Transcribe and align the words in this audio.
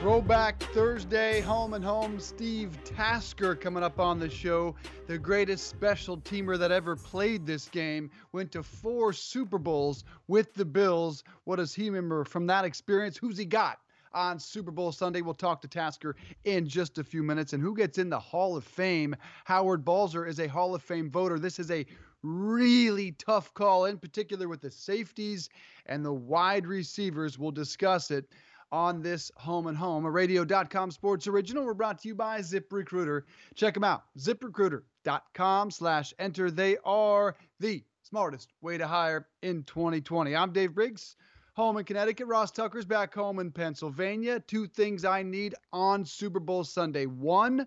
Throwback 0.00 0.62
Thursday, 0.72 1.42
home 1.42 1.74
and 1.74 1.84
home. 1.84 2.18
Steve 2.20 2.74
Tasker 2.84 3.54
coming 3.54 3.82
up 3.82 4.00
on 4.00 4.18
the 4.18 4.30
show. 4.30 4.74
The 5.06 5.18
greatest 5.18 5.68
special 5.68 6.16
teamer 6.16 6.58
that 6.58 6.72
ever 6.72 6.96
played 6.96 7.44
this 7.44 7.68
game. 7.68 8.10
Went 8.32 8.50
to 8.52 8.62
four 8.62 9.12
Super 9.12 9.58
Bowls 9.58 10.04
with 10.26 10.54
the 10.54 10.64
Bills. 10.64 11.22
What 11.44 11.56
does 11.56 11.74
he 11.74 11.90
remember 11.90 12.24
from 12.24 12.46
that 12.46 12.64
experience? 12.64 13.18
Who's 13.18 13.36
he 13.36 13.44
got? 13.44 13.78
on 14.12 14.40
Super 14.40 14.72
Bowl 14.72 14.90
Sunday. 14.90 15.20
We'll 15.20 15.34
talk 15.34 15.60
to 15.60 15.68
Tasker 15.68 16.16
in 16.42 16.66
just 16.66 16.98
a 16.98 17.04
few 17.04 17.22
minutes. 17.22 17.52
And 17.52 17.62
who 17.62 17.76
gets 17.76 17.96
in 17.96 18.10
the 18.10 18.18
Hall 18.18 18.56
of 18.56 18.64
Fame? 18.64 19.14
Howard 19.44 19.84
Balzer 19.84 20.26
is 20.26 20.40
a 20.40 20.48
Hall 20.48 20.74
of 20.74 20.82
Fame 20.82 21.08
voter. 21.10 21.38
This 21.38 21.60
is 21.60 21.70
a 21.70 21.86
really 22.22 23.12
tough 23.12 23.54
call, 23.54 23.84
in 23.84 23.98
particular 23.98 24.48
with 24.48 24.62
the 24.62 24.70
safeties 24.70 25.48
and 25.86 26.04
the 26.04 26.12
wide 26.12 26.66
receivers. 26.66 27.38
We'll 27.38 27.52
discuss 27.52 28.10
it 28.10 28.24
on 28.72 29.02
this 29.02 29.30
Home 29.36 29.66
and 29.66 29.76
Home, 29.76 30.04
a 30.04 30.10
radio.com 30.10 30.90
sports 30.90 31.26
original. 31.26 31.64
We're 31.64 31.74
brought 31.74 32.00
to 32.02 32.08
you 32.08 32.14
by 32.14 32.40
ZipRecruiter. 32.40 33.22
Check 33.54 33.74
them 33.74 33.84
out, 33.84 34.04
ziprecruiter.com 34.18 35.70
slash 35.70 36.14
enter. 36.18 36.50
They 36.50 36.76
are 36.84 37.36
the 37.58 37.82
smartest 38.02 38.52
way 38.60 38.78
to 38.78 38.86
hire 38.86 39.26
in 39.42 39.64
2020. 39.64 40.34
I'm 40.34 40.52
Dave 40.52 40.74
Briggs 40.74 41.16
home 41.60 41.76
in 41.76 41.84
Connecticut. 41.84 42.26
Ross 42.26 42.50
Tucker's 42.50 42.86
back 42.86 43.14
home 43.14 43.38
in 43.38 43.50
Pennsylvania. 43.50 44.40
Two 44.40 44.66
things 44.66 45.04
I 45.04 45.22
need 45.22 45.54
on 45.72 46.04
Super 46.04 46.40
Bowl 46.40 46.64
Sunday. 46.64 47.06
One, 47.06 47.66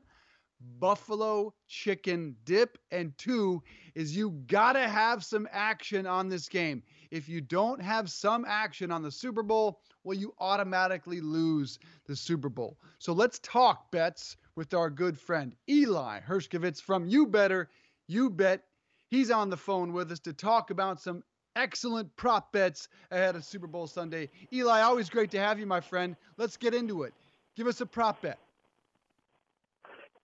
buffalo 0.79 1.53
chicken 1.67 2.35
dip. 2.45 2.77
And 2.91 3.15
two 3.17 3.61
is 3.95 4.15
you 4.15 4.31
got 4.47 4.73
to 4.73 4.87
have 4.87 5.23
some 5.23 5.47
action 5.51 6.07
on 6.07 6.29
this 6.29 6.49
game. 6.49 6.81
If 7.11 7.29
you 7.29 7.41
don't 7.41 7.81
have 7.81 8.09
some 8.09 8.45
action 8.47 8.91
on 8.91 9.03
the 9.03 9.11
Super 9.11 9.43
Bowl, 9.43 9.81
well, 10.03 10.17
you 10.17 10.33
automatically 10.39 11.21
lose 11.21 11.79
the 12.05 12.15
Super 12.15 12.49
Bowl. 12.49 12.77
So 12.99 13.13
let's 13.13 13.39
talk 13.39 13.91
bets 13.91 14.37
with 14.55 14.73
our 14.73 14.89
good 14.89 15.19
friend 15.19 15.55
Eli 15.69 16.19
Hershkovich 16.19 16.81
from 16.81 17.07
You 17.07 17.25
Better, 17.25 17.69
You 18.07 18.29
Bet. 18.29 18.63
He's 19.07 19.31
on 19.31 19.49
the 19.49 19.57
phone 19.57 19.93
with 19.93 20.11
us 20.11 20.19
to 20.21 20.33
talk 20.33 20.71
about 20.71 21.01
some 21.01 21.23
excellent 21.55 22.15
prop 22.15 22.51
bets 22.51 22.89
ahead 23.11 23.35
of 23.35 23.43
Super 23.43 23.67
Bowl 23.67 23.87
Sunday. 23.87 24.29
Eli, 24.51 24.81
always 24.81 25.09
great 25.09 25.31
to 25.31 25.39
have 25.39 25.59
you, 25.59 25.65
my 25.65 25.81
friend. 25.81 26.15
Let's 26.37 26.57
get 26.57 26.73
into 26.73 27.03
it. 27.03 27.13
Give 27.55 27.67
us 27.67 27.81
a 27.81 27.85
prop 27.85 28.21
bet. 28.21 28.39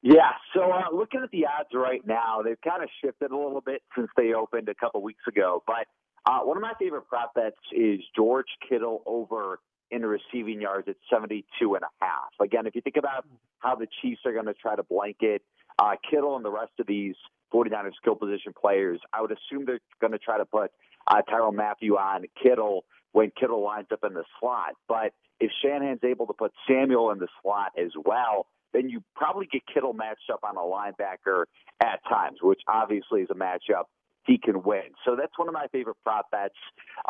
Yeah, 0.02 0.32
so 0.56 0.72
uh, 0.72 0.96
looking 0.96 1.22
at 1.24 1.30
the 1.32 1.46
odds 1.46 1.70
right 1.74 2.06
now, 2.08 2.42
they've 2.44 2.60
kind 2.62 2.82
of 2.82 2.90
shifted 3.04 3.32
a 3.32 3.38
little 3.38 3.62
bit 3.62 3.82
since 3.98 4.08
they 4.16 4.34
opened 4.34 4.70
a 4.70 4.76
couple 4.76 5.02
weeks 5.02 5.24
ago. 5.28 5.62
But 5.68 5.88
uh, 6.26 6.40
one 6.40 6.56
of 6.56 6.62
my 6.62 6.74
favorite 6.80 7.08
prop 7.08 7.34
bets 7.36 7.58
is 7.74 8.00
George 8.16 8.48
Kittle 8.68 9.04
over 9.06 9.60
in 9.92 10.06
receiving 10.06 10.62
yards 10.62 10.88
at 10.88 10.96
72 11.12 11.76
and 11.76 11.84
a 11.84 12.06
half. 12.06 12.30
Again, 12.42 12.68
if 12.68 12.76
you 12.76 12.82
think 12.82 12.98
about 12.98 13.26
how 13.60 13.76
the 13.76 13.88
Chiefs 14.02 14.22
are 14.26 14.34
going 14.34 14.46
to 14.46 14.54
try 14.54 14.76
to 14.76 14.84
blanket 14.84 15.42
uh, 15.80 15.96
Kittle 16.10 16.36
and 16.36 16.46
the 16.46 16.52
rest 16.52 16.72
of 16.80 16.88
these 16.88 17.16
49ers 17.54 17.96
skill 18.02 18.16
position 18.16 18.54
players, 18.60 19.00
I 19.14 19.22
would 19.22 19.32
assume 19.32 19.66
they're 19.66 19.80
going 20.02 20.14
to 20.14 20.20
try 20.20 20.38
to 20.38 20.46
put 20.46 20.72
uh, 21.08 21.22
Tyrann 21.28 21.56
Mathieu 21.56 21.98
on 21.98 22.26
Kittle 22.42 22.86
when 23.12 23.32
Kittle 23.40 23.64
lines 23.64 23.88
up 23.92 24.04
in 24.04 24.14
the 24.14 24.24
slot. 24.40 24.74
But 24.88 25.14
if 25.40 25.52
Shanahan's 25.64 26.04
able 26.04 26.28
to 26.28 26.34
put 26.34 26.52
Samuel 26.68 27.12
in 27.12 27.20
the 27.20 27.28
slot 27.42 27.72
as 27.78 27.92
well, 28.04 28.46
then 28.74 28.90
you 28.90 29.02
probably 29.16 29.48
get 29.52 29.64
Kittle 29.74 29.94
matched 29.94 30.30
up 30.32 30.42
on 30.44 30.58
a 30.58 30.60
linebacker 30.60 31.46
at 31.82 32.02
times, 32.08 32.38
which 32.42 32.62
obviously 32.68 33.22
is 33.22 33.30
a 33.32 33.36
matchup 33.36 33.86
he 34.30 34.38
can 34.38 34.62
win. 34.62 34.94
So 35.04 35.16
that's 35.16 35.38
one 35.38 35.48
of 35.48 35.54
my 35.56 35.68
favorite 35.72 35.98
prop 36.04 36.30
bets 36.30 36.54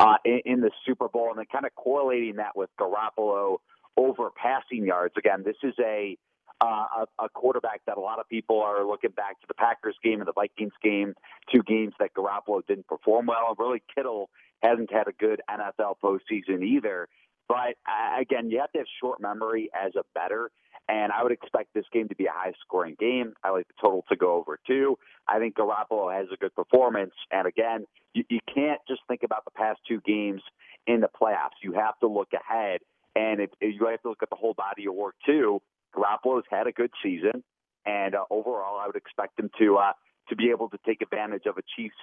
uh, 0.00 0.16
in, 0.24 0.40
in 0.46 0.60
the 0.60 0.70
Super 0.86 1.08
Bowl, 1.08 1.28
and 1.28 1.38
then 1.38 1.44
kind 1.52 1.66
of 1.66 1.74
correlating 1.74 2.36
that 2.36 2.56
with 2.56 2.70
Garoppolo 2.80 3.58
over 3.96 4.30
passing 4.30 4.86
yards. 4.86 5.14
Again, 5.18 5.42
this 5.44 5.56
is 5.62 5.74
a 5.78 6.16
uh, 6.62 7.04
a, 7.18 7.24
a 7.24 7.28
quarterback 7.30 7.80
that 7.86 7.96
a 7.96 8.00
lot 8.00 8.18
of 8.18 8.28
people 8.28 8.60
are 8.60 8.84
looking 8.84 9.10
back 9.10 9.40
to 9.40 9.46
the 9.48 9.54
Packers 9.54 9.96
game 10.04 10.20
and 10.20 10.28
the 10.28 10.32
Vikings 10.32 10.74
game, 10.82 11.14
two 11.50 11.62
games 11.62 11.94
that 11.98 12.10
Garoppolo 12.12 12.60
didn't 12.66 12.86
perform 12.86 13.26
well. 13.26 13.46
And 13.48 13.58
really, 13.58 13.82
Kittle 13.94 14.28
hasn't 14.62 14.92
had 14.92 15.08
a 15.08 15.12
good 15.12 15.40
NFL 15.50 15.94
postseason 16.02 16.62
either. 16.62 17.08
But 17.48 17.76
uh, 17.88 18.20
again, 18.20 18.50
you 18.50 18.60
have 18.60 18.72
to 18.72 18.78
have 18.78 18.86
short 19.00 19.20
memory 19.20 19.70
as 19.74 19.92
a 19.96 20.02
better. 20.14 20.50
And 20.88 21.12
I 21.12 21.22
would 21.22 21.32
expect 21.32 21.72
this 21.74 21.84
game 21.92 22.08
to 22.08 22.16
be 22.16 22.26
a 22.26 22.32
high 22.32 22.52
scoring 22.60 22.96
game. 22.98 23.34
I 23.44 23.50
like 23.50 23.68
the 23.68 23.74
total 23.80 24.04
to 24.08 24.16
go 24.16 24.34
over 24.34 24.58
two. 24.66 24.98
I 25.28 25.38
think 25.38 25.54
Garoppolo 25.56 26.12
has 26.12 26.26
a 26.32 26.36
good 26.36 26.54
performance. 26.54 27.14
And 27.30 27.46
again, 27.46 27.86
you, 28.12 28.24
you 28.28 28.40
can't 28.52 28.80
just 28.88 29.02
think 29.06 29.22
about 29.22 29.44
the 29.44 29.52
past 29.52 29.80
two 29.86 30.00
games 30.04 30.42
in 30.86 31.00
the 31.00 31.08
playoffs. 31.08 31.62
You 31.62 31.72
have 31.74 31.98
to 32.00 32.08
look 32.08 32.28
ahead. 32.32 32.80
And 33.14 33.40
you 33.60 33.86
have 33.86 34.02
to 34.02 34.08
look 34.08 34.22
at 34.22 34.30
the 34.30 34.36
whole 34.36 34.54
body 34.54 34.86
of 34.86 34.94
work 34.94 35.14
too. 35.26 35.60
Garoppolo's 35.94 36.44
had 36.50 36.66
a 36.66 36.72
good 36.72 36.90
season, 37.02 37.42
and 37.84 38.14
uh, 38.14 38.24
overall, 38.30 38.78
I 38.78 38.86
would 38.86 38.96
expect 38.96 39.38
him 39.38 39.50
to 39.58 39.76
uh, 39.76 39.92
to 40.28 40.36
be 40.36 40.50
able 40.50 40.68
to 40.70 40.78
take 40.86 41.02
advantage 41.02 41.46
of 41.46 41.58
a 41.58 41.62
Chiefs 41.76 41.96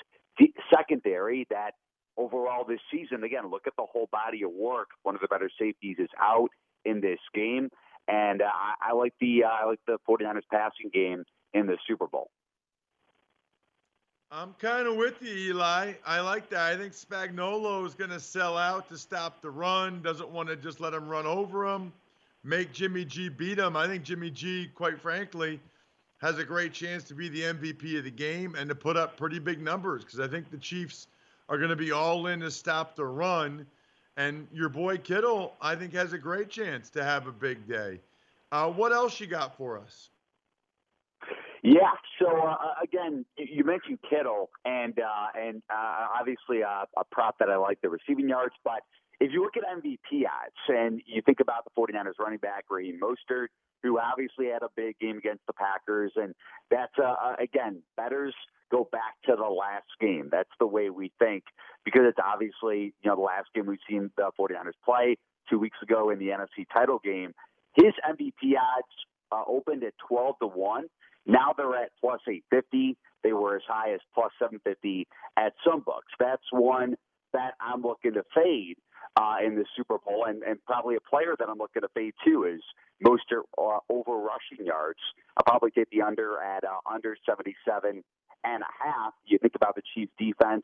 secondary 0.70 1.48
that 1.50 1.72
overall 2.18 2.66
this 2.66 2.82
season. 2.92 3.24
Again, 3.24 3.50
look 3.50 3.68
at 3.68 3.74
the 3.78 3.86
whole 3.90 4.10
body 4.12 4.44
of 4.44 4.52
work. 4.52 4.90
One 5.04 5.16
of 5.16 5.22
the 5.22 5.28
better 5.28 5.50
safeties 5.60 5.98
is 6.00 6.10
out 6.20 6.50
in 6.86 7.02
this 7.02 7.20
game, 7.34 7.70
and 8.07 8.41
uh, 8.41 8.50
I, 8.81 8.94
like 8.94 9.13
the 9.19 9.44
uh, 9.44 9.47
I 9.47 9.66
like 9.66 9.79
the 9.88 9.97
49ers 10.07 10.41
passing 10.51 10.90
game 10.94 11.23
in 11.53 11.68
the 11.68 11.78
Super 11.88 12.07
Bowl. 12.07 12.29
I'm 14.29 14.53
kind 14.59 14.88
of 14.88 14.97
with 14.97 15.22
you, 15.22 15.53
Eli. 15.53 15.94
I 16.06 16.19
like 16.19 16.50
that. 16.50 16.73
I 16.73 16.78
think 16.78 16.91
Spagnuolo 16.91 17.85
is 17.85 17.94
going 17.94 18.09
to 18.09 18.19
sell 18.19 18.57
out 18.57 18.90
to 18.90 18.97
stop 18.97 19.41
the 19.41 19.50
run. 19.50 20.01
Doesn't 20.01 20.29
want 20.29 20.50
to 20.50 20.57
just 20.57 20.81
let 20.81 20.94
him 20.94 21.07
run 21.07 21.25
over 21.25 21.66
him 21.66 21.94
make 22.47 22.72
Jimmy 22.72 23.06
G 23.06 23.29
beat 23.29 23.59
him. 23.59 23.75
I 23.75 23.88
think 23.88 24.03
Jimmy 24.03 24.31
G, 24.31 24.69
quite 24.74 25.00
frankly, 25.00 25.59
has 26.19 26.38
a 26.38 26.44
great 26.44 26.74
chance 26.74 27.03
to 27.06 27.13
be 27.13 27.29
the 27.29 27.41
MVP 27.41 27.97
of 27.97 28.06
the 28.06 28.12
game 28.12 28.56
and 28.56 28.69
to 28.69 28.75
put 28.75 28.97
up 28.97 29.18
pretty 29.18 29.38
big 29.38 29.62
numbers 29.62 30.03
because 30.03 30.19
I 30.19 30.28
think 30.28 30.50
the 30.50 30.57
Chiefs 30.57 31.07
are 31.50 31.57
going 31.57 31.69
to 31.69 31.75
be 31.75 31.91
all 31.91 32.28
in 32.28 32.39
to 32.39 32.50
stop 32.50 32.95
the 32.95 33.06
run. 33.06 33.66
And 34.18 34.48
your 34.52 34.70
boy 34.70 34.98
Kittle, 34.98 35.54
I 35.62 35.76
think, 35.76 35.94
has 35.94 36.12
a 36.12 36.18
great 36.18 36.50
chance 36.50 36.90
to 36.92 37.04
have 37.04 37.28
a 37.28 37.32
big 37.32 37.68
day. 37.68 38.02
Uh, 38.52 38.70
what 38.72 38.92
else 38.92 39.20
you 39.20 39.28
got 39.28 39.56
for 39.56 39.78
us? 39.78 40.10
Yeah. 41.64 41.92
So 42.20 42.28
uh, 42.28 42.56
again, 42.82 43.26
you 43.38 43.64
mentioned 43.64 44.00
Kittle, 44.10 44.50
and 44.66 44.98
uh, 45.00 45.40
and 45.40 45.62
uh, 45.70 46.08
obviously 46.20 46.64
uh, 46.64 46.86
a 46.98 47.04
prop 47.12 47.38
that 47.40 47.50
I 47.50 47.58
like 47.58 47.80
the 47.82 47.90
receiving 47.90 48.30
yards, 48.30 48.56
but 48.64 48.82
if 49.20 49.32
you 49.32 49.42
look 49.42 49.58
at 49.58 49.64
MVP 49.64 50.26
odds 50.26 50.56
and 50.68 51.02
you 51.06 51.22
think 51.26 51.40
about 51.40 51.64
the 51.66 51.72
49ers 51.78 52.20
running 52.20 52.38
back, 52.38 52.66
Raheem 52.70 53.00
Mostert, 53.02 53.48
who 53.82 54.00
obviously 54.00 54.48
had 54.48 54.62
a 54.62 54.70
big 54.76 54.98
game 55.00 55.18
against 55.18 55.46
the 55.48 55.54
Packers, 55.54 56.12
and 56.16 56.36
that's, 56.70 56.94
uh, 57.04 57.34
again, 57.40 57.82
betters 57.96 58.36
go 58.72 58.88
back 58.92 59.16
to 59.26 59.36
the 59.36 59.48
last 59.48 59.88
game. 60.00 60.30
That's 60.32 60.50
the 60.60 60.68
way 60.68 60.90
we 60.90 61.12
think 61.20 61.44
because 61.86 62.02
it's 62.06 62.20
obviously, 62.24 62.94
you 63.02 63.10
know, 63.10 63.16
the 63.16 63.22
last 63.22 63.48
game 63.56 63.66
we've 63.66 63.80
seen 63.90 64.12
the 64.18 64.31
49ers 64.40 64.74
play 64.84 65.18
two 65.50 65.60
weeks 65.60 65.78
ago 65.81 66.10
in 66.10 66.19
the 66.19 66.28
NFC 66.28 66.66
title 66.74 67.00
game. 67.04 67.34
His 67.75 67.94
MVP 68.08 68.56
odds 68.58 68.88
uh, 69.31 69.44
opened 69.48 69.84
at 69.84 69.94
12 70.08 70.36
to 70.42 70.48
1. 70.48 70.86
Now 71.25 71.54
they're 71.56 71.75
at 71.75 71.92
plus 72.00 72.22
850. 72.28 72.98
They 73.24 73.34
were 73.34 73.58
as 73.58 73.62
high 73.68 73.94
as 73.94 74.00
plus 74.14 74.31
750 74.40 75.08
at 75.38 75.54
some 75.66 75.81
books. 75.81 76.08
That's 76.20 76.44
one 76.52 76.96
that 77.34 77.54
I'm 77.60 77.81
looking 77.81 78.13
to 78.13 78.24
fade 78.34 78.78
uh, 79.18 79.38
in 79.46 79.56
the 79.56 79.66
Super 79.75 79.98
Bowl, 79.98 80.25
and, 80.28 80.44
and 80.44 80.63
probably 80.66 80.96
a 80.96 81.02
player 81.02 81.36
that 81.38 81.50
I'm 81.50 81.58
looking 81.58 81.81
to 81.81 81.90
fade 81.94 82.13
too 82.25 82.44
is 82.44 82.62
Mostert 83.04 83.44
uh, 83.58 83.80
over 83.90 84.18
rushing 84.18 84.66
yards. 84.66 85.00
I'll 85.36 85.44
probably 85.46 85.72
take 85.72 85.90
the 85.90 86.02
under 86.02 86.42
at 86.42 86.63
uh, 86.63 86.78
under 86.92 87.18
77 87.25 88.04
and 88.44 88.63
a 88.63 88.86
half. 88.86 89.13
You 89.25 89.38
think 89.39 89.56
about 89.56 89.75
the 89.75 89.81
Chiefs' 89.94 90.12
defense, 90.18 90.63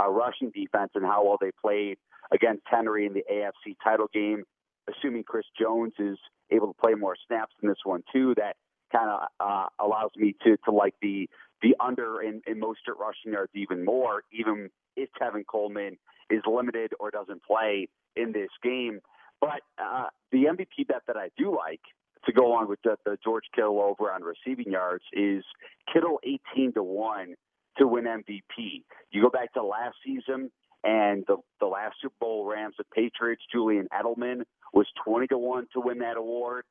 uh, 0.00 0.08
rushing 0.08 0.50
defense, 0.50 0.92
and 0.94 1.04
how 1.04 1.24
well 1.24 1.38
they 1.40 1.50
played 1.60 1.98
against 2.32 2.62
Henry 2.66 3.06
in 3.06 3.14
the 3.14 3.24
AFC 3.30 3.76
title 3.82 4.08
game. 4.12 4.44
Assuming 4.88 5.24
Chris 5.24 5.46
Jones 5.58 5.94
is 5.98 6.18
able 6.50 6.68
to 6.68 6.80
play 6.80 6.94
more 6.94 7.16
snaps 7.26 7.54
in 7.62 7.68
this 7.68 7.78
one 7.84 8.02
too, 8.12 8.34
that 8.36 8.56
kind 8.92 9.10
of 9.10 9.28
uh, 9.40 9.66
allows 9.80 10.10
me 10.16 10.34
to 10.44 10.56
to 10.64 10.70
like 10.70 10.94
the 11.02 11.28
the 11.62 11.74
under 11.80 12.22
in, 12.22 12.42
in 12.46 12.60
Mostert 12.60 12.98
rushing 13.00 13.32
yards 13.32 13.50
even 13.54 13.84
more, 13.84 14.22
even 14.32 14.70
if 14.96 15.08
Tevin 15.20 15.44
Coleman 15.46 15.96
is 16.30 16.42
limited 16.46 16.92
or 17.00 17.10
doesn't 17.10 17.42
play 17.42 17.88
in 18.14 18.32
this 18.32 18.50
game. 18.62 19.00
But 19.40 19.60
uh, 19.78 20.06
the 20.32 20.44
MVP 20.44 20.88
bet 20.88 21.02
that 21.06 21.16
I 21.16 21.30
do 21.36 21.54
like 21.54 21.80
to 22.26 22.32
go 22.32 22.52
on 22.54 22.68
with 22.68 22.80
the, 22.82 22.96
the 23.04 23.16
George 23.24 23.44
Kittle 23.54 23.80
over 23.80 24.12
on 24.12 24.22
receiving 24.22 24.72
yards 24.72 25.04
is 25.12 25.44
Kittle 25.92 26.20
18 26.54 26.74
to 26.74 26.82
1 26.82 27.34
to 27.78 27.86
win 27.86 28.04
MVP. 28.04 28.82
You 29.10 29.22
go 29.22 29.30
back 29.30 29.52
to 29.54 29.62
last 29.62 29.96
season 30.04 30.50
and 30.84 31.24
the, 31.26 31.36
the 31.60 31.66
last 31.66 31.96
Super 32.00 32.14
Bowl 32.20 32.44
Rams 32.44 32.74
and 32.78 32.88
Patriots, 32.90 33.42
Julian 33.52 33.88
Edelman 33.92 34.42
was 34.72 34.86
20 35.04 35.26
to 35.28 35.38
1 35.38 35.66
to 35.74 35.80
win 35.80 35.98
that 35.98 36.16
award. 36.16 36.64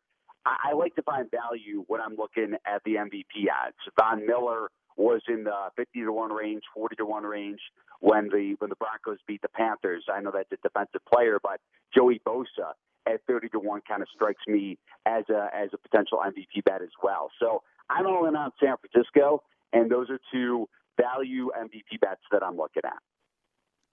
I, 0.45 0.71
I 0.71 0.73
like 0.73 0.95
to 0.95 1.03
find 1.03 1.29
value 1.31 1.83
when 1.87 2.01
I'm 2.01 2.15
looking 2.15 2.55
at 2.65 2.81
the 2.85 2.95
MVP 2.95 3.47
odds. 3.51 3.75
Von 3.99 4.25
Miller 4.25 4.69
was 4.97 5.21
in 5.27 5.43
the 5.43 5.69
50 5.75 6.01
to 6.01 6.11
1 6.11 6.31
range, 6.31 6.63
40 6.73 6.95
to 6.97 7.05
1 7.05 7.23
range 7.23 7.59
when 7.99 8.29
the 8.29 8.55
when 8.59 8.69
the 8.69 8.75
Broncos 8.75 9.19
beat 9.27 9.41
the 9.41 9.49
Panthers. 9.49 10.05
I 10.11 10.21
know 10.21 10.31
that's 10.33 10.51
a 10.51 10.57
defensive 10.63 11.01
player, 11.11 11.39
but 11.41 11.59
Joey 11.93 12.21
Bosa 12.25 12.73
at 13.07 13.21
30 13.27 13.49
to 13.49 13.59
1 13.59 13.81
kind 13.87 14.01
of 14.01 14.07
strikes 14.13 14.41
me 14.47 14.77
as 15.05 15.23
a 15.29 15.49
as 15.53 15.69
a 15.73 15.77
potential 15.77 16.19
MVP 16.25 16.63
bet 16.65 16.81
as 16.81 16.89
well. 17.03 17.29
So 17.39 17.61
I'm 17.89 18.05
all 18.07 18.27
in 18.27 18.35
on 18.35 18.51
San 18.61 18.75
Francisco, 18.77 19.43
and 19.73 19.89
those 19.89 20.09
are 20.09 20.19
two 20.31 20.67
value 20.99 21.49
MVP 21.57 21.99
bets 22.01 22.21
that 22.31 22.43
I'm 22.43 22.57
looking 22.57 22.83
at. 22.85 22.97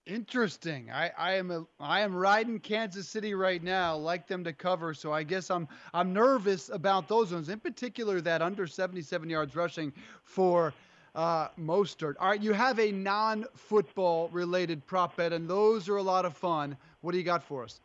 Interesting. 0.04 0.90
I, 0.90 1.12
I 1.16 1.34
am 1.34 1.52
a, 1.52 1.64
I 1.78 2.00
am 2.00 2.14
riding 2.14 2.58
Kansas 2.58 3.08
City 3.08 3.34
right 3.34 3.62
now. 3.62 3.94
Like 3.94 4.26
them 4.26 4.42
to 4.42 4.52
cover, 4.52 4.94
so 4.94 5.12
I 5.12 5.22
guess 5.22 5.48
I'm 5.48 5.68
I'm 5.94 6.12
nervous 6.12 6.70
about 6.70 7.06
those 7.06 7.32
ones. 7.32 7.48
In 7.48 7.60
particular, 7.60 8.20
that 8.20 8.42
under 8.42 8.66
77 8.66 9.30
yards 9.30 9.54
rushing 9.54 9.92
for 10.24 10.74
uh, 11.14 11.48
Mostert. 11.60 12.14
All 12.18 12.30
right, 12.30 12.42
you 12.42 12.52
have 12.52 12.80
a 12.80 12.90
non-football 12.90 14.28
related 14.30 14.84
prop 14.86 15.16
bet, 15.16 15.32
and 15.32 15.48
those 15.48 15.88
are 15.88 15.98
a 15.98 16.02
lot 16.02 16.24
of 16.24 16.36
fun. 16.36 16.76
What 17.02 17.12
do 17.12 17.18
you 17.18 17.24
got 17.24 17.44
for 17.44 17.62
us? 17.62 17.80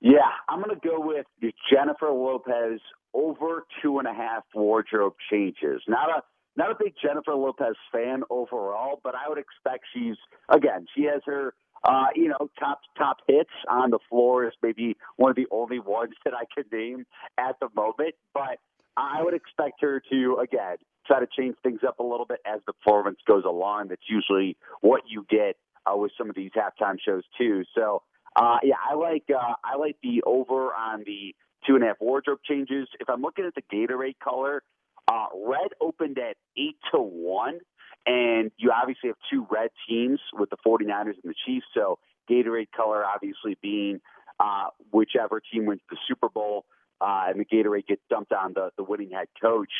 Yeah, 0.00 0.20
I'm 0.48 0.62
going 0.62 0.74
to 0.78 0.88
go 0.88 1.00
with 1.00 1.26
Jennifer 1.72 2.10
Lopez 2.10 2.80
over 3.14 3.64
two 3.82 3.98
and 3.98 4.08
a 4.08 4.14
half 4.14 4.44
wardrobe 4.54 5.14
changes. 5.30 5.82
Not 5.88 6.08
a 6.10 6.22
not 6.56 6.70
a 6.70 6.74
big 6.78 6.94
Jennifer 7.02 7.34
Lopez 7.34 7.76
fan 7.92 8.22
overall, 8.30 9.00
but 9.04 9.14
I 9.14 9.28
would 9.28 9.38
expect 9.38 9.84
she's 9.94 10.16
again 10.48 10.86
she 10.96 11.04
has 11.04 11.22
her 11.26 11.54
uh, 11.84 12.06
you 12.14 12.28
know 12.28 12.50
top 12.58 12.80
top 12.98 13.18
hits 13.28 13.50
on 13.70 13.90
the 13.90 13.98
floor 14.08 14.46
is 14.46 14.52
maybe 14.62 14.96
one 15.16 15.30
of 15.30 15.36
the 15.36 15.46
only 15.50 15.78
ones 15.80 16.14
that 16.24 16.34
I 16.34 16.44
could 16.54 16.70
name 16.72 17.04
at 17.38 17.56
the 17.60 17.68
moment, 17.74 18.14
but 18.34 18.58
I 18.96 19.22
would 19.22 19.34
expect 19.34 19.80
her 19.82 20.02
to 20.10 20.38
again 20.42 20.76
try 21.06 21.20
to 21.20 21.26
change 21.38 21.56
things 21.62 21.80
up 21.86 21.98
a 21.98 22.02
little 22.02 22.26
bit 22.26 22.40
as 22.46 22.60
the 22.66 22.72
performance 22.72 23.18
goes 23.26 23.44
along. 23.46 23.88
That's 23.88 24.02
usually 24.08 24.56
what 24.80 25.02
you 25.08 25.26
get 25.28 25.56
uh, 25.86 25.96
with 25.96 26.12
some 26.16 26.30
of 26.30 26.36
these 26.36 26.50
halftime 26.56 26.96
shows 27.04 27.22
too. 27.38 27.64
So 27.74 28.02
uh, 28.40 28.56
yeah, 28.62 28.76
I 28.90 28.94
like 28.94 29.24
uh, 29.28 29.54
I 29.62 29.76
like 29.76 29.96
the 30.02 30.22
over 30.24 30.72
on 30.74 31.04
the 31.04 31.34
two 31.66 31.74
and 31.74 31.84
a 31.84 31.88
half 31.88 31.96
wardrobe 32.00 32.38
changes. 32.48 32.88
If 32.98 33.10
I'm 33.10 33.20
looking 33.20 33.44
at 33.44 33.54
the 33.54 33.62
Gatorade 33.62 34.18
color, 34.22 34.62
uh, 35.06 35.26
red 35.46 35.72
opened 35.78 36.18
at 36.18 36.36
8 36.56 36.74
to 36.92 37.00
1, 37.00 37.58
and 38.06 38.50
you 38.56 38.72
obviously 38.72 39.08
have 39.08 39.16
two 39.30 39.46
red 39.50 39.68
teams 39.86 40.20
with 40.32 40.48
the 40.48 40.56
49ers 40.66 41.16
and 41.22 41.24
the 41.24 41.34
Chiefs. 41.44 41.66
So 41.74 41.98
Gatorade 42.30 42.68
color 42.74 43.04
obviously 43.04 43.58
being 43.60 44.00
uh, 44.38 44.68
whichever 44.90 45.42
team 45.52 45.66
wins 45.66 45.82
the 45.90 45.98
Super 46.08 46.30
Bowl, 46.30 46.64
uh, 47.02 47.24
and 47.28 47.38
the 47.38 47.44
Gatorade 47.44 47.86
gets 47.86 48.02
dumped 48.08 48.32
on 48.32 48.54
the, 48.54 48.70
the 48.78 48.84
winning 48.84 49.10
head 49.10 49.28
coach. 49.42 49.72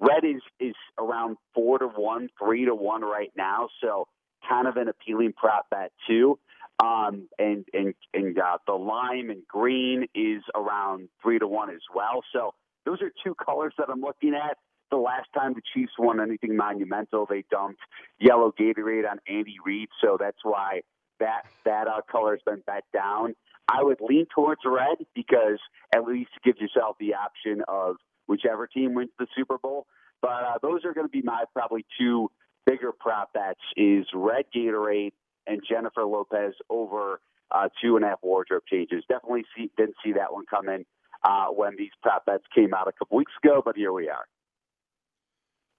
Red 0.00 0.24
is 0.24 0.42
is 0.60 0.74
around 0.98 1.38
four 1.54 1.78
to 1.78 1.86
one, 1.86 2.28
three 2.38 2.66
to 2.66 2.74
one 2.74 3.00
right 3.00 3.32
now, 3.36 3.68
so 3.80 4.06
kind 4.46 4.66
of 4.66 4.76
an 4.76 4.88
appealing 4.88 5.32
prop 5.32 5.70
bet 5.70 5.92
too. 6.06 6.38
Um, 6.82 7.28
and 7.38 7.64
and 7.72 7.94
and 8.12 8.36
uh, 8.38 8.58
the 8.66 8.72
lime 8.72 9.30
and 9.30 9.46
green 9.46 10.06
is 10.16 10.42
around 10.54 11.08
three 11.22 11.38
to 11.38 11.46
one 11.46 11.70
as 11.70 11.82
well. 11.94 12.24
So 12.32 12.54
those 12.84 13.00
are 13.02 13.12
two 13.24 13.36
colors 13.36 13.72
that 13.78 13.88
I'm 13.88 14.00
looking 14.00 14.34
at. 14.34 14.56
The 14.90 14.96
last 14.96 15.28
time 15.32 15.54
the 15.54 15.62
Chiefs 15.72 15.92
won 15.96 16.20
anything 16.20 16.56
monumental, 16.56 17.24
they 17.28 17.44
dumped 17.50 17.80
yellow 18.18 18.52
Gatorade 18.58 19.08
on 19.08 19.18
Andy 19.28 19.56
Reid, 19.64 19.88
so 20.02 20.16
that's 20.18 20.38
why 20.42 20.80
that 21.20 21.42
that 21.64 21.86
uh, 21.86 22.00
color 22.10 22.32
has 22.32 22.40
been 22.44 22.62
bet 22.66 22.84
down. 22.92 23.34
I 23.68 23.84
would 23.84 24.00
lean 24.00 24.26
towards 24.34 24.62
red 24.66 24.98
because 25.14 25.60
at 25.94 26.04
least 26.04 26.30
it 26.36 26.42
gives 26.42 26.60
yourself 26.60 26.96
the 26.98 27.14
option 27.14 27.62
of 27.68 27.96
whichever 28.26 28.66
team 28.66 28.94
wins 28.94 29.10
the 29.20 29.28
Super 29.36 29.56
Bowl. 29.56 29.86
But 30.20 30.28
uh, 30.30 30.58
those 30.62 30.84
are 30.84 30.92
going 30.92 31.06
to 31.06 31.12
be 31.12 31.22
my 31.22 31.44
probably 31.54 31.86
two 31.98 32.28
bigger 32.66 32.90
prop 32.90 33.32
bets: 33.32 33.60
is 33.76 34.04
red 34.12 34.46
Gatorade 34.54 35.12
and 35.46 35.60
Jennifer 35.68 36.04
Lopez 36.04 36.54
over 36.70 37.20
uh, 37.50 37.68
two 37.82 37.96
and 37.96 38.04
a 38.04 38.08
half 38.08 38.18
wardrobe 38.22 38.62
changes. 38.70 39.04
Definitely 39.08 39.44
see, 39.56 39.70
didn't 39.76 39.96
see 40.04 40.12
that 40.12 40.32
one 40.32 40.44
coming 40.46 40.84
uh, 41.24 41.46
when 41.46 41.76
these 41.76 41.90
prop 42.02 42.26
bets 42.26 42.44
came 42.54 42.74
out 42.74 42.88
a 42.88 42.92
couple 42.92 43.16
weeks 43.16 43.32
ago, 43.42 43.62
but 43.64 43.76
here 43.76 43.92
we 43.92 44.08
are. 44.08 44.26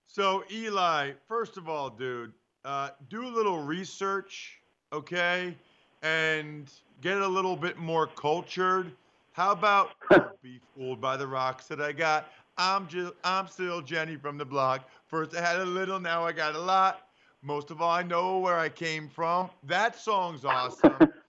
So, 0.08 0.44
Eli, 0.52 1.12
first 1.28 1.58
of 1.58 1.68
all, 1.68 1.90
dude, 1.90 2.34
uh, 2.66 2.90
do 3.10 3.26
a 3.26 3.32
little 3.34 3.64
research, 3.64 4.60
okay, 4.92 5.58
and 6.04 6.72
get 7.02 7.18
a 7.18 7.28
little 7.28 7.56
bit 7.56 7.78
more 7.78 8.08
cultured. 8.08 8.92
How 9.32 9.52
about 9.52 9.92
be 10.44 10.60
fooled 10.76 11.02
by 11.02 11.18
the 11.18 11.26
rocks 11.26 11.66
that 11.68 11.82
I 11.82 11.92
got? 11.92 12.30
I'm 12.58 12.88
just, 12.88 13.14
I'm 13.24 13.48
still 13.48 13.82
Jenny 13.82 14.16
from 14.16 14.38
the 14.38 14.46
block. 14.46 14.88
First 15.08 15.36
I 15.36 15.42
had 15.42 15.60
a 15.60 15.66
little, 15.66 16.00
now 16.00 16.24
I 16.24 16.32
got 16.32 16.56
a 16.56 16.60
lot. 16.60 17.08
Most 17.44 17.72
of 17.72 17.82
all, 17.82 17.92
I 17.92 18.04
know 18.04 18.40
where 18.40 18.58
I 18.58 18.70
came 18.70 19.10
from. 19.10 19.50
That 19.64 19.96
song's 19.96 20.46
awesome. 20.46 20.96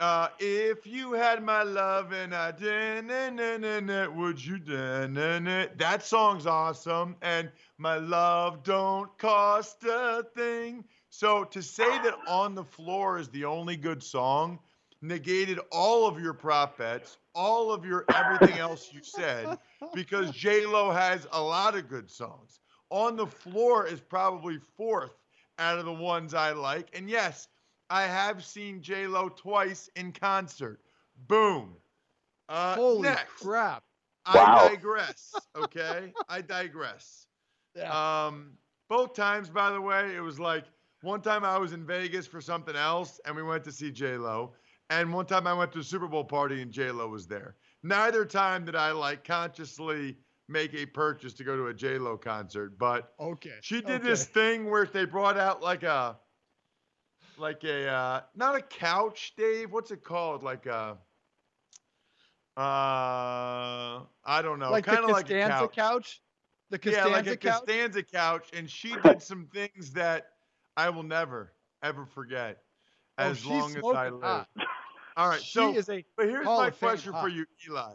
Uh, 0.00 0.28
if 0.38 0.86
you 0.86 1.12
had 1.12 1.42
my 1.42 1.64
love 1.64 2.12
and 2.12 2.32
I 2.32 2.52
didn't, 2.52 4.14
would 4.14 4.44
you? 4.44 4.58
That 4.60 6.02
song's 6.04 6.46
awesome. 6.46 7.16
And 7.20 7.50
my 7.78 7.96
love 7.96 8.62
don't 8.62 9.16
cost 9.18 9.82
a 9.82 10.24
thing. 10.36 10.84
So 11.10 11.42
to 11.42 11.60
say 11.60 11.88
that 12.02 12.14
On 12.28 12.54
the 12.54 12.62
Floor 12.62 13.18
is 13.18 13.28
the 13.30 13.44
only 13.44 13.76
good 13.76 14.00
song 14.00 14.60
negated 15.02 15.58
all 15.72 16.06
of 16.06 16.20
your 16.20 16.32
prop 16.32 16.78
bets, 16.78 17.18
all 17.34 17.72
of 17.72 17.84
your 17.84 18.04
everything 18.14 18.58
else 18.58 18.90
you 18.92 19.00
said, 19.02 19.58
because 19.94 20.30
J 20.30 20.64
Lo 20.64 20.92
has 20.92 21.26
a 21.32 21.42
lot 21.42 21.76
of 21.76 21.88
good 21.88 22.08
songs. 22.08 22.60
On 22.90 23.16
the 23.16 23.26
Floor 23.26 23.84
is 23.84 24.00
probably 24.00 24.58
fourth 24.76 25.10
out 25.58 25.78
of 25.78 25.84
the 25.84 25.92
ones 25.92 26.34
I 26.34 26.52
like. 26.52 26.96
And 26.96 27.08
yes, 27.08 27.48
I 27.90 28.02
have 28.02 28.44
seen 28.44 28.82
J 28.82 29.06
Lo 29.06 29.28
twice 29.28 29.88
in 29.96 30.12
concert. 30.12 30.80
Boom. 31.26 31.76
Uh, 32.48 32.74
Holy 32.76 33.02
next, 33.02 33.42
crap! 33.42 33.82
I 34.24 34.36
Wow. 34.44 34.68
digress. 34.68 35.34
Okay, 35.56 36.12
I 36.28 36.40
digress. 36.40 37.26
Yeah. 37.74 38.26
Um, 38.26 38.52
both 38.88 39.14
times, 39.14 39.50
by 39.50 39.70
the 39.70 39.80
way, 39.80 40.14
it 40.16 40.20
was 40.20 40.38
like 40.40 40.64
one 41.02 41.20
time 41.20 41.44
I 41.44 41.58
was 41.58 41.72
in 41.72 41.84
Vegas 41.86 42.26
for 42.26 42.40
something 42.40 42.74
else, 42.76 43.20
and 43.26 43.36
we 43.36 43.42
went 43.42 43.64
to 43.64 43.72
see 43.72 43.90
J 43.90 44.16
Lo, 44.16 44.54
and 44.90 45.12
one 45.12 45.26
time 45.26 45.46
I 45.46 45.52
went 45.54 45.72
to 45.72 45.80
a 45.80 45.84
Super 45.84 46.08
Bowl 46.08 46.24
party 46.24 46.62
and 46.62 46.72
J 46.72 46.90
Lo 46.90 47.08
was 47.08 47.26
there. 47.26 47.56
Neither 47.82 48.24
time 48.24 48.64
did 48.64 48.74
I 48.76 48.92
like 48.92 49.24
consciously 49.24 50.16
make 50.48 50.74
a 50.74 50.86
purchase 50.86 51.34
to 51.34 51.44
go 51.44 51.56
to 51.56 51.66
a 51.66 51.74
J 51.74 51.98
Lo 51.98 52.16
concert, 52.16 52.78
but 52.78 53.12
okay. 53.20 53.54
she 53.60 53.80
did 53.80 54.00
okay. 54.00 54.08
this 54.08 54.24
thing 54.24 54.70
where 54.70 54.86
they 54.86 55.04
brought 55.04 55.38
out 55.38 55.62
like 55.62 55.82
a 55.82 56.16
like 57.36 57.64
a 57.64 57.88
uh 57.88 58.20
not 58.34 58.56
a 58.56 58.62
couch, 58.62 59.34
Dave. 59.36 59.70
What's 59.72 59.90
it 59.90 60.02
called? 60.02 60.42
Like 60.42 60.66
a 60.66 60.96
uh 62.56 64.00
I 64.24 64.42
don't 64.42 64.58
know. 64.58 64.70
like 64.70 64.84
kind 64.84 64.98
the 64.98 65.04
of 65.04 65.10
like 65.10 65.30
a 65.30 65.40
Costanza 65.40 65.68
couch. 65.68 65.74
couch. 65.74 66.22
The 66.70 66.80
yeah, 66.90 67.04
like 67.06 67.26
a 67.26 67.36
couch. 67.36 67.60
Costanza 67.60 68.02
couch, 68.02 68.48
and 68.54 68.68
she 68.68 68.94
did 69.04 69.22
some 69.22 69.46
things 69.52 69.92
that 69.92 70.28
I 70.76 70.90
will 70.90 71.02
never 71.02 71.52
ever 71.82 72.06
forget 72.06 72.58
Oh, 73.18 73.30
as 73.30 73.38
she's 73.38 73.46
long 73.46 73.76
as 73.76 73.84
I 73.84 74.08
live. 74.10 74.22
hot. 74.22 74.48
All 75.16 75.28
right, 75.28 75.42
she 75.42 75.58
so 75.58 75.74
is 75.74 75.88
a 75.88 76.04
but 76.16 76.26
here's 76.28 76.46
Hall 76.46 76.60
my 76.60 76.68
of 76.68 76.76
Fame 76.76 76.90
question 76.90 77.12
for 77.12 77.28
you, 77.28 77.46
Eli. 77.68 77.94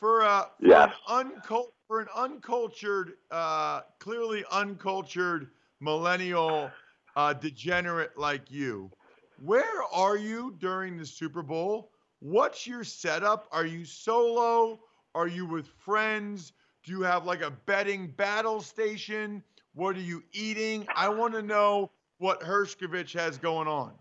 For 0.00 0.22
uh 0.22 0.44
for 0.58 0.74
an 0.74 0.92
uncult 1.08 1.73
for 1.86 2.00
an 2.00 2.08
uncultured, 2.14 3.14
uh 3.30 3.80
clearly 3.98 4.44
uncultured 4.50 5.50
millennial 5.80 6.70
uh 7.16 7.32
degenerate 7.32 8.16
like 8.16 8.50
you, 8.50 8.90
where 9.38 9.82
are 9.92 10.16
you 10.16 10.54
during 10.58 10.96
the 10.96 11.06
Super 11.06 11.42
Bowl? 11.42 11.90
What's 12.20 12.66
your 12.66 12.84
setup? 12.84 13.48
Are 13.52 13.66
you 13.66 13.84
solo? 13.84 14.80
Are 15.14 15.28
you 15.28 15.46
with 15.46 15.66
friends? 15.84 16.52
Do 16.84 16.92
you 16.92 17.02
have 17.02 17.24
like 17.24 17.42
a 17.42 17.50
betting 17.50 18.08
battle 18.08 18.60
station? 18.60 19.42
What 19.74 19.96
are 19.96 20.00
you 20.00 20.22
eating? 20.32 20.86
I 20.94 21.08
want 21.08 21.34
to 21.34 21.42
know 21.42 21.90
what 22.18 22.40
Hershkovich 22.40 23.12
has 23.18 23.38
going 23.38 23.68
on. 23.68 23.92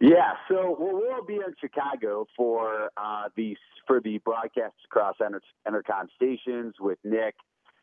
Yeah, 0.00 0.32
so 0.48 0.76
we'll, 0.78 0.94
we'll 0.94 1.24
be 1.24 1.34
in 1.34 1.54
Chicago 1.60 2.26
for 2.34 2.90
uh, 2.96 3.28
the 3.36 3.54
for 3.90 4.00
the 4.00 4.18
broadcasts 4.18 4.78
across 4.84 5.16
Enter, 5.20 5.42
Entercom 5.66 6.06
stations 6.14 6.74
with 6.78 6.98
Nick 7.02 7.34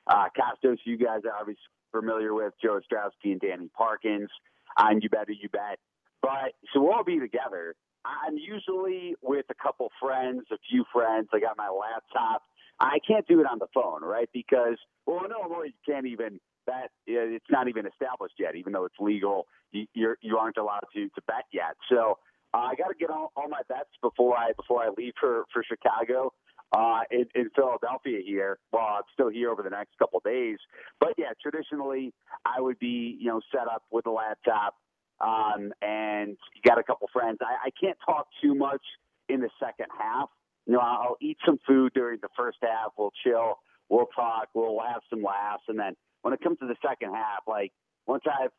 uh, 0.10 0.28
Kostos. 0.40 0.78
You 0.86 0.98
guys 0.98 1.20
are 1.26 1.38
obviously 1.38 1.60
familiar 1.92 2.34
with 2.34 2.54
Joe 2.64 2.80
Ostrowski 2.80 3.34
and 3.34 3.42
Danny 3.42 3.70
Parkins 3.78 4.30
on 4.78 5.02
You 5.02 5.10
Better 5.10 5.34
You 5.34 5.50
Bet. 5.50 5.80
But 6.22 6.54
so 6.72 6.82
we'll 6.82 6.94
all 6.94 7.04
be 7.04 7.20
together. 7.20 7.76
I'm 8.06 8.38
usually 8.38 9.16
with 9.22 9.48
a 9.50 9.54
couple 9.62 9.92
friends, 10.02 10.44
a 10.50 10.56
few 10.70 10.86
friends. 10.94 11.28
I 11.34 11.42
got 11.42 11.58
my 11.58 11.68
laptop. 11.68 12.42
I 12.80 13.00
can't 13.06 13.28
do 13.28 13.42
it 13.42 13.46
on 13.46 13.60
the 13.60 13.68
phone, 13.74 14.02
right? 14.02 14.30
Because 14.32 14.78
well, 15.06 15.24
no, 15.28 15.62
you 15.64 15.74
can't 15.86 16.06
even 16.06 16.40
bet. 16.66 16.92
It's 17.06 17.52
not 17.52 17.68
even 17.68 17.86
established 17.86 18.36
yet, 18.40 18.56
even 18.56 18.72
though 18.72 18.86
it's 18.86 18.96
legal. 19.02 19.48
You 19.74 19.88
you're, 19.94 20.18
you 20.22 20.38
aren't 20.38 20.56
allowed 20.56 20.86
to 20.94 21.10
to 21.10 21.22
bet 21.28 21.44
yet. 21.52 21.76
So 21.90 22.18
uh, 22.54 22.58
I 22.58 22.76
got 22.76 22.88
to 22.88 22.96
get 23.00 23.10
all, 23.10 23.32
all 23.36 23.50
my 23.50 23.62
bets 23.68 23.90
before 24.02 24.38
I 24.38 24.52
before 24.56 24.84
I 24.84 24.90
leave 24.98 25.14
for 25.20 25.46
for 25.54 25.64
Chicago 25.64 26.34
uh, 26.72 27.02
in, 27.12 27.26
in 27.36 27.50
Philadelphia 27.56 28.20
here. 28.26 28.60
Well, 28.72 28.84
I'm 28.84 29.04
still 29.14 29.30
here 29.30 29.52
over 29.52 29.64
the 29.64 29.70
next 29.70 29.98
couple 30.00 30.18
of 30.18 30.24
days. 30.24 30.58
But 31.00 31.14
yeah, 31.18 31.32
traditionally 31.42 32.14
I 32.46 32.62
would 32.62 32.80
be 32.80 33.18
you 33.20 33.28
know 33.28 33.42
set 33.52 33.68
up 33.68 33.84
with 33.92 34.06
a 34.08 34.12
laptop 34.12 34.76
um, 35.22 35.72
and 35.82 36.38
got 36.66 36.78
a 36.78 36.84
couple 36.84 37.08
friends. 37.12 37.40
I, 37.42 37.68
I 37.68 37.70
can't 37.80 37.98
talk 38.06 38.28
too 38.42 38.56
much 38.56 38.82
in 39.30 39.42
the 39.42 39.50
second 39.60 39.88
half. 39.98 40.30
You 40.66 40.74
know, 40.74 40.80
I'll 40.80 41.18
eat 41.22 41.38
some 41.46 41.58
food 41.66 41.94
during 41.94 42.20
the 42.22 42.30
first 42.36 42.58
half. 42.62 42.92
We'll 42.98 43.14
chill. 43.24 43.60
We'll 43.90 44.10
talk. 44.16 44.50
We'll 44.54 44.80
have 44.86 45.02
some 45.10 45.24
laughs, 45.24 45.64
and 45.70 45.80
then 45.80 45.94
when 46.22 46.34
it 46.34 46.42
comes 46.42 46.60
to 46.60 46.68
the 46.68 46.76
second 46.86 47.14
half, 47.14 47.44
like 47.48 47.72
once 48.06 48.24
I've 48.28 48.52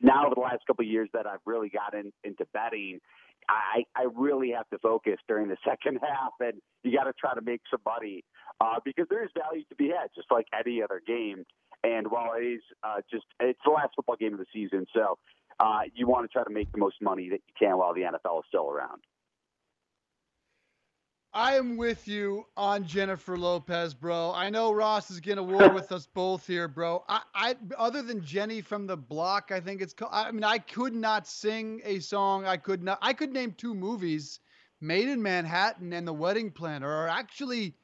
now 0.00 0.26
over 0.26 0.34
the 0.34 0.40
last 0.40 0.66
couple 0.66 0.84
of 0.84 0.90
years 0.90 1.08
that 1.12 1.26
I've 1.26 1.40
really 1.44 1.68
gotten 1.68 2.12
into 2.22 2.46
betting, 2.52 3.00
I, 3.48 3.84
I 3.94 4.06
really 4.14 4.50
have 4.50 4.68
to 4.70 4.78
focus 4.78 5.16
during 5.28 5.48
the 5.48 5.56
second 5.68 5.98
half, 6.02 6.32
and 6.40 6.54
you 6.82 6.96
got 6.96 7.04
to 7.04 7.12
try 7.18 7.34
to 7.34 7.42
make 7.42 7.60
some 7.70 7.80
money 7.84 8.24
uh, 8.60 8.80
because 8.84 9.06
there 9.10 9.24
is 9.24 9.30
value 9.36 9.64
to 9.68 9.74
be 9.76 9.88
had, 9.88 10.08
just 10.14 10.28
like 10.30 10.46
any 10.58 10.82
other 10.82 11.00
game. 11.06 11.44
And 11.84 12.10
while 12.10 12.32
it 12.36 12.44
is 12.44 12.62
uh, 12.82 13.00
just 13.10 13.24
it's 13.40 13.60
the 13.64 13.70
last 13.70 13.90
football 13.94 14.16
game 14.16 14.32
of 14.32 14.38
the 14.38 14.46
season, 14.52 14.86
so 14.94 15.18
uh, 15.60 15.82
you 15.94 16.06
want 16.06 16.24
to 16.24 16.32
try 16.32 16.42
to 16.42 16.50
make 16.50 16.70
the 16.72 16.78
most 16.78 16.96
money 17.00 17.28
that 17.30 17.40
you 17.46 17.54
can 17.58 17.78
while 17.78 17.94
the 17.94 18.02
NFL 18.02 18.40
is 18.40 18.44
still 18.48 18.70
around. 18.70 19.02
I 21.36 21.56
am 21.56 21.76
with 21.76 22.08
you 22.08 22.46
on 22.56 22.86
Jennifer 22.86 23.36
Lopez, 23.36 23.92
bro. 23.92 24.32
I 24.34 24.48
know 24.48 24.72
Ross 24.72 25.10
is 25.10 25.20
gonna 25.20 25.42
war 25.42 25.68
with 25.68 25.92
us 25.92 26.06
both 26.06 26.46
here, 26.46 26.66
bro. 26.66 27.04
I, 27.10 27.20
I, 27.34 27.56
other 27.76 28.00
than 28.00 28.24
Jenny 28.24 28.62
from 28.62 28.86
the 28.86 28.96
Block, 28.96 29.52
I 29.52 29.60
think 29.60 29.82
it's. 29.82 29.94
I 30.10 30.32
mean, 30.32 30.44
I 30.44 30.56
could 30.56 30.94
not 30.94 31.28
sing 31.28 31.82
a 31.84 31.98
song. 31.98 32.46
I 32.46 32.56
could 32.56 32.82
not. 32.82 32.98
I 33.02 33.12
could 33.12 33.34
name 33.34 33.52
two 33.52 33.74
movies, 33.74 34.40
Maid 34.80 35.10
in 35.10 35.20
Manhattan 35.20 35.92
and 35.92 36.08
The 36.08 36.14
Wedding 36.14 36.50
Planner, 36.50 36.90
are 36.90 37.08
actually. 37.08 37.74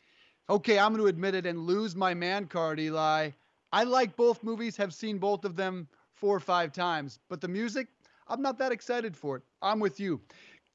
Okay, 0.48 0.78
I'm 0.78 0.96
to 0.96 1.06
admit 1.08 1.34
it 1.34 1.44
and 1.44 1.66
lose 1.66 1.94
my 1.94 2.14
man 2.14 2.46
card, 2.46 2.80
Eli. 2.80 3.32
I 3.70 3.84
like 3.84 4.16
both 4.16 4.42
movies. 4.42 4.78
Have 4.78 4.94
seen 4.94 5.18
both 5.18 5.44
of 5.44 5.56
them 5.56 5.88
four 6.14 6.34
or 6.34 6.40
five 6.40 6.72
times, 6.72 7.18
but 7.28 7.42
the 7.42 7.48
music, 7.48 7.88
I'm 8.28 8.40
not 8.40 8.56
that 8.60 8.72
excited 8.72 9.14
for 9.14 9.36
it. 9.36 9.42
I'm 9.60 9.78
with 9.78 10.00
you. 10.00 10.22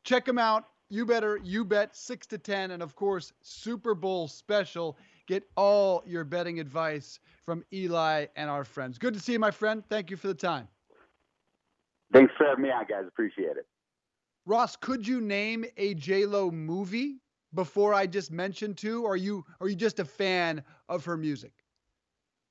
Check 0.03 0.25
them 0.25 0.37
out 0.37 0.65
you 0.89 1.05
better 1.05 1.39
you 1.43 1.65
bet 1.65 1.95
6 1.95 2.27
to 2.27 2.37
10 2.37 2.71
and 2.71 2.81
of 2.81 2.95
course 2.95 3.33
super 3.41 3.93
bowl 3.93 4.27
special. 4.27 4.97
Get 5.27 5.43
all 5.55 6.03
your 6.05 6.23
betting 6.23 6.59
advice 6.59 7.19
from 7.45 7.63
eli 7.73 8.27
and 8.35 8.49
our 8.49 8.63
friends. 8.63 8.97
Good 8.97 9.13
to 9.13 9.19
see 9.19 9.33
you 9.33 9.39
my 9.39 9.51
friend. 9.51 9.83
Thank 9.89 10.09
you 10.09 10.17
for 10.17 10.27
the 10.27 10.33
time. 10.33 10.67
Thanks 12.13 12.33
for 12.37 12.45
having 12.45 12.63
me 12.63 12.71
on 12.71 12.85
guys. 12.85 13.03
Appreciate 13.07 13.57
it. 13.57 13.67
Ross 14.45 14.75
could 14.77 15.05
you 15.05 15.19
name 15.19 15.65
a 15.75 15.93
j-lo 15.93 16.49
movie 16.51 17.19
before 17.53 17.93
i 17.93 18.05
just 18.05 18.31
mentioned 18.31 18.77
two? 18.77 19.03
Or 19.03 19.13
are 19.13 19.17
you 19.17 19.43
are 19.59 19.67
you 19.67 19.75
just 19.75 19.99
a 19.99 20.05
fan 20.05 20.63
of 20.87 21.03
her 21.05 21.17
music? 21.17 21.51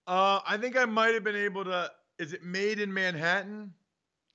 Uh, 0.06 0.40
i 0.46 0.56
think 0.56 0.76
i 0.76 0.84
might 0.84 1.14
have 1.14 1.24
been 1.24 1.36
able 1.36 1.64
to 1.64 1.90
is 2.18 2.32
it 2.32 2.44
maid 2.44 2.78
in 2.80 2.92
manhattan 2.92 3.72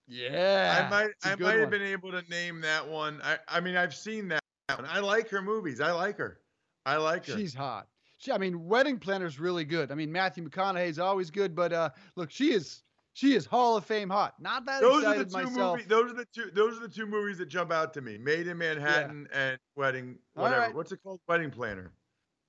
yeah, 0.08 0.86
I 0.86 0.90
might 0.90 1.12
I 1.24 1.36
might 1.36 1.60
have 1.60 1.70
been 1.70 1.82
able 1.82 2.12
to 2.12 2.22
name 2.30 2.62
that 2.62 2.88
one. 2.88 3.22
I 3.24 3.38
I 3.48 3.60
mean 3.60 3.76
I've 3.76 3.96
seen 3.96 4.28
that 4.30 4.42
one. 4.76 4.86
I 4.86 5.00
like 5.00 5.30
her 5.30 5.42
movies. 5.42 5.82
I 5.82 5.92
like 5.92 6.18
her. 6.18 6.40
I 6.86 6.98
like 6.98 7.26
her. 7.28 7.38
She's 7.38 7.54
hot. 7.54 7.88
She, 8.18 8.32
I 8.32 8.38
mean, 8.38 8.66
Wedding 8.68 9.00
Planner's 9.00 9.40
really 9.40 9.66
good. 9.66 9.92
I 9.92 9.96
mean, 9.96 10.12
Matthew 10.12 10.48
McConaughey's 10.48 11.00
always 11.00 11.32
good, 11.32 11.56
but 11.56 11.74
uh, 11.74 11.90
look, 12.16 12.30
she 12.30 12.54
is 12.54 12.84
she 13.14 13.36
is 13.36 13.46
Hall 13.46 13.76
of 13.76 13.86
Fame 13.86 14.10
hot. 14.10 14.36
Not 14.40 14.66
that 14.66 14.82
those 14.82 15.00
excited 15.04 15.22
are 15.22 15.24
the 15.24 15.30
two 15.30 15.52
myself. 15.52 15.78
Movies, 15.78 15.88
those 15.88 16.12
are 16.12 16.16
the 16.16 16.28
two. 16.34 16.52
Those 16.54 16.78
are 16.78 16.82
the 16.82 16.94
two 16.94 17.06
movies 17.06 17.38
that 17.40 17.48
jump 17.48 17.72
out 17.72 17.94
to 17.96 18.02
me: 18.02 18.18
Maid 18.18 18.48
in 18.48 18.58
Manhattan 18.58 19.28
yeah. 19.32 19.40
and 19.40 19.60
Wedding. 19.76 20.18
Whatever. 20.36 20.62
Right. 20.62 20.76
What's 20.76 20.92
it 20.92 21.00
called? 21.04 21.20
Wedding 21.28 21.52
Planner. 21.52 21.92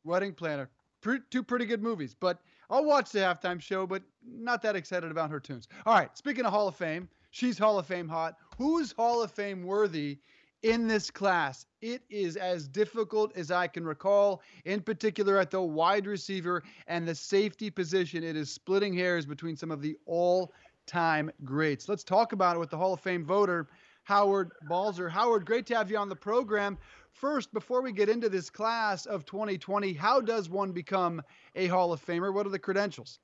Wedding 0.04 0.35
Planner. 0.35 0.71
Pre- 1.00 1.21
two 1.30 1.42
pretty 1.42 1.66
good 1.66 1.82
movies, 1.82 2.14
but 2.18 2.40
I'll 2.71 2.85
watch 2.85 3.11
the 3.11 3.18
halftime 3.18 3.61
show. 3.61 3.87
But 3.87 4.02
not 4.25 4.62
that 4.62 4.76
excited 4.76 5.11
about 5.11 5.30
her 5.30 5.40
tunes. 5.40 5.68
All 5.85 5.94
right. 5.94 6.16
Speaking 6.16 6.44
of 6.44 6.52
Hall 6.52 6.68
of 6.68 6.76
Fame, 6.76 7.09
She's 7.33 7.57
Hall 7.57 7.79
of 7.79 7.87
Fame 7.87 8.09
hot. 8.09 8.37
Who's 8.59 8.93
Hall 8.93 9.23
of 9.23 9.31
Fame 9.31 9.62
worthy 9.62 10.19
in 10.62 10.87
this 10.87 11.11
class? 11.11 11.65
It 11.81 12.03
is 12.11 12.37
as 12.37 12.69
difficult 12.69 13.35
as 13.35 13.51
I 13.51 13.69
can 13.69 13.87
recall, 13.87 14.43
in 14.67 14.83
particular 14.83 15.39
at 15.39 15.51
the 15.51 15.62
wide 15.62 16.07
receiver 16.07 16.62
and 16.87 17.09
the 17.09 17.15
safety 17.15 17.71
position. 17.71 18.23
It 18.23 18.37
is 18.37 18.53
splitting 18.53 18.93
hairs 18.93 19.25
between 19.25 19.57
some 19.57 19.71
of 19.71 19.81
the 19.81 19.97
all 20.05 20.53
time 20.87 21.31
greats. 21.43 21.89
Let's 21.89 22.05
talk 22.05 22.35
about 22.35 22.57
it 22.57 22.59
with 22.59 22.69
the 22.69 22.77
Hall 22.77 22.93
of 22.93 23.01
Fame 23.01 23.25
voter, 23.25 23.67
Howard 24.03 24.53
Balzer. 24.69 25.09
Howard, 25.09 25.47
great 25.47 25.65
to 25.67 25.77
have 25.77 25.91
you 25.91 25.97
on 25.97 26.11
the 26.11 26.15
program. 26.15 26.77
First, 27.12 27.51
before 27.55 27.81
we 27.81 27.93
get 27.93 28.11
into 28.11 28.29
this 28.29 28.51
class 28.51 29.07
of 29.07 29.25
2020, 29.25 29.95
how 29.95 30.21
does 30.21 30.51
one 30.51 30.73
become 30.73 31.23
a 31.55 31.67
Hall 31.69 31.95
of 31.95 32.05
Famer? 32.05 32.35
What 32.35 32.47
are 32.47 32.51
the 32.51 32.59
credentials? 32.59 33.21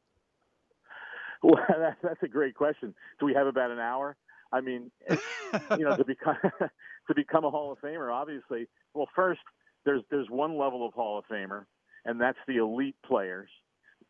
Well, 1.42 1.56
that, 1.68 1.98
that's 2.02 2.22
a 2.22 2.28
great 2.28 2.54
question. 2.54 2.94
Do 3.20 3.26
we 3.26 3.34
have 3.34 3.46
about 3.46 3.70
an 3.70 3.78
hour? 3.78 4.16
I 4.52 4.60
mean, 4.60 4.90
you 5.76 5.84
know, 5.84 5.96
to 5.96 6.04
become 6.06 6.36
to 7.08 7.14
become 7.14 7.44
a 7.44 7.50
Hall 7.50 7.72
of 7.72 7.78
Famer, 7.80 8.12
obviously. 8.12 8.68
Well, 8.94 9.08
first, 9.14 9.40
there's 9.84 10.02
there's 10.10 10.28
one 10.30 10.58
level 10.58 10.86
of 10.86 10.94
Hall 10.94 11.18
of 11.18 11.24
Famer, 11.30 11.66
and 12.04 12.20
that's 12.20 12.38
the 12.48 12.56
elite 12.56 12.96
players, 13.06 13.48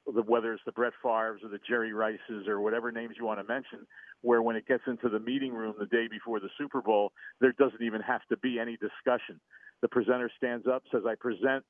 whether 0.06 0.52
it's 0.52 0.62
the 0.64 0.72
Brett 0.72 0.92
Favre's 1.02 1.42
or 1.42 1.48
the 1.48 1.60
Jerry 1.68 1.92
Rices 1.92 2.46
or 2.48 2.60
whatever 2.60 2.92
names 2.92 3.14
you 3.18 3.26
want 3.26 3.40
to 3.40 3.44
mention. 3.44 3.80
Where 4.22 4.42
when 4.42 4.56
it 4.56 4.66
gets 4.66 4.82
into 4.86 5.08
the 5.08 5.20
meeting 5.20 5.52
room 5.52 5.74
the 5.78 5.86
day 5.86 6.06
before 6.10 6.40
the 6.40 6.48
Super 6.58 6.82
Bowl, 6.82 7.12
there 7.40 7.52
doesn't 7.52 7.82
even 7.82 8.00
have 8.00 8.22
to 8.30 8.36
be 8.38 8.58
any 8.58 8.76
discussion. 8.78 9.40
The 9.82 9.88
presenter 9.88 10.30
stands 10.36 10.66
up, 10.66 10.82
says, 10.90 11.02
"I 11.06 11.14
present 11.14 11.64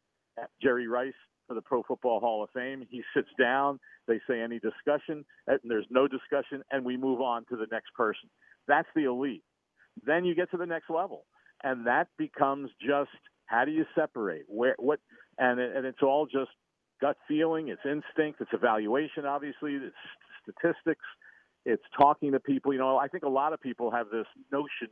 Jerry 0.62 0.86
Rice 0.88 1.12
for 1.48 1.54
the 1.54 1.62
Pro 1.62 1.82
Football 1.82 2.20
Hall 2.20 2.44
of 2.44 2.50
Fame. 2.54 2.86
He 2.88 3.02
sits 3.16 3.28
down, 3.40 3.80
they 4.06 4.20
say 4.28 4.40
any 4.40 4.60
discussion, 4.60 5.24
and 5.46 5.58
there's 5.64 5.86
no 5.90 6.06
discussion, 6.06 6.62
and 6.70 6.84
we 6.84 6.96
move 6.96 7.20
on 7.20 7.44
to 7.46 7.56
the 7.56 7.66
next 7.72 7.92
person. 7.94 8.28
That's 8.68 8.88
the 8.94 9.04
elite. 9.04 9.42
Then 10.06 10.24
you 10.24 10.34
get 10.34 10.50
to 10.52 10.56
the 10.56 10.66
next 10.66 10.90
level, 10.90 11.24
and 11.64 11.86
that 11.86 12.08
becomes 12.18 12.70
just 12.80 13.10
how 13.46 13.64
do 13.64 13.72
you 13.72 13.86
separate 13.96 14.44
where 14.46 14.76
what, 14.78 15.00
and 15.38 15.58
and 15.58 15.86
it's 15.86 16.02
all 16.02 16.26
just 16.26 16.50
gut 17.00 17.16
feeling, 17.26 17.68
it's 17.68 17.80
instinct, 17.84 18.40
it's 18.40 18.50
evaluation, 18.52 19.24
obviously, 19.24 19.74
it's 19.74 19.96
statistics, 20.42 21.04
it's 21.64 21.82
talking 21.98 22.32
to 22.32 22.40
people. 22.40 22.72
You 22.72 22.78
know, 22.78 22.98
I 22.98 23.08
think 23.08 23.24
a 23.24 23.28
lot 23.28 23.52
of 23.52 23.60
people 23.60 23.90
have 23.90 24.10
this 24.10 24.26
notion 24.52 24.88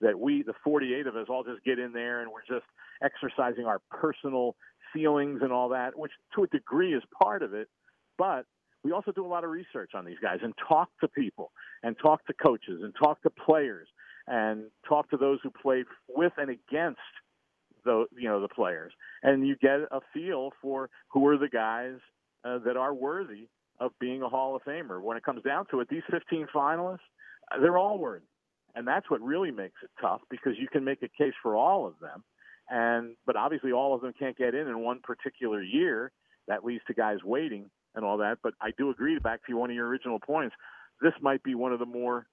that 0.00 0.18
we, 0.18 0.42
the 0.42 0.54
48 0.64 1.06
of 1.06 1.16
us, 1.16 1.26
all 1.28 1.44
just 1.44 1.62
get 1.64 1.78
in 1.78 1.92
there 1.92 2.22
and 2.22 2.30
we're 2.32 2.46
just 2.48 2.66
exercising 3.02 3.66
our 3.66 3.80
personal 3.90 4.56
feelings 4.92 5.40
and 5.42 5.52
all 5.52 5.68
that, 5.70 5.98
which 5.98 6.12
to 6.34 6.44
a 6.44 6.46
degree 6.48 6.94
is 6.94 7.02
part 7.22 7.42
of 7.42 7.54
it. 7.54 7.68
But 8.18 8.46
we 8.82 8.92
also 8.92 9.12
do 9.12 9.24
a 9.24 9.28
lot 9.28 9.44
of 9.44 9.50
research 9.50 9.92
on 9.94 10.04
these 10.04 10.18
guys 10.22 10.38
and 10.42 10.54
talk 10.68 10.88
to 11.00 11.08
people 11.08 11.52
and 11.82 11.96
talk 11.98 12.26
to 12.26 12.32
coaches 12.32 12.80
and 12.82 12.94
talk 13.02 13.22
to 13.22 13.30
players 13.30 13.88
and 14.26 14.64
talk 14.88 15.10
to 15.10 15.16
those 15.16 15.38
who 15.42 15.50
played 15.50 15.86
with 16.08 16.32
and 16.36 16.50
against 16.50 17.00
the 17.84 18.04
you 18.14 18.28
know 18.28 18.42
the 18.42 18.48
players 18.48 18.92
and 19.22 19.46
you 19.46 19.56
get 19.56 19.80
a 19.90 20.00
feel 20.12 20.50
for 20.60 20.90
who 21.08 21.26
are 21.26 21.38
the 21.38 21.48
guys 21.48 21.96
uh, 22.44 22.58
that 22.58 22.76
are 22.76 22.92
worthy 22.92 23.48
of 23.80 23.92
being 23.98 24.22
a 24.22 24.28
Hall 24.28 24.54
of 24.54 24.62
Famer. 24.62 25.00
When 25.02 25.16
it 25.16 25.24
comes 25.24 25.42
down 25.42 25.66
to 25.70 25.80
it, 25.80 25.88
these 25.88 26.02
15 26.10 26.46
finalists, 26.54 26.98
they're 27.60 27.78
all 27.78 27.98
worthy. 27.98 28.26
And 28.74 28.86
that's 28.86 29.10
what 29.10 29.20
really 29.20 29.50
makes 29.50 29.82
it 29.82 29.90
tough 30.00 30.20
because 30.30 30.52
you 30.58 30.68
can 30.68 30.84
make 30.84 31.02
a 31.02 31.08
case 31.08 31.32
for 31.42 31.56
all 31.56 31.86
of 31.86 31.94
them. 32.00 32.22
And 32.70 33.16
but 33.26 33.36
obviously 33.36 33.72
all 33.72 33.94
of 33.94 34.00
them 34.00 34.12
can't 34.18 34.36
get 34.38 34.54
in 34.54 34.68
in 34.68 34.80
one 34.80 35.00
particular 35.02 35.62
year. 35.62 36.12
That 36.48 36.64
leads 36.64 36.82
to 36.86 36.94
guys 36.94 37.18
waiting 37.24 37.68
and 37.94 38.04
all 38.04 38.18
that. 38.18 38.38
But 38.42 38.54
I 38.60 38.70
do 38.78 38.90
agree. 38.90 39.18
Back 39.18 39.40
to 39.46 39.54
one 39.54 39.70
of 39.70 39.76
your 39.76 39.88
original 39.88 40.20
points, 40.20 40.54
this 41.02 41.12
might 41.20 41.42
be 41.42 41.54
one 41.54 41.72
of 41.72 41.80
the 41.80 41.86
more 41.86 42.26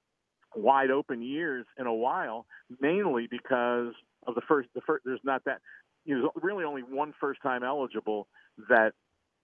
wide 0.55 0.91
open 0.91 1.21
years 1.21 1.65
in 1.77 1.87
a 1.87 1.93
while, 1.93 2.45
mainly 2.79 3.27
because 3.29 3.93
of 4.27 4.35
the 4.35 4.41
first. 4.47 4.69
The 4.75 4.81
first 4.81 5.03
there's 5.05 5.19
not 5.23 5.43
that. 5.45 5.59
You 6.05 6.15
know, 6.15 6.21
there's 6.21 6.43
really 6.43 6.63
only 6.63 6.83
one 6.83 7.13
first 7.19 7.41
time 7.41 7.63
eligible 7.63 8.27
that 8.69 8.93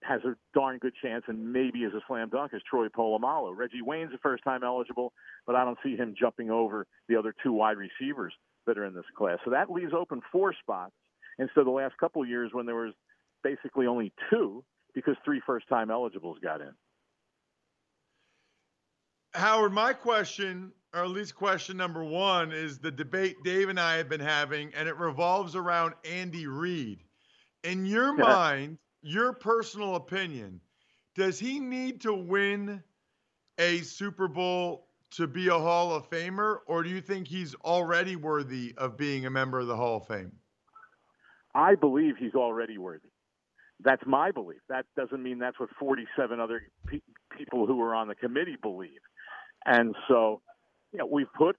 has 0.04 0.22
a 0.26 0.36
darn 0.54 0.78
good 0.78 0.94
chance 1.02 1.24
and 1.28 1.52
maybe 1.52 1.80
is 1.80 1.94
a 1.94 2.02
slam 2.08 2.30
dunk 2.30 2.52
is 2.54 2.62
Troy 2.70 2.88
Polamalu. 2.88 3.56
Reggie 3.56 3.82
Wayne's 3.82 4.14
a 4.14 4.18
first 4.20 4.44
time 4.44 4.64
eligible, 4.64 5.14
but 5.46 5.56
I 5.56 5.64
don't 5.64 5.78
see 5.84 5.96
him 5.96 6.14
jumping 6.18 6.52
over 6.52 6.86
the 7.08 7.16
other 7.16 7.34
two 7.44 7.52
wide 7.52 7.78
receivers 7.78 8.34
that 8.66 8.78
are 8.78 8.86
in 8.86 8.94
this 8.94 9.06
class. 9.18 9.40
So 9.44 9.52
that 9.52 9.70
leaves 9.70 9.94
open 9.94 10.22
four 10.32 10.54
spots 10.54 10.94
And 11.38 11.50
so 11.56 11.64
the 11.64 11.72
last 11.72 11.98
couple 11.98 12.22
of 12.22 12.30
years 12.30 12.52
when 12.54 12.66
there 12.66 12.76
was 12.76 12.94
basically 13.44 13.88
only 13.88 14.14
two 14.30 14.64
because 14.94 15.16
three 15.26 15.42
first 15.46 15.68
time 15.68 15.90
eligibles 15.90 16.38
got 16.42 16.62
in. 16.62 16.72
Howard, 19.34 19.74
my 19.74 19.94
question, 19.94 20.72
or 20.94 21.04
at 21.04 21.10
least 21.10 21.36
question 21.36 21.76
number 21.76 22.04
one, 22.04 22.52
is 22.52 22.78
the 22.78 22.92
debate 22.92 23.38
Dave 23.44 23.70
and 23.70 23.80
I 23.80 23.98
have 23.98 24.08
been 24.08 24.20
having, 24.20 24.72
and 24.76 24.88
it 24.88 24.96
revolves 24.98 25.56
around 25.56 25.96
Andy 26.06 26.46
Reid. 26.46 27.00
In 27.64 27.86
your 27.86 28.14
mind, 28.14 28.78
your 29.02 29.34
personal 29.34 29.96
opinion, 29.96 30.62
does 31.16 31.40
he 31.40 31.60
need 31.60 32.02
to 32.02 32.14
win 32.14 32.84
a 33.58 33.80
Super 33.80 34.28
Bowl 34.28 34.88
to 35.16 35.28
be 35.28 35.48
a 35.48 35.58
Hall 35.58 35.94
of 35.94 36.10
Famer, 36.10 36.58
or 36.68 36.84
do 36.84 36.90
you 36.90 37.02
think 37.02 37.28
he's 37.28 37.56
already 37.56 38.16
worthy 38.16 38.74
of 38.78 38.98
being 38.98 39.26
a 39.26 39.30
member 39.30 39.60
of 39.60 39.68
the 39.68 39.76
Hall 39.76 39.98
of 39.98 40.08
Fame? 40.08 40.32
I 41.54 41.76
believe 41.76 42.16
he's 42.18 42.34
already 42.34 42.78
worthy. 42.78 43.10
That's 43.84 44.02
my 44.06 44.32
belief. 44.32 44.60
That 44.70 44.86
doesn't 44.96 45.22
mean 45.22 45.40
that's 45.40 45.60
what 45.60 45.70
47 45.80 46.40
other 46.40 46.64
pe- 46.88 47.02
people 47.38 47.68
who 47.68 47.82
are 47.82 47.94
on 47.94 48.08
the 48.08 48.16
committee 48.16 48.58
believe. 48.62 49.02
And 49.66 49.96
so, 50.08 50.42
you 50.92 51.00
know, 51.00 51.06
we've 51.06 51.32
put 51.38 51.58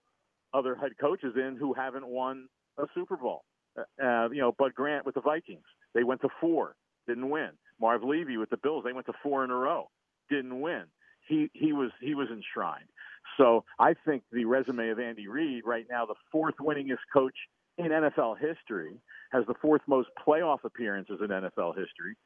other 0.52 0.74
head 0.74 0.92
coaches 1.00 1.34
in 1.36 1.56
who 1.56 1.74
haven't 1.74 2.06
won 2.06 2.48
a 2.78 2.84
Super 2.94 3.16
Bowl. 3.16 3.44
Uh, 3.76 4.28
you 4.30 4.40
know, 4.40 4.52
Bud 4.52 4.74
Grant 4.74 5.04
with 5.04 5.16
the 5.16 5.20
Vikings, 5.20 5.64
they 5.94 6.04
went 6.04 6.20
to 6.22 6.28
four, 6.40 6.76
didn't 7.08 7.28
win. 7.28 7.50
Marv 7.80 8.04
Levy 8.04 8.36
with 8.36 8.50
the 8.50 8.56
Bills, 8.56 8.84
they 8.84 8.92
went 8.92 9.06
to 9.06 9.12
four 9.22 9.44
in 9.44 9.50
a 9.50 9.54
row, 9.54 9.90
didn't 10.30 10.60
win. 10.60 10.84
He 11.26 11.50
he 11.54 11.72
was 11.72 11.90
he 12.00 12.14
was 12.14 12.28
enshrined. 12.30 12.88
So 13.36 13.64
I 13.78 13.94
think 14.06 14.22
the 14.32 14.44
resume 14.44 14.90
of 14.90 14.98
Andy 14.98 15.28
Reid 15.28 15.64
right 15.64 15.86
now, 15.90 16.06
the 16.06 16.14
fourth 16.30 16.54
winningest 16.60 17.04
coach 17.12 17.34
in 17.78 17.86
NFL 17.86 18.36
history, 18.38 19.00
has 19.32 19.44
the 19.46 19.54
fourth 19.60 19.82
most 19.88 20.08
playoff 20.26 20.58
appearances 20.64 21.18
in 21.20 21.28
NFL 21.28 21.76
history, 21.76 22.16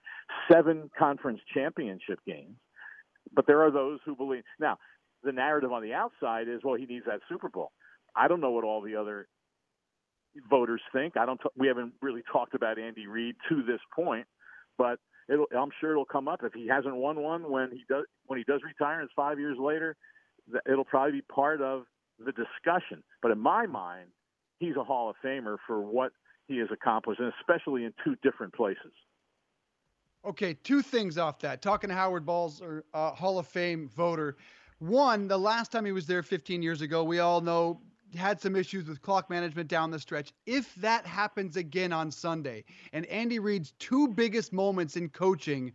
seven 0.51 0.91
conference 0.99 1.41
championship 1.55 2.19
games. 2.27 2.57
But 3.35 3.47
there 3.47 3.63
are 3.63 3.71
those 3.71 4.01
who 4.05 4.15
believe 4.15 4.43
now 4.59 4.79
the 5.25 5.33
narrative 5.33 5.73
on 5.73 5.83
the 5.83 5.95
outside 5.95 6.49
is, 6.49 6.61
well, 6.63 6.75
he 6.75 6.87
needs 6.87 7.07
that 7.07 7.21
Super 7.29 7.49
Bowl. 7.49 7.73
I 8.15 8.29
don't 8.29 8.41
know 8.41 8.51
what 8.51 8.65
all 8.65 8.81
the 8.81 8.97
other 8.97 9.29
voters 10.49 10.81
think. 10.93 11.17
I 11.17 11.27
don't. 11.27 11.41
T- 11.41 11.49
we 11.57 11.67
haven't 11.69 11.95
really 12.03 12.23
talked 12.31 12.55
about 12.55 12.79
Andy 12.79 13.07
Reid 13.07 13.37
to 13.49 13.63
this 13.63 13.81
point, 13.95 14.27
but 14.77 14.99
I'm 15.31 15.71
sure 15.81 15.93
it'll 15.93 16.05
come 16.05 16.29
up 16.29 16.41
if 16.43 16.53
he 16.53 16.67
hasn't 16.69 16.95
won 16.95 17.21
one 17.21 17.51
when 17.51 17.71
he 17.71 17.85
does 17.89 18.05
when 18.27 18.39
he 18.39 18.45
does 18.45 18.61
retire. 18.65 19.01
It's 19.03 19.13
five 19.15 19.39
years 19.39 19.59
later. 19.59 19.97
It'll 20.71 20.85
probably 20.85 21.13
be 21.13 21.23
part 21.23 21.61
of 21.61 21.85
the 22.19 22.33
discussion. 22.33 23.03
But 23.23 23.31
in 23.31 23.39
my 23.39 23.67
mind, 23.67 24.09
he's 24.59 24.77
a 24.77 24.85
Hall 24.85 25.11
of 25.11 25.17
Famer 25.25 25.57
for 25.67 25.81
what 25.81 26.13
he 26.47 26.59
has 26.59 26.69
accomplished, 26.73 27.21
and 27.21 27.33
especially 27.41 27.85
in 27.85 27.93
two 28.05 28.17
different 28.23 28.55
places. 28.55 28.93
Okay, 30.25 30.55
two 30.55 30.83
things 30.83 31.17
off 31.17 31.39
that. 31.41 31.63
Talking 31.63 31.91
to 31.91 31.95
Howard 31.95 32.27
Balzer 32.27 32.85
uh, 32.93 33.13
Hall 33.13 33.39
of 33.39 33.47
Fame 33.47 33.89
voter. 33.89 34.37
One, 34.79 35.29
the 35.29 35.39
last 35.39 35.71
time 35.73 35.85
he 35.85 35.93
was 35.93 36.07
there 36.07 36.23
15 36.23 36.63
years 36.63 36.83
ago, 36.83 37.05
we 37.05 37.19
all 37.19 37.41
know 37.41 37.81
had 38.17 38.41
some 38.41 38.57
issues 38.57 38.89
with 38.89 39.03
clock 39.03 39.29
management 39.29 39.69
down 39.69 39.91
the 39.91 39.99
stretch. 39.99 40.33
If 40.47 40.75
that 40.77 41.07
happens 41.07 41.57
again 41.57 41.93
on 41.93 42.11
Sunday, 42.11 42.65
and 42.93 43.05
Andy 43.07 43.39
Reid's 43.39 43.73
two 43.79 44.09
biggest 44.09 44.53
moments 44.53 44.97
in 44.97 45.11
coaching 45.11 45.73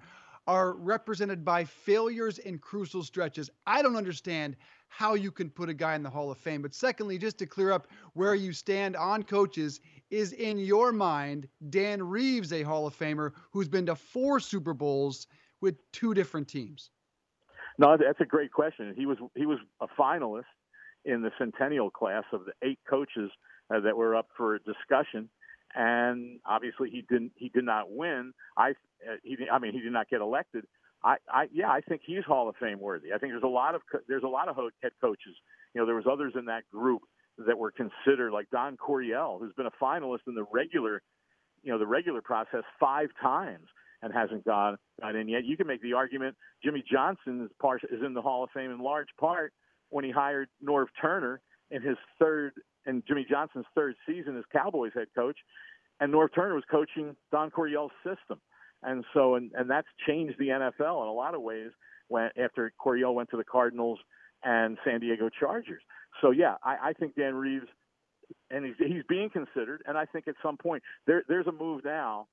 are 0.48 0.74
represented 0.74 1.46
by 1.46 1.64
failures 1.64 2.40
in 2.40 2.60
crucial 2.60 3.04
stretches, 3.04 3.50
I 3.66 3.82
don't 3.82 3.96
understand 3.96 4.56
how 4.88 5.16
you 5.16 5.32
can 5.32 5.50
put 5.50 5.70
a 5.70 5.74
guy 5.74 5.96
in 5.96 6.04
the 6.04 6.10
Hall 6.10 6.30
of 6.30 6.38
Fame. 6.38 6.62
But 6.62 6.74
secondly, 6.74 7.18
just 7.18 7.40
to 7.40 7.46
clear 7.46 7.72
up 7.72 7.88
where 8.14 8.36
you 8.36 8.54
stand 8.54 8.96
on 8.96 9.24
coaches, 9.24 9.82
is 10.12 10.34
in 10.34 10.60
your 10.60 10.92
mind 10.92 11.48
Dan 11.72 12.04
Reeves 12.04 12.54
a 12.54 12.62
Hall 12.62 12.86
of 12.86 12.96
Famer 12.96 13.32
who's 13.52 13.68
been 13.68 13.88
to 13.88 13.96
four 13.96 14.40
Super 14.40 14.74
Bowls 14.74 15.28
with 15.62 15.76
two 15.92 16.14
different 16.14 16.48
teams? 16.48 16.92
No, 17.80 17.98
that's 17.98 18.22
a 18.22 18.26
great 18.26 18.52
question. 18.52 18.94
He 18.96 19.08
was 19.08 19.18
he 19.36 19.48
was 19.48 19.58
a 19.82 19.88
finalist 20.00 20.44
in 21.06 21.24
the 21.24 21.32
centennial 21.40 21.90
class 21.90 22.24
of 22.32 22.42
the 22.46 22.54
eight 22.62 22.80
coaches 22.88 23.32
uh, 23.74 23.80
that 23.80 23.98
were 23.98 24.16
up 24.16 24.28
for 24.38 24.60
discussion, 24.60 25.30
and 25.74 26.40
obviously 26.46 26.92
he 26.92 27.02
didn't 27.10 27.32
he 27.36 27.50
did 27.50 27.64
not 27.64 27.90
win. 27.90 28.34
I 28.56 28.74
Uh, 29.08 29.16
he 29.24 29.38
I 29.52 29.60
mean 29.60 29.74
he 29.74 29.82
did 29.82 29.94
not 29.94 30.10
get 30.10 30.22
elected. 30.22 30.66
I, 31.04 31.16
I 31.30 31.48
yeah 31.54 31.70
I 31.70 31.82
think 31.82 32.02
he's 32.06 32.24
Hall 32.26 32.50
of 32.50 32.56
Fame 32.60 32.80
worthy. 32.80 33.14
I 33.14 33.18
think 33.18 33.34
there's 33.34 33.44
a 33.44 33.48
lot 33.48 33.76
of 33.76 33.82
there's 34.08 34.24
a 34.24 34.28
lot 34.28 34.48
of 34.48 34.56
head 34.82 34.92
coaches. 35.02 35.36
You 35.74 35.82
know 35.82 35.86
there 35.86 35.96
was 35.96 36.06
others 36.12 36.34
in 36.38 36.46
that 36.46 36.64
group 36.72 37.02
that 37.38 37.58
were 37.58 37.72
considered 37.72 38.32
like 38.32 38.50
Don 38.52 38.78
Coryell, 38.78 39.40
who's 39.40 39.54
been 39.54 39.66
a 39.66 39.84
finalist 39.84 40.28
in 40.28 40.36
the 40.36 40.46
regular 40.52 41.02
you 41.64 41.72
know 41.72 41.80
the 41.80 41.88
regular 41.88 42.22
process 42.22 42.64
five 42.80 43.10
times 43.22 43.68
and 44.02 44.14
hasn't 44.14 44.46
gone 44.46 44.78
got 45.02 45.16
in 45.16 45.28
yet. 45.28 45.46
You 45.46 45.58
can 45.58 45.68
make 45.68 45.82
the 45.82 45.94
argument 45.94 46.36
Jimmy 46.64 46.84
Johnson 46.90 47.46
is 47.46 47.52
part 47.62 47.84
is 47.86 48.02
in 48.06 48.14
the 48.14 48.22
Hall 48.22 48.44
of 48.44 48.50
Fame 48.54 48.72
in 48.72 48.80
large 48.80 49.10
part 49.20 49.54
when 49.90 50.04
he 50.04 50.12
hired 50.12 50.50
Norv 50.64 50.88
Turner 51.02 51.42
in 51.72 51.82
his 51.82 51.98
third 52.20 52.54
and 52.86 53.04
Jimmy 53.08 53.26
Johnson's 53.30 53.66
third 53.76 53.96
season 54.08 54.38
as 54.38 54.44
Cowboys 54.52 54.92
head 54.94 55.08
coach, 55.16 55.38
and 56.00 56.14
Norv 56.14 56.30
Turner 56.36 56.56
was 56.56 56.64
coaching 56.70 57.16
Don 57.32 57.50
Coryell's 57.50 57.92
system, 58.04 58.40
and 58.84 59.04
so 59.14 59.36
and 59.36 59.52
and 59.54 59.70
that's 59.70 59.88
changed 60.08 60.38
the 60.40 60.48
NFL 60.48 61.02
in 61.02 61.08
a 61.08 61.14
lot 61.14 61.36
of 61.36 61.42
ways. 61.42 61.72
When 62.10 62.30
after 62.42 62.72
Coryell 62.78 63.16
went 63.16 63.30
to 63.30 63.38
the 63.38 63.44
Cardinals 63.44 64.00
and 64.44 64.78
San 64.86 65.00
Diego 65.00 65.30
Chargers, 65.30 65.82
so 66.22 66.32
yeah, 66.32 66.56
I, 66.64 66.90
I 66.90 66.94
think 66.94 67.16
Dan 67.16 67.36
Reeves 67.36 67.68
and 68.50 68.66
he's, 68.66 68.76
he's 68.78 69.04
being 69.08 69.30
considered. 69.30 69.82
And 69.86 69.98
I 69.98 70.06
think 70.06 70.28
at 70.28 70.36
some 70.42 70.58
point 70.58 70.84
there, 71.08 71.24
there's 71.28 71.48
a 71.48 71.52
move 71.52 71.82
now 71.84 72.28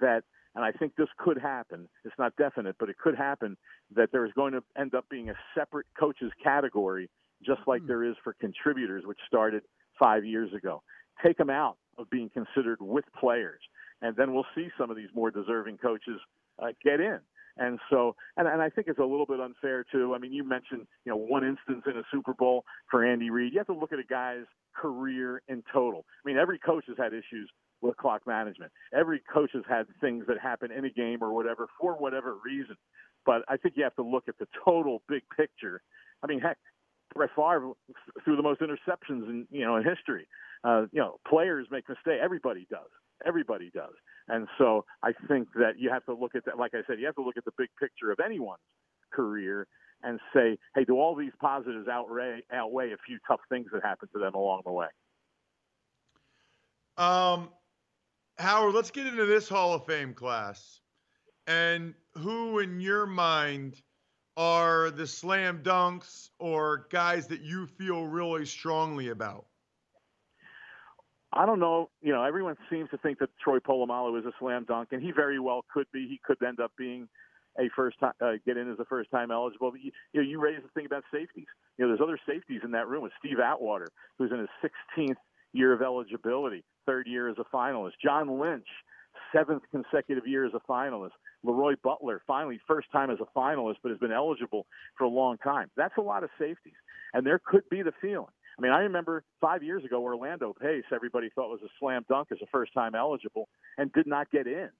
that, 0.00 0.22
and 0.54 0.64
I 0.64 0.72
think 0.72 0.94
this 0.96 1.08
could 1.18 1.38
happen. 1.38 1.88
It's 2.04 2.14
not 2.18 2.34
definite, 2.36 2.76
but 2.78 2.88
it 2.88 2.96
could 2.98 3.16
happen 3.16 3.56
that 3.94 4.10
there 4.12 4.24
is 4.24 4.32
going 4.34 4.52
to 4.52 4.62
end 4.78 4.94
up 4.94 5.06
being 5.10 5.30
a 5.30 5.34
separate 5.54 5.86
coaches 5.98 6.30
category, 6.42 7.10
just 7.44 7.60
like 7.66 7.82
hmm. 7.82 7.88
there 7.88 8.04
is 8.04 8.14
for 8.22 8.34
contributors, 8.34 9.04
which 9.06 9.18
started 9.26 9.62
five 9.98 10.24
years 10.24 10.52
ago. 10.52 10.82
Take 11.24 11.38
them 11.38 11.50
out 11.50 11.76
of 11.98 12.10
being 12.10 12.30
considered 12.30 12.78
with 12.80 13.04
players, 13.18 13.60
and 14.04 14.14
then 14.16 14.34
we'll 14.34 14.46
see 14.54 14.68
some 14.78 14.90
of 14.90 14.96
these 14.96 15.08
more 15.14 15.30
deserving 15.30 15.78
coaches 15.78 16.20
uh, 16.62 16.68
get 16.84 17.00
in. 17.00 17.18
And 17.56 17.78
so, 17.88 18.14
and, 18.36 18.46
and 18.46 18.60
I 18.60 18.68
think 18.68 18.88
it's 18.88 18.98
a 18.98 19.04
little 19.04 19.24
bit 19.24 19.40
unfair 19.40 19.84
too. 19.90 20.14
I 20.14 20.18
mean, 20.18 20.32
you 20.32 20.44
mentioned, 20.44 20.86
you 21.04 21.10
know, 21.10 21.16
one 21.16 21.42
instance 21.42 21.84
in 21.86 21.96
a 21.96 22.02
Super 22.12 22.34
Bowl 22.34 22.64
for 22.90 23.02
Andy 23.02 23.30
Reid. 23.30 23.52
You 23.52 23.60
have 23.60 23.68
to 23.68 23.74
look 23.74 23.92
at 23.92 23.98
a 23.98 24.04
guy's 24.04 24.44
career 24.76 25.40
in 25.48 25.62
total. 25.72 26.04
I 26.24 26.28
mean, 26.28 26.36
every 26.36 26.58
coach 26.58 26.84
has 26.88 26.96
had 26.98 27.14
issues 27.14 27.48
with 27.80 27.96
clock 27.96 28.26
management. 28.26 28.72
Every 28.92 29.22
coach 29.32 29.50
has 29.54 29.62
had 29.68 29.86
things 30.00 30.24
that 30.28 30.38
happen 30.38 30.70
in 30.70 30.84
a 30.84 30.90
game 30.90 31.22
or 31.22 31.32
whatever 31.32 31.68
for 31.80 31.94
whatever 31.94 32.36
reason. 32.44 32.76
But 33.24 33.42
I 33.48 33.56
think 33.56 33.74
you 33.76 33.84
have 33.84 33.96
to 33.96 34.02
look 34.02 34.24
at 34.28 34.38
the 34.38 34.48
total 34.64 35.00
big 35.08 35.22
picture. 35.34 35.80
I 36.22 36.26
mean, 36.26 36.40
heck, 36.40 36.58
Brett 37.14 37.30
Favre 37.34 37.72
threw 38.24 38.36
the 38.36 38.42
most 38.42 38.60
interceptions 38.60 39.28
in 39.30 39.46
you 39.50 39.64
know 39.64 39.76
in 39.76 39.84
history. 39.84 40.26
Uh, 40.62 40.86
you 40.92 41.00
know, 41.00 41.16
players 41.26 41.68
make 41.70 41.88
mistakes. 41.88 42.20
Everybody 42.22 42.66
does. 42.70 42.90
Everybody 43.26 43.70
does. 43.74 43.94
And 44.28 44.48
so 44.58 44.84
I 45.02 45.12
think 45.28 45.48
that 45.54 45.78
you 45.78 45.90
have 45.90 46.04
to 46.06 46.14
look 46.14 46.34
at 46.34 46.44
that. 46.46 46.58
Like 46.58 46.72
I 46.74 46.82
said, 46.86 46.98
you 46.98 47.06
have 47.06 47.14
to 47.16 47.22
look 47.22 47.36
at 47.36 47.44
the 47.44 47.52
big 47.56 47.68
picture 47.80 48.10
of 48.10 48.18
anyone's 48.24 48.60
career 49.12 49.66
and 50.02 50.20
say, 50.34 50.58
hey, 50.74 50.84
do 50.84 50.98
all 50.98 51.14
these 51.14 51.32
positives 51.40 51.88
outweigh 51.88 52.42
outweigh 52.52 52.92
a 52.92 52.96
few 53.06 53.18
tough 53.26 53.40
things 53.48 53.66
that 53.72 53.82
happen 53.82 54.08
to 54.12 54.18
them 54.18 54.34
along 54.34 54.62
the 54.64 54.72
way? 54.72 54.86
Um, 56.96 57.48
Howard, 58.38 58.74
let's 58.74 58.90
get 58.90 59.06
into 59.06 59.26
this 59.26 59.48
Hall 59.48 59.74
of 59.74 59.86
Fame 59.86 60.14
class. 60.14 60.80
And 61.46 61.94
who, 62.14 62.60
in 62.60 62.80
your 62.80 63.06
mind, 63.06 63.82
are 64.36 64.90
the 64.90 65.06
slam 65.06 65.62
dunks 65.62 66.30
or 66.38 66.86
guys 66.90 67.26
that 67.28 67.42
you 67.42 67.66
feel 67.66 68.04
really 68.04 68.46
strongly 68.46 69.08
about? 69.08 69.46
I 71.34 71.46
don't 71.46 71.58
know. 71.58 71.90
You 72.00 72.12
know, 72.12 72.22
everyone 72.22 72.56
seems 72.70 72.90
to 72.90 72.98
think 72.98 73.18
that 73.18 73.28
Troy 73.42 73.58
Polamalu 73.58 74.20
is 74.20 74.24
a 74.24 74.32
slam 74.38 74.64
dunk, 74.66 74.90
and 74.92 75.02
he 75.02 75.10
very 75.10 75.40
well 75.40 75.64
could 75.72 75.86
be. 75.92 76.06
He 76.08 76.20
could 76.24 76.42
end 76.46 76.60
up 76.60 76.72
being 76.78 77.08
a 77.58 77.68
first 77.74 77.98
time 77.98 78.12
uh, 78.20 78.32
get 78.46 78.56
in 78.56 78.70
as 78.70 78.78
a 78.78 78.84
first 78.84 79.10
time 79.10 79.30
eligible. 79.30 79.72
But 79.72 79.80
you, 79.82 79.90
you 80.12 80.22
know, 80.22 80.28
you 80.28 80.40
raise 80.40 80.60
the 80.62 80.68
thing 80.68 80.86
about 80.86 81.02
safeties. 81.12 81.46
You 81.76 81.84
know, 81.84 81.88
there's 81.88 82.00
other 82.00 82.18
safeties 82.26 82.60
in 82.64 82.70
that 82.72 82.88
room 82.88 83.02
with 83.02 83.12
Steve 83.18 83.40
Atwater, 83.40 83.88
who's 84.16 84.30
in 84.30 84.38
his 84.38 84.70
16th 84.96 85.16
year 85.52 85.72
of 85.72 85.82
eligibility, 85.82 86.64
third 86.86 87.06
year 87.06 87.28
as 87.28 87.36
a 87.38 87.56
finalist. 87.56 87.92
John 88.02 88.40
Lynch, 88.40 88.66
seventh 89.34 89.62
consecutive 89.70 90.26
year 90.26 90.46
as 90.46 90.52
a 90.54 90.60
finalist. 90.70 91.12
LeRoy 91.44 91.74
Butler, 91.82 92.22
finally 92.26 92.60
first 92.66 92.90
time 92.92 93.10
as 93.10 93.18
a 93.20 93.38
finalist, 93.38 93.76
but 93.82 93.90
has 93.90 93.98
been 93.98 94.12
eligible 94.12 94.66
for 94.96 95.04
a 95.04 95.08
long 95.08 95.36
time. 95.38 95.70
That's 95.76 95.96
a 95.98 96.00
lot 96.00 96.24
of 96.24 96.30
safeties, 96.38 96.78
and 97.12 97.26
there 97.26 97.40
could 97.44 97.68
be 97.70 97.82
the 97.82 97.92
feeling. 98.00 98.32
I 98.58 98.62
mean, 98.62 98.72
I 98.72 98.80
remember 98.80 99.24
five 99.40 99.62
years 99.62 99.84
ago, 99.84 100.02
Orlando 100.02 100.54
Pace, 100.58 100.84
everybody 100.92 101.30
thought 101.34 101.50
was 101.50 101.60
a 101.64 101.68
slam 101.80 102.04
dunk 102.08 102.28
as 102.30 102.38
a 102.42 102.46
first 102.52 102.72
time 102.72 102.94
eligible 102.94 103.48
and 103.78 103.92
did 103.92 104.06
not 104.06 104.30
get 104.30 104.46
in. 104.46 104.70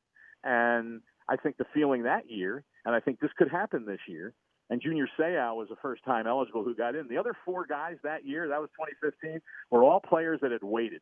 And 0.45 1.01
I 1.29 1.37
think 1.37 1.57
the 1.57 1.67
feeling 1.75 2.05
that 2.05 2.31
year, 2.31 2.63
and 2.85 2.95
I 2.95 3.01
think 3.01 3.21
this 3.21 3.31
could 3.37 3.51
happen 3.51 3.85
this 3.87 4.01
year, 4.07 4.33
and 4.71 4.81
Junior 4.81 5.07
Seau 5.19 5.57
was 5.57 5.69
a 5.71 5.77
first 5.83 6.05
time 6.05 6.27
eligible 6.27 6.65
who 6.65 6.75
got 6.75 6.95
in. 6.95 7.09
The 7.09 7.19
other 7.19 7.35
four 7.45 7.67
guys 7.67 7.97
that 8.03 8.27
year, 8.27 8.49
that 8.49 8.61
was 8.61 8.71
2015, 8.79 9.41
were 9.71 9.83
all 9.83 10.01
players 10.01 10.41
that 10.43 10.53
had 10.53 10.63
waited. 10.63 11.01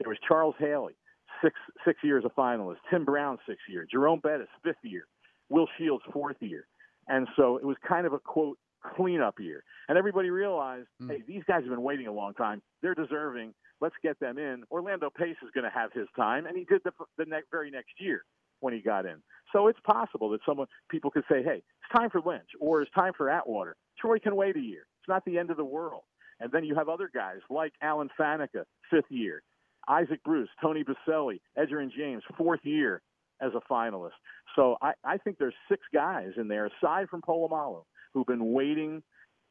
It 0.00 0.06
was 0.06 0.16
Charles 0.26 0.54
Haley, 0.58 0.94
six 1.42 1.54
six 1.84 1.98
years 2.02 2.24
a 2.24 2.30
finalist, 2.30 2.78
Tim 2.90 3.04
Brown, 3.04 3.38
six 3.46 3.60
year, 3.68 3.86
Jerome 3.90 4.20
Bettis, 4.20 4.48
fifth 4.64 4.82
year, 4.82 5.04
Will 5.50 5.68
Shields, 5.78 6.02
fourth 6.12 6.36
year. 6.40 6.66
And 7.08 7.28
so 7.36 7.56
it 7.56 7.64
was 7.64 7.76
kind 7.86 8.06
of 8.06 8.12
a 8.12 8.18
quote 8.18 8.58
cleanup 8.82 9.38
year. 9.40 9.62
And 9.88 9.96
everybody 9.98 10.30
realized, 10.30 10.88
Mm. 11.00 11.10
hey, 11.10 11.22
these 11.26 11.42
guys 11.44 11.62
have 11.62 11.70
been 11.70 11.82
waiting 11.82 12.06
a 12.06 12.12
long 12.12 12.34
time. 12.34 12.62
They're 12.82 12.94
deserving. 12.94 13.54
Let's 13.80 13.96
get 14.02 14.18
them 14.20 14.38
in. 14.38 14.64
Orlando 14.70 15.10
Pace 15.10 15.36
is 15.42 15.50
going 15.54 15.64
to 15.64 15.70
have 15.70 15.92
his 15.92 16.06
time, 16.16 16.46
and 16.46 16.56
he 16.56 16.64
did 16.64 16.82
the, 16.84 16.92
the 17.18 17.24
ne- 17.24 17.42
very 17.50 17.70
next 17.70 18.00
year 18.00 18.24
when 18.60 18.72
he 18.72 18.80
got 18.80 19.06
in. 19.06 19.16
So 19.52 19.66
it's 19.66 19.80
possible 19.80 20.30
that 20.30 20.40
someone 20.46 20.68
people 20.88 21.10
could 21.10 21.24
say, 21.28 21.42
hey, 21.42 21.56
it's 21.80 21.92
time 22.00 22.10
for 22.10 22.20
Lynch 22.24 22.48
or 22.60 22.80
it's 22.82 22.90
time 22.92 23.12
for 23.16 23.28
Atwater. 23.28 23.76
Troy 23.98 24.18
can 24.18 24.36
wait 24.36 24.56
a 24.56 24.60
year. 24.60 24.86
It's 25.00 25.08
not 25.08 25.24
the 25.24 25.36
end 25.38 25.50
of 25.50 25.56
the 25.56 25.64
world. 25.64 26.02
And 26.38 26.50
then 26.52 26.64
you 26.64 26.74
have 26.76 26.88
other 26.88 27.10
guys 27.12 27.38
like 27.50 27.72
Alan 27.82 28.08
Faneca, 28.18 28.64
fifth 28.90 29.10
year, 29.10 29.42
Isaac 29.88 30.22
Bruce, 30.24 30.48
Tony 30.60 30.84
Boselli, 30.84 31.40
Edgerrin 31.58 31.90
James, 31.92 32.22
fourth 32.38 32.60
year 32.64 33.02
as 33.40 33.50
a 33.54 33.72
finalist. 33.72 34.12
So 34.54 34.76
I, 34.80 34.92
I 35.04 35.18
think 35.18 35.38
there's 35.38 35.54
six 35.68 35.82
guys 35.92 36.30
in 36.36 36.46
there, 36.46 36.66
aside 36.66 37.08
from 37.08 37.20
Polamalu, 37.22 37.82
who've 38.12 38.26
been 38.26 38.52
waiting, 38.52 39.02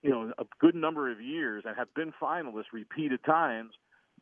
you 0.01 0.09
know, 0.09 0.31
a 0.37 0.45
good 0.59 0.75
number 0.75 1.11
of 1.11 1.21
years 1.21 1.63
and 1.65 1.75
have 1.77 1.93
been 1.93 2.13
finalists 2.21 2.73
repeated 2.73 3.23
times 3.23 3.71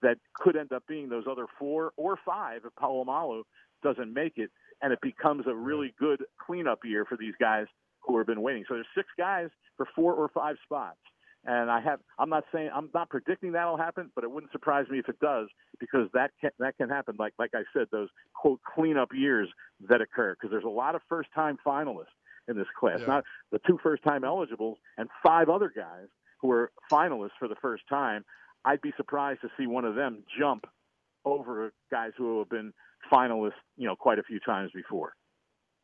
that 0.02 0.17
could 0.36 0.56
end 0.56 0.71
up 0.71 0.84
being 0.88 1.10
those 1.10 1.25
other 1.30 1.45
four 1.58 1.91
or 1.97 2.17
five 2.25 2.62
if 2.65 2.73
Polamalu 2.82 3.43
doesn't 3.84 4.13
make 4.13 4.34
it, 4.38 4.49
and 4.82 4.93
it 4.93 4.99
becomes 5.02 5.45
a 5.47 5.56
really 5.56 5.93
good 5.99 6.23
cleanup 6.45 6.80
year 6.84 7.06
for 7.06 7.17
these 7.17 7.34
guys 7.39 7.65
who 8.02 8.17
have 8.17 8.28
been 8.28 8.41
waiting. 8.41 8.63
So 8.67 8.75
there's 8.75 8.88
six 8.95 9.08
guys 9.17 9.49
for 9.78 9.88
four 9.95 10.13
or 10.13 10.30
five 10.30 10.56
spots. 10.63 10.97
And 11.45 11.71
I 11.71 11.80
have, 11.80 11.99
I'm 12.17 12.30
not 12.30 12.43
saying, 12.54 12.69
I'm 12.75 12.89
not 12.93 13.10
predicting 13.10 13.54
that'll 13.54 13.78
happen, 13.78 14.12
but 14.13 14.25
it 14.25 14.32
wouldn't 14.32 14.52
surprise 14.52 14.88
me 14.89 14.99
if 14.99 15.08
it 15.08 15.19
does, 15.21 15.47
because 15.80 16.10
that 16.13 16.32
can, 16.41 16.49
that 16.60 16.75
can 16.78 16.89
happen. 16.89 17.15
Like, 17.17 17.34
like 17.39 17.52
I 17.54 17.63
said, 17.71 17.88
those 17.91 18.10
quote 18.34 18.60
cleanup 18.75 19.10
years 19.13 19.47
that 19.88 20.02
occur, 20.02 20.34
because 20.34 20.52
there's 20.52 20.65
a 20.65 20.67
lot 20.67 20.95
of 20.95 21.02
first 21.08 21.30
time 21.34 21.58
finalists 21.65 22.12
in 22.49 22.57
this 22.57 22.67
class, 22.77 22.99
Yeah. 23.01 23.05
not 23.07 23.23
the 23.51 23.59
two 23.67 23.77
first 23.81 24.03
time 24.03 24.23
eligibles 24.23 24.77
and 24.97 25.09
five 25.23 25.47
other 25.49 25.69
guys 25.73 26.07
who 26.41 26.51
are 26.51 26.71
finalists 26.91 27.38
for 27.38 27.47
the 27.47 27.55
first 27.55 27.83
time. 27.88 28.25
I'd 28.65 28.81
be 28.81 28.91
surprised 28.97 29.41
to 29.41 29.49
see 29.57 29.67
one 29.67 29.85
of 29.85 29.95
them 29.95 30.23
jump 30.38 30.65
over 31.25 31.71
guys 31.91 32.12
who 32.17 32.39
have 32.39 32.49
been 32.49 32.73
finalists, 33.12 33.53
you 33.77 33.88
know, 33.88 33.95
quite 33.95 34.19
a 34.19 34.23
few 34.23 34.39
times 34.39 34.71
before. 34.73 35.13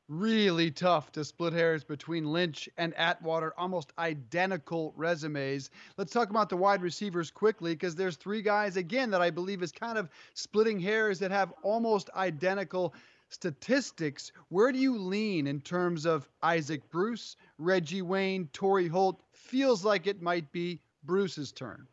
really 0.08 0.70
tough 0.70 1.12
to 1.12 1.26
split 1.26 1.52
hairs 1.52 1.84
between 1.84 2.26
Lynch 2.32 2.70
and 2.78 2.94
Atwater, 2.96 3.56
almost 3.58 3.92
identical 3.98 4.94
resumes. 4.96 5.72
Let's 5.98 6.14
talk 6.14 6.30
about 6.30 6.48
the 6.48 6.56
wide 6.58 6.84
receivers 6.84 7.32
quickly 7.32 7.74
because 7.74 7.96
there's 7.96 8.16
three 8.16 8.44
guys 8.44 8.78
again 8.78 9.10
that 9.10 9.22
I 9.24 9.32
believe 9.32 9.64
is 9.64 9.72
kind 9.72 9.98
of 9.98 10.08
splitting 10.36 10.80
hairs 10.80 11.18
that 11.20 11.32
have 11.32 11.52
almost 11.64 12.12
identical 12.16 12.94
statistics. 13.36 14.32
Where 14.50 14.72
do 14.72 14.80
you 14.80 14.98
lean 14.98 15.46
in 15.46 15.62
terms 15.62 16.06
of 16.06 16.28
Isaac 16.42 16.82
Bruce, 16.90 17.36
Reggie 17.60 18.02
Wayne, 18.02 18.50
Torry 18.54 18.88
Holt? 18.88 19.22
Feels 19.34 19.86
like 19.86 20.08
it 20.08 20.22
might 20.22 20.52
be 20.52 20.80
Bruce's 21.04 21.52
turn. 21.52 21.86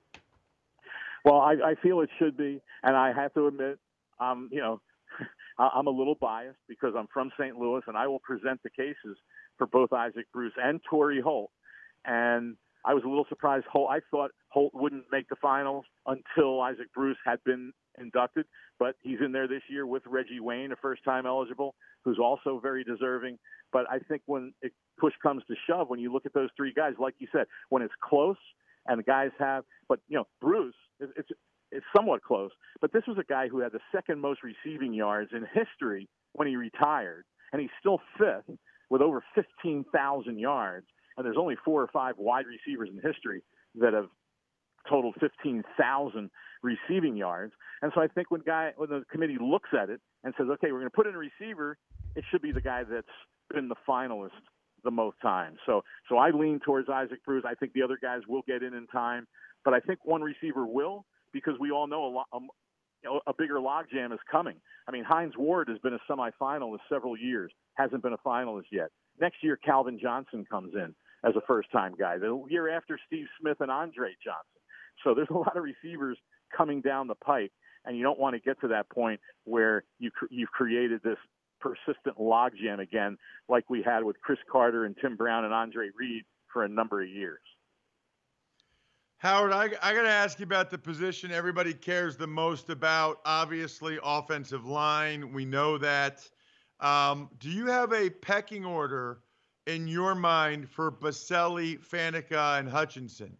Well, 1.24 1.40
I, 1.40 1.52
I 1.52 1.74
feel 1.82 2.00
it 2.00 2.10
should 2.18 2.36
be, 2.36 2.60
and 2.82 2.96
I 2.96 3.12
have 3.12 3.34
to 3.34 3.46
admit, 3.46 3.78
um, 4.18 4.48
you 4.50 4.60
know, 4.60 4.80
I'm 5.58 5.86
a 5.86 5.90
little 5.90 6.16
biased 6.20 6.58
because 6.68 6.94
I'm 6.96 7.06
from 7.12 7.30
St. 7.38 7.56
Louis, 7.56 7.82
and 7.86 7.96
I 7.96 8.06
will 8.06 8.20
present 8.20 8.60
the 8.62 8.70
cases 8.70 9.16
for 9.58 9.66
both 9.66 9.92
Isaac 9.92 10.26
Bruce 10.32 10.54
and 10.56 10.80
Torry 10.88 11.20
Holt. 11.20 11.50
And 12.04 12.56
I 12.84 12.94
was 12.94 13.04
a 13.04 13.08
little 13.08 13.26
surprised. 13.28 13.66
Holt, 13.70 13.90
I 13.90 14.00
thought 14.10 14.30
Holt 14.52 14.72
wouldn't 14.74 15.04
make 15.10 15.28
the 15.28 15.36
finals 15.36 15.86
until 16.06 16.60
Isaac 16.60 16.92
Bruce 16.94 17.16
had 17.24 17.42
been 17.44 17.72
inducted, 17.98 18.44
but 18.78 18.96
he's 19.02 19.18
in 19.24 19.32
there 19.32 19.48
this 19.48 19.62
year 19.68 19.86
with 19.86 20.02
Reggie 20.06 20.40
Wayne, 20.40 20.72
a 20.72 20.76
first-time 20.76 21.24
eligible, 21.24 21.74
who's 22.04 22.18
also 22.18 22.60
very 22.60 22.84
deserving. 22.84 23.38
But 23.72 23.86
I 23.90 23.98
think 23.98 24.22
when 24.26 24.52
it 24.60 24.72
push 24.98 25.14
comes 25.22 25.42
to 25.48 25.54
shove, 25.66 25.88
when 25.88 26.00
you 26.00 26.12
look 26.12 26.26
at 26.26 26.34
those 26.34 26.50
three 26.54 26.72
guys, 26.74 26.92
like 26.98 27.14
you 27.18 27.28
said, 27.32 27.46
when 27.70 27.82
it's 27.82 27.94
close 28.02 28.36
and 28.86 28.98
the 28.98 29.02
guys 29.02 29.30
have, 29.38 29.64
but 29.88 30.00
you 30.08 30.16
know, 30.16 30.26
Bruce, 30.40 30.74
it's 31.00 31.30
it's 31.70 31.86
somewhat 31.96 32.22
close, 32.22 32.50
but 32.82 32.92
this 32.92 33.04
was 33.08 33.16
a 33.16 33.24
guy 33.24 33.48
who 33.48 33.60
had 33.60 33.72
the 33.72 33.80
second 33.90 34.20
most 34.20 34.40
receiving 34.42 34.92
yards 34.92 35.30
in 35.32 35.46
history 35.54 36.06
when 36.34 36.46
he 36.46 36.56
retired, 36.56 37.24
and 37.52 37.62
he's 37.62 37.70
still 37.80 38.00
fifth 38.18 38.54
with 38.90 39.00
over 39.00 39.24
15,000 39.34 40.38
yards. 40.38 40.86
And 41.16 41.24
there's 41.24 41.38
only 41.38 41.56
four 41.64 41.82
or 41.82 41.88
five 41.88 42.16
wide 42.18 42.44
receivers 42.46 42.90
in 42.92 43.00
history 43.00 43.42
that 43.76 43.94
have 43.94 44.08
totaled 44.88 45.14
15,000 45.20 46.30
receiving 46.62 47.16
yards. 47.16 47.52
And 47.82 47.92
so 47.94 48.00
I 48.00 48.06
think 48.08 48.30
when 48.30 48.42
guy 48.42 48.72
when 48.76 48.90
the 48.90 49.04
committee 49.10 49.38
looks 49.40 49.70
at 49.78 49.90
it 49.90 50.00
and 50.24 50.32
says, 50.36 50.46
okay, 50.50 50.72
we're 50.72 50.80
going 50.80 50.90
to 50.90 50.96
put 50.96 51.06
in 51.06 51.14
a 51.14 51.18
receiver, 51.18 51.76
it 52.14 52.24
should 52.30 52.42
be 52.42 52.52
the 52.52 52.60
guy 52.60 52.84
that's 52.84 53.06
been 53.52 53.68
the 53.68 53.76
finalist 53.88 54.30
the 54.84 54.90
most 54.90 55.16
times. 55.22 55.58
So 55.66 55.82
so 56.08 56.16
I 56.16 56.30
lean 56.30 56.60
towards 56.64 56.88
Isaac 56.88 57.24
Bruce. 57.24 57.44
I 57.46 57.54
think 57.54 57.72
the 57.72 57.82
other 57.82 57.98
guys 58.00 58.20
will 58.28 58.42
get 58.46 58.62
in 58.62 58.74
in 58.74 58.86
time, 58.88 59.26
but 59.64 59.74
I 59.74 59.80
think 59.80 60.00
one 60.04 60.22
receiver 60.22 60.66
will 60.66 61.04
because 61.32 61.54
we 61.58 61.70
all 61.70 61.86
know 61.86 62.06
a 62.06 62.12
lot. 62.12 62.26
Um, 62.32 62.48
a 63.26 63.34
bigger 63.36 63.56
logjam 63.56 64.12
is 64.12 64.20
coming. 64.30 64.54
I 64.86 64.92
mean, 64.92 65.02
Hines 65.02 65.34
Ward 65.36 65.68
has 65.68 65.78
been 65.78 65.94
a 65.94 65.98
semifinalist 66.08 66.80
several 66.88 67.16
years, 67.16 67.50
hasn't 67.74 68.00
been 68.00 68.12
a 68.12 68.18
finalist 68.18 68.70
yet. 68.70 68.90
Next 69.20 69.42
year, 69.42 69.56
Calvin 69.56 69.98
Johnson 70.00 70.46
comes 70.48 70.74
in 70.74 70.94
as 71.24 71.34
a 71.36 71.40
first-time 71.46 71.94
guy. 71.98 72.18
The 72.18 72.44
year 72.48 72.68
after, 72.68 72.98
Steve 73.06 73.26
Smith 73.40 73.56
and 73.60 73.70
Andre 73.70 74.10
Johnson. 74.24 74.61
So 75.04 75.14
there's 75.14 75.30
a 75.30 75.38
lot 75.38 75.56
of 75.56 75.62
receivers 75.62 76.18
coming 76.56 76.80
down 76.80 77.06
the 77.08 77.14
pike, 77.14 77.52
and 77.84 77.96
you 77.96 78.02
don't 78.02 78.18
want 78.18 78.34
to 78.34 78.40
get 78.40 78.60
to 78.60 78.68
that 78.68 78.88
point 78.90 79.20
where 79.44 79.84
you 79.98 80.10
you've 80.30 80.50
created 80.50 81.00
this 81.02 81.18
persistent 81.60 82.18
logjam 82.18 82.80
again, 82.80 83.16
like 83.48 83.70
we 83.70 83.82
had 83.82 84.04
with 84.04 84.20
Cris 84.20 84.38
Carter 84.50 84.84
and 84.84 84.96
Tim 85.00 85.16
Brown 85.16 85.44
and 85.44 85.54
Andre 85.54 85.88
Reed 85.96 86.24
for 86.52 86.64
a 86.64 86.68
number 86.68 87.02
of 87.02 87.08
years. 87.08 87.40
Howard, 89.18 89.52
I, 89.52 89.66
I 89.80 89.94
got 89.94 90.02
to 90.02 90.10
ask 90.10 90.40
you 90.40 90.44
about 90.44 90.68
the 90.68 90.78
position 90.78 91.30
everybody 91.30 91.72
cares 91.72 92.16
the 92.16 92.26
most 92.26 92.70
about. 92.70 93.20
Obviously, 93.24 93.96
offensive 94.02 94.66
line. 94.66 95.32
We 95.32 95.44
know 95.44 95.78
that. 95.78 96.28
Um, 96.80 97.30
do 97.38 97.48
you 97.48 97.66
have 97.66 97.92
a 97.92 98.10
pecking 98.10 98.64
order 98.64 99.20
in 99.68 99.86
your 99.86 100.16
mind 100.16 100.68
for 100.68 100.90
Boselli, 100.90 101.78
Faneca, 101.78 102.58
and 102.58 102.68
Hutchinson? 102.68 103.36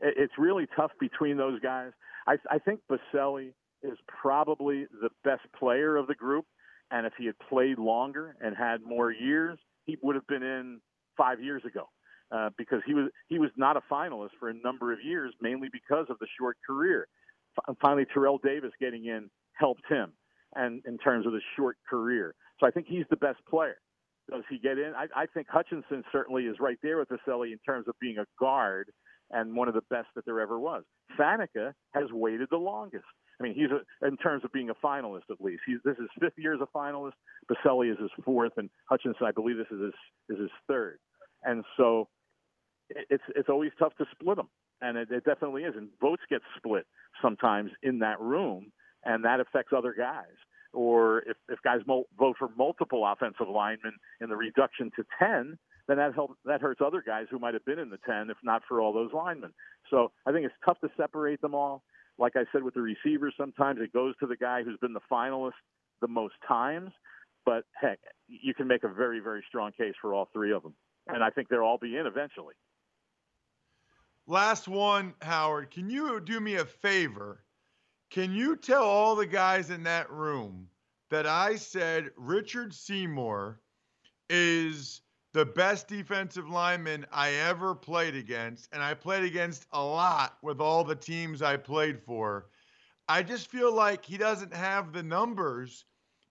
It- 0.00 0.14
It's 0.16 0.38
really 0.38 0.66
tough 0.76 0.92
between 1.00 1.36
those 1.36 1.60
guys. 1.60 1.92
I, 2.26 2.36
I 2.50 2.58
think 2.58 2.80
Boselli 2.90 3.52
is 3.82 3.98
probably 4.06 4.86
the 5.00 5.10
best 5.24 5.42
player 5.58 5.96
of 5.96 6.06
the 6.06 6.14
group, 6.14 6.44
and 6.90 7.06
if 7.06 7.14
he 7.18 7.26
had 7.26 7.38
played 7.48 7.78
longer 7.78 8.36
and 8.40 8.56
had 8.56 8.82
more 8.82 9.10
years, 9.10 9.58
he 9.86 9.96
would 10.02 10.14
have 10.16 10.26
been 10.26 10.42
in 10.42 10.80
five 11.16 11.40
years 11.40 11.62
ago. 11.64 11.88
Uh, 12.32 12.48
because 12.56 12.80
he 12.86 12.94
was 12.94 13.10
he 13.26 13.40
was 13.40 13.50
not 13.56 13.76
a 13.76 13.80
finalist 13.90 14.30
for 14.38 14.50
a 14.50 14.54
number 14.54 14.92
of 14.92 15.00
years, 15.02 15.34
mainly 15.40 15.68
because 15.72 16.06
of 16.10 16.16
the 16.20 16.28
short 16.38 16.56
career. 16.64 17.08
F- 17.68 17.74
finally, 17.82 18.04
Terrell 18.14 18.38
Davis 18.38 18.70
getting 18.78 19.06
in 19.06 19.28
helped 19.54 19.82
him, 19.88 20.12
and 20.54 20.80
in 20.86 20.96
terms 20.98 21.26
of 21.26 21.32
the 21.32 21.40
short 21.56 21.76
career. 21.88 22.36
So 22.60 22.68
I 22.68 22.70
think 22.70 22.86
he's 22.86 23.04
the 23.10 23.16
best 23.16 23.38
player. 23.50 23.78
Does 24.30 24.44
he 24.48 24.58
get 24.60 24.78
in? 24.78 24.92
I, 24.96 25.06
I 25.22 25.26
think 25.26 25.48
Hutchinson 25.50 26.04
certainly 26.12 26.44
is 26.44 26.56
right 26.60 26.78
there 26.84 26.98
with 26.98 27.08
Boselli 27.08 27.50
in 27.50 27.58
terms 27.66 27.88
of 27.88 27.94
being 28.00 28.18
a 28.18 28.26
guard 28.38 28.92
and 29.30 29.54
one 29.54 29.68
of 29.68 29.74
the 29.74 29.82
best 29.90 30.08
that 30.14 30.24
there 30.24 30.40
ever 30.40 30.58
was. 30.58 30.84
Faneca 31.18 31.72
has 31.94 32.04
waited 32.12 32.48
the 32.50 32.56
longest. 32.56 33.04
I 33.40 33.42
mean, 33.42 33.54
he's 33.54 33.70
a, 33.70 34.06
in 34.06 34.16
terms 34.18 34.44
of 34.44 34.52
being 34.52 34.70
a 34.70 34.74
finalist 34.86 35.30
at 35.30 35.40
least. 35.40 35.62
He's 35.66 35.78
this 35.84 35.96
is 35.98 36.08
fifth 36.20 36.34
year 36.36 36.54
as 36.54 36.60
a 36.60 36.76
finalist. 36.76 37.12
Boselli 37.50 37.90
is 37.90 37.98
his 37.98 38.10
fourth, 38.24 38.52
and 38.56 38.68
Hutchinson, 38.88 39.26
I 39.26 39.30
believe, 39.30 39.56
this 39.56 39.66
is 39.70 39.80
his 39.80 39.94
is 40.28 40.40
his 40.40 40.50
third. 40.68 40.98
And 41.42 41.64
so 41.76 42.08
it's 42.90 43.22
it's 43.34 43.48
always 43.48 43.70
tough 43.78 43.94
to 43.98 44.04
split 44.12 44.36
them, 44.36 44.48
and 44.82 44.98
it, 44.98 45.10
it 45.10 45.24
definitely 45.24 45.62
is. 45.62 45.74
And 45.76 45.88
votes 46.00 46.22
get 46.28 46.42
split 46.56 46.86
sometimes 47.22 47.70
in 47.82 48.00
that 48.00 48.20
room, 48.20 48.72
and 49.04 49.24
that 49.24 49.40
affects 49.40 49.72
other 49.76 49.94
guys. 49.96 50.36
Or 50.72 51.20
if 51.20 51.36
if 51.48 51.58
guys 51.64 51.80
mo- 51.86 52.04
vote 52.18 52.36
for 52.38 52.50
multiple 52.56 53.06
offensive 53.10 53.48
linemen 53.48 53.94
in 54.20 54.28
the 54.28 54.36
reduction 54.36 54.90
to 54.96 55.04
ten, 55.18 55.58
then 55.86 55.96
that 55.98 56.14
helps 56.14 56.36
that 56.44 56.60
hurts 56.60 56.80
other 56.84 57.02
guys 57.04 57.26
who 57.30 57.38
might 57.38 57.54
have 57.54 57.64
been 57.64 57.78
in 57.78 57.90
the 57.90 57.98
ten 58.06 58.30
if 58.30 58.36
not 58.42 58.62
for 58.68 58.80
all 58.80 58.92
those 58.92 59.12
linemen. 59.12 59.52
So 59.90 60.12
I 60.26 60.32
think 60.32 60.44
it's 60.46 60.54
tough 60.64 60.80
to 60.80 60.88
separate 60.96 61.40
them 61.40 61.54
all. 61.54 61.82
Like 62.18 62.36
I 62.36 62.44
said 62.52 62.62
with 62.62 62.74
the 62.74 62.82
receivers, 62.82 63.34
sometimes 63.36 63.80
it 63.80 63.92
goes 63.92 64.14
to 64.20 64.26
the 64.26 64.36
guy 64.36 64.62
who's 64.62 64.78
been 64.80 64.92
the 64.92 65.00
finalist 65.10 65.52
the 66.00 66.08
most 66.08 66.34
times. 66.46 66.90
But 67.46 67.64
heck, 67.74 67.98
you 68.28 68.54
can 68.54 68.66
make 68.68 68.84
a 68.84 68.88
very 68.88 69.20
very 69.20 69.42
strong 69.48 69.72
case 69.72 69.94
for 70.00 70.14
all 70.14 70.28
three 70.32 70.52
of 70.52 70.62
them, 70.62 70.74
and 71.06 71.24
I 71.24 71.30
think 71.30 71.48
they'll 71.48 71.60
all 71.60 71.78
be 71.78 71.96
in 71.96 72.06
eventually. 72.06 72.54
Last 74.26 74.68
one, 74.68 75.14
Howard. 75.22 75.70
Can 75.70 75.90
you 75.90 76.20
do 76.20 76.38
me 76.40 76.56
a 76.56 76.64
favor? 76.64 77.42
Can 78.10 78.32
you 78.32 78.56
tell 78.56 78.84
all 78.84 79.16
the 79.16 79.26
guys 79.26 79.70
in 79.70 79.84
that 79.84 80.10
room 80.10 80.68
that 81.10 81.26
I 81.26 81.56
said 81.56 82.10
Richard 82.16 82.74
Seymour 82.74 83.60
is 84.28 85.00
the 85.32 85.46
best 85.46 85.86
defensive 85.86 86.48
lineman 86.48 87.06
I 87.12 87.32
ever 87.32 87.74
played 87.74 88.16
against, 88.16 88.68
and 88.72 88.82
I 88.82 88.94
played 88.94 89.24
against 89.24 89.66
a 89.72 89.82
lot 89.82 90.36
with 90.42 90.60
all 90.60 90.82
the 90.82 90.96
teams 90.96 91.40
I 91.40 91.56
played 91.56 92.02
for. 92.02 92.46
I 93.08 93.22
just 93.22 93.48
feel 93.48 93.72
like 93.72 94.04
he 94.04 94.16
doesn't 94.16 94.54
have 94.54 94.92
the 94.92 95.02
numbers 95.02 95.84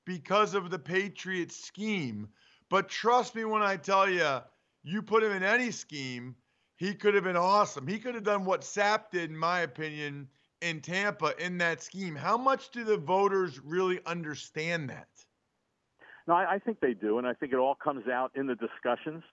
because 0.06 0.54
of 0.54 0.70
the 0.70 0.80
Patriots 0.80 1.56
scheme. 1.56 2.28
But 2.70 2.90
trust 2.90 3.36
me 3.36 3.46
when 3.46 3.62
I 3.62 3.78
tell 3.78 4.10
you, 4.10 4.40
you 4.84 5.02
put 5.02 5.24
him 5.24 5.32
in 5.32 5.44
any 5.44 5.72
scheme, 5.72 6.36
he 6.76 6.94
could 6.94 7.14
have 7.14 7.24
been 7.24 7.36
awesome. 7.36 7.88
He 7.88 8.00
could 8.00 8.16
have 8.16 8.24
done 8.24 8.46
what 8.46 8.62
Sapp 8.62 9.12
did, 9.12 9.30
in 9.30 9.38
my 9.38 9.62
opinion, 9.62 10.28
in 10.62 10.82
Tampa 10.82 11.34
in 11.44 11.58
that 11.60 11.82
scheme. 11.82 12.16
How 12.16 12.38
much 12.38 12.70
do 12.70 12.84
the 12.84 12.98
voters 12.98 13.60
really 13.60 14.00
understand 14.06 14.90
that? 14.90 15.08
No, 16.30 16.36
I, 16.36 16.54
I 16.54 16.60
think 16.60 16.80
they 16.80 16.94
do, 16.94 17.18
and 17.18 17.26
I 17.26 17.34
think 17.34 17.54
it 17.54 17.58
all 17.58 17.74
comes 17.74 18.08
out 18.08 18.32
in 18.36 18.46
the 18.46 18.56
discussions. 18.56 19.24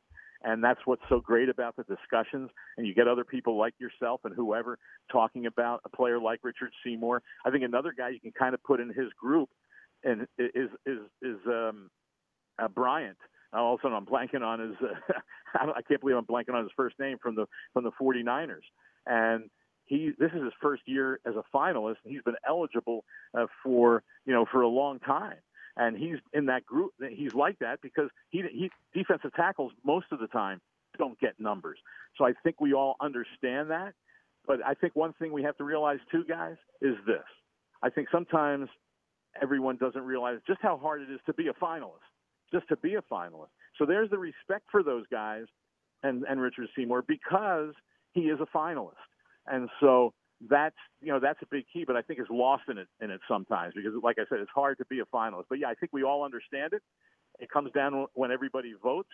And 0.43 0.65
that's 0.65 0.81
what's 0.87 1.03
so 1.11 1.21
great 1.21 1.51
about 1.51 1.77
the 1.77 1.85
discussions. 1.85 2.51
And 2.79 2.87
you 2.87 2.95
get 2.95 3.07
other 3.07 3.25
people 3.25 3.59
like 3.59 3.75
yourself 3.79 4.23
and 4.25 4.35
whoever 4.35 4.79
talking 5.13 5.45
about 5.47 5.83
a 5.85 5.91
player 5.91 6.19
like 6.19 6.41
Richard 6.43 6.71
Seymour. 6.83 7.23
I 7.45 7.51
think 7.51 7.65
another 7.65 7.93
guy 7.97 8.11
you 8.11 8.21
can 8.21 8.33
kind 8.33 8.55
of 8.55 8.63
put 8.63 8.81
in 8.81 8.89
his 8.89 9.09
group 9.21 9.51
and 10.05 10.23
is 10.39 10.71
is 10.87 10.99
is 11.23 11.37
um, 11.47 11.91
uh, 12.59 12.69
Bryant. 12.69 13.19
Also, 13.53 13.89
I'm 13.89 14.07
blanking 14.07 14.43
on 14.43 14.61
his. 14.61 14.75
Uh, 15.55 15.73
I 15.75 15.81
can't 15.81 16.01
believe 16.01 16.17
I'm 16.17 16.27
blanking 16.27 16.53
on 16.53 16.65
his 16.65 16.73
first 16.77 16.99
name 16.99 17.17
from 17.23 17.35
the 17.35 17.47
from 17.73 17.85
the 17.85 17.93
49ers. 17.99 18.67
And 19.07 19.49
he 19.87 20.11
this 20.19 20.31
is 20.35 20.43
his 20.43 20.53
first 20.61 20.83
year 20.85 21.19
as 21.25 21.35
a 21.35 21.57
finalist. 21.57 21.97
And 22.05 22.13
he's 22.13 22.21
been 22.25 22.35
eligible 22.47 23.05
uh, 23.33 23.47
for 23.63 24.03
you 24.27 24.35
know 24.35 24.45
for 24.53 24.61
a 24.63 24.69
long 24.69 24.99
time 24.99 25.37
and 25.77 25.97
he's 25.97 26.17
in 26.33 26.47
that 26.47 26.65
group. 26.65 26.93
He's 27.11 27.35
like 27.35 27.59
that 27.61 27.81
because 27.83 28.09
he, 28.31 28.43
he 28.53 28.71
defensive 28.95 29.33
tackles 29.35 29.73
most 29.85 30.07
of 30.13 30.19
the 30.19 30.29
time 30.29 30.61
don't 30.99 31.19
get 31.21 31.39
numbers. 31.39 31.79
So 32.17 32.25
I 32.25 32.33
think 32.43 32.61
we 32.61 32.73
all 32.73 32.97
understand 33.01 33.71
that. 33.71 33.93
But 34.47 34.65
I 34.65 34.75
think 34.75 34.95
one 34.97 35.13
thing 35.15 35.33
we 35.33 35.43
have 35.43 35.57
to 35.59 35.65
realize 35.65 35.99
too, 36.11 36.25
guys, 36.27 36.57
is 36.81 36.95
this. 37.07 37.25
I 37.83 37.91
think 37.91 38.09
sometimes 38.11 38.69
everyone 39.41 39.77
doesn't 39.77 40.03
realize 40.03 40.39
just 40.47 40.61
how 40.63 40.79
hard 40.79 41.03
it 41.03 41.13
is 41.13 41.21
to 41.27 41.35
be 41.35 41.49
a 41.49 41.53
finalist, 41.53 42.07
just 42.53 42.69
to 42.69 42.77
be 42.77 42.95
a 42.95 43.03
finalist. 43.03 43.49
So 43.79 43.85
there's 43.85 44.09
the 44.09 44.19
respect 44.19 44.67
for 44.71 44.83
those 44.83 45.05
guys 45.11 45.45
and, 46.03 46.25
and 46.29 46.41
Richard 46.41 46.69
Seymour 46.77 47.05
because 47.07 47.75
he 48.13 48.23
is 48.23 48.39
a 48.41 48.57
finalist. 48.57 48.93
And 49.47 49.69
so 49.81 50.15
that's 50.49 50.77
you 51.01 51.09
know 51.09 51.21
that's 51.21 51.41
a 51.43 51.47
big 51.51 51.65
key, 51.73 51.85
but 51.87 51.97
I 51.97 52.03
think 52.03 52.19
it's 52.21 52.31
lost 52.31 52.65
in 52.69 52.79
it 52.79 52.89
in 53.01 53.11
it 53.11 53.21
sometimes 53.29 53.75
because, 53.75 53.93
like 54.03 54.17
I 54.19 54.25
said, 54.29 54.41
it's 54.41 54.51
hard 54.55 54.79
to 54.79 54.85
be 54.87 55.01
a 55.01 55.05
finalist. 55.05 55.45
But 55.49 55.59
yeah, 55.59 55.69
I 55.69 55.75
think 55.75 55.93
we 55.93 56.03
all 56.03 56.25
understand 56.25 56.73
it. 56.73 56.83
It 57.39 57.51
comes 57.51 57.71
down 57.73 58.07
when 58.15 58.31
everybody 58.31 58.75
votes, 58.83 59.11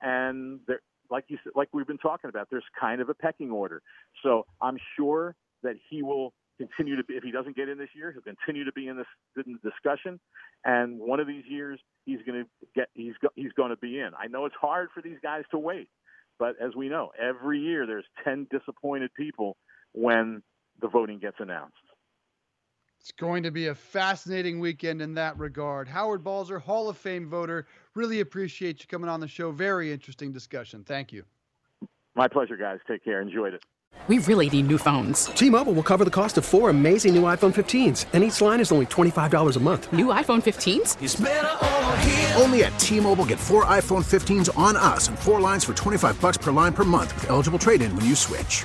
and 0.00 0.60
there, 0.66 0.80
like 1.10 1.24
you 1.28 1.38
like 1.54 1.68
we've 1.72 1.86
been 1.86 1.98
talking 1.98 2.28
about, 2.28 2.48
there's 2.50 2.64
kind 2.78 3.00
of 3.00 3.08
a 3.08 3.14
pecking 3.14 3.50
order. 3.50 3.82
So 4.22 4.46
I'm 4.60 4.78
sure 4.96 5.36
that 5.62 5.76
he 5.88 6.02
will 6.02 6.32
continue 6.58 6.96
to 6.96 7.04
be. 7.04 7.14
If 7.14 7.22
he 7.22 7.30
doesn't 7.30 7.56
get 7.56 7.68
in 7.68 7.78
this 7.78 7.90
year, 7.94 8.12
he'll 8.12 8.22
continue 8.22 8.64
to 8.64 8.72
be 8.72 8.88
in 8.88 8.96
this 8.96 9.06
in 9.46 9.58
the 9.62 9.70
discussion. 9.70 10.18
And 10.64 10.98
one 10.98 11.20
of 11.20 11.26
these 11.26 11.44
years, 11.48 11.78
he's 12.04 12.20
going 12.26 12.44
to 12.44 12.50
get. 12.74 12.88
He's 12.94 13.14
go, 13.22 13.28
he's 13.34 13.52
going 13.52 13.70
to 13.70 13.76
be 13.76 13.98
in. 13.98 14.10
I 14.18 14.26
know 14.26 14.44
it's 14.46 14.56
hard 14.60 14.88
for 14.94 15.02
these 15.02 15.18
guys 15.22 15.44
to 15.50 15.58
wait, 15.58 15.88
but 16.38 16.56
as 16.60 16.74
we 16.74 16.88
know, 16.88 17.10
every 17.20 17.60
year 17.60 17.86
there's 17.86 18.06
ten 18.24 18.46
disappointed 18.50 19.12
people 19.14 19.56
when 19.92 20.42
the 20.80 20.88
voting 20.88 21.18
gets 21.18 21.36
announced. 21.40 21.76
It's 23.00 23.12
going 23.12 23.42
to 23.42 23.50
be 23.50 23.66
a 23.66 23.74
fascinating 23.74 24.60
weekend 24.60 25.02
in 25.02 25.14
that 25.14 25.38
regard. 25.38 25.88
Howard 25.88 26.24
Balzer, 26.24 26.58
Hall 26.58 26.88
of 26.88 26.96
Fame 26.96 27.28
voter, 27.28 27.66
really 27.94 28.20
appreciate 28.20 28.80
you 28.80 28.86
coming 28.86 29.10
on 29.10 29.20
the 29.20 29.28
show. 29.28 29.50
Very 29.50 29.92
interesting 29.92 30.32
discussion. 30.32 30.84
Thank 30.84 31.12
you. 31.12 31.24
My 32.14 32.28
pleasure, 32.28 32.56
guys. 32.56 32.78
Take 32.88 33.04
care. 33.04 33.20
Enjoyed 33.20 33.52
it. 33.54 33.62
We 34.08 34.18
really 34.18 34.50
need 34.50 34.66
new 34.66 34.76
phones. 34.76 35.26
T-Mobile 35.26 35.72
will 35.72 35.82
cover 35.82 36.04
the 36.04 36.10
cost 36.10 36.36
of 36.36 36.44
four 36.44 36.68
amazing 36.68 37.14
new 37.14 37.22
iPhone 37.22 37.54
15s, 37.54 38.06
and 38.12 38.22
each 38.22 38.40
line 38.40 38.60
is 38.60 38.70
only 38.70 38.86
$25 38.86 39.56
a 39.56 39.60
month. 39.60 39.92
New 39.92 40.06
iPhone 40.06 40.42
15s? 40.42 42.38
Only 42.40 42.64
at 42.64 42.78
T-Mobile 42.78 43.24
get 43.24 43.38
four 43.38 43.64
iPhone 43.64 44.04
15s 44.04 44.56
on 44.58 44.76
us 44.76 45.08
and 45.08 45.18
four 45.18 45.40
lines 45.40 45.64
for 45.64 45.72
25 45.72 46.20
bucks 46.20 46.36
per 46.36 46.52
line 46.52 46.74
per 46.74 46.84
month 46.84 47.14
with 47.14 47.30
eligible 47.30 47.58
trade-in 47.58 47.94
when 47.96 48.04
you 48.04 48.14
switch. 48.14 48.64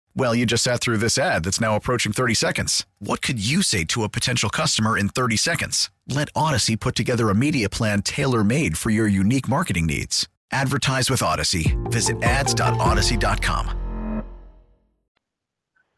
Well, 0.15 0.35
you 0.35 0.45
just 0.45 0.63
sat 0.63 0.81
through 0.81 0.97
this 0.97 1.17
ad 1.17 1.43
that's 1.45 1.61
now 1.61 1.75
approaching 1.75 2.11
30 2.11 2.33
seconds. 2.33 2.85
What 2.99 3.21
could 3.21 3.45
you 3.45 3.61
say 3.61 3.85
to 3.85 4.03
a 4.03 4.09
potential 4.09 4.49
customer 4.49 4.97
in 4.97 5.09
30 5.09 5.37
seconds? 5.37 5.89
Let 6.07 6.33
Audacy 6.33 6.79
put 6.79 6.95
together 6.95 7.29
a 7.29 7.35
media 7.35 7.69
plan 7.69 8.01
tailor 8.01 8.43
made 8.43 8.77
for 8.77 8.89
your 8.89 9.07
unique 9.07 9.47
marketing 9.47 9.85
needs. 9.85 10.27
Advertise 10.51 11.09
with 11.09 11.21
Audacy. 11.21 11.77
Visit 11.91 12.21
ads.audacy.com. 12.23 13.77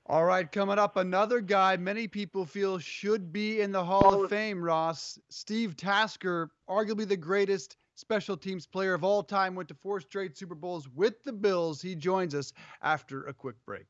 All 0.06 0.26
right, 0.26 0.52
coming 0.52 0.78
up, 0.78 0.98
another 0.98 1.40
guy 1.40 1.78
many 1.78 2.08
people 2.08 2.46
feel 2.46 2.78
should 2.78 3.32
be 3.32 3.62
in 3.62 3.72
the 3.72 3.84
Hall 3.84 4.22
of 4.24 4.30
Fame, 4.30 4.62
Ross. 4.62 5.18
Steve 5.30 5.76
Tasker, 5.76 6.52
arguably 6.70 7.08
the 7.08 7.18
greatest 7.18 7.78
special 7.96 8.38
teams 8.38 8.68
player 8.68 8.94
of 8.94 9.04
all 9.04 9.24
time, 9.24 9.56
went 9.56 9.70
to 9.70 9.76
four 9.76 10.02
straight 10.02 10.38
Super 10.38 10.56
Bowls 10.56 10.88
with 10.90 11.24
the 11.24 11.34
Bills. 11.34 11.82
He 11.82 11.96
joins 11.96 12.36
us 12.36 12.54
after 12.82 13.24
a 13.24 13.34
quick 13.34 13.56
break. 13.66 13.86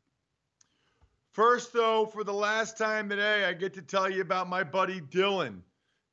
First, 1.34 1.74
though, 1.74 2.06
for 2.06 2.24
the 2.24 2.32
last 2.32 2.78
time 2.78 3.10
today, 3.10 3.44
I 3.46 3.54
get 3.54 3.74
to 3.74 3.82
tell 3.82 4.08
you 4.08 4.22
about 4.22 4.48
my 4.48 4.64
buddy 4.64 5.02
Dylan, 5.02 5.64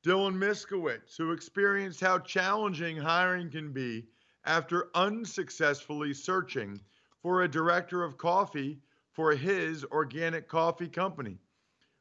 Dylan 0.03 0.33
Miskowitz, 0.33 1.15
who 1.15 1.31
experienced 1.31 2.01
how 2.01 2.17
challenging 2.17 2.97
hiring 2.97 3.51
can 3.51 3.71
be 3.71 4.07
after 4.45 4.89
unsuccessfully 4.95 6.15
searching 6.15 6.81
for 7.21 7.43
a 7.43 7.47
director 7.47 8.03
of 8.03 8.17
coffee 8.17 8.79
for 9.11 9.35
his 9.35 9.85
organic 9.85 10.47
coffee 10.47 10.89
company. 10.89 11.37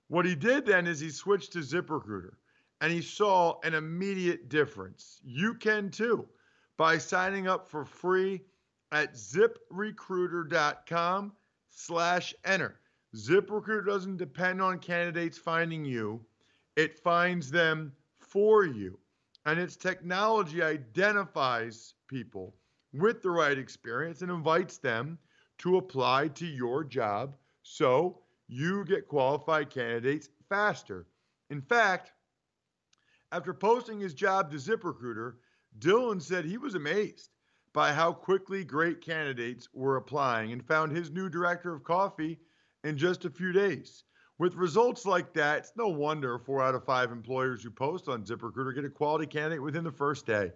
What 0.09 0.24
he 0.24 0.35
did 0.35 0.64
then 0.64 0.87
is 0.87 0.98
he 0.98 1.11
switched 1.11 1.52
to 1.52 1.59
ZipRecruiter 1.59 2.37
and 2.80 2.90
he 2.90 3.02
saw 3.02 3.61
an 3.64 3.74
immediate 3.74 4.48
difference. 4.48 5.20
You 5.22 5.52
can 5.52 5.90
too 5.90 6.26
by 6.78 6.96
signing 6.96 7.48
up 7.48 7.68
for 7.68 7.85
free 7.85 8.40
at 8.92 9.12
ziprecruiter.com 9.12 11.33
slash 11.68 12.35
enter. 12.46 12.79
ZipRecruiter 13.14 13.85
doesn't 13.85 14.18
depend 14.18 14.62
on 14.62 14.79
candidates 14.79 15.37
finding 15.37 15.85
you, 15.85 16.25
it 16.77 16.99
finds 16.99 17.51
them 17.51 17.92
for 18.18 18.64
you. 18.64 18.99
And 19.46 19.59
its 19.59 19.77
technology 19.77 20.62
identifies 20.62 21.94
people 22.07 22.55
with 22.92 23.23
the 23.23 23.31
right 23.31 23.59
experience 23.59 24.23
and 24.23 24.31
invites 24.31 24.79
them 24.79 25.18
to 25.59 25.77
apply 25.77 26.29
to 26.29 26.46
your 26.46 26.85
job 26.85 27.37
so 27.62 28.20
you 28.49 28.85
get 28.85 29.09
qualified 29.09 29.70
candidates 29.70 30.29
faster. 30.49 31.07
In 31.51 31.61
fact, 31.61 32.12
after 33.33 33.55
posting 33.55 34.01
his 34.01 34.14
job 34.14 34.51
to 34.51 34.57
ZipRecruiter, 34.57 35.35
Dylan 35.79 36.20
said 36.20 36.44
he 36.44 36.59
was 36.59 36.75
amazed 36.75 37.31
by 37.73 37.92
how 37.92 38.12
quickly 38.12 38.64
great 38.64 39.01
candidates 39.01 39.68
were 39.73 39.96
applying 39.96 40.53
and 40.53 40.64
found 40.64 40.90
his 40.90 41.11
new 41.11 41.29
director 41.29 41.73
of 41.73 41.85
coffee 41.85 42.38
in 42.84 42.96
just 42.96 43.24
a 43.24 43.30
few 43.30 43.52
days. 43.52 44.04
With 44.38 44.54
results 44.54 45.04
like 45.04 45.34
that, 45.34 45.58
it's 45.58 45.72
no 45.76 45.88
wonder 45.88 46.38
four 46.38 46.62
out 46.62 46.74
of 46.74 46.84
five 46.84 47.12
employers 47.12 47.62
who 47.62 47.70
post 47.70 48.08
on 48.08 48.24
ZipRecruiter 48.24 48.74
get 48.74 48.84
a 48.86 48.90
quality 48.90 49.26
candidate 49.26 49.62
within 49.62 49.84
the 49.84 49.92
first 49.92 50.24
day. 50.24 50.52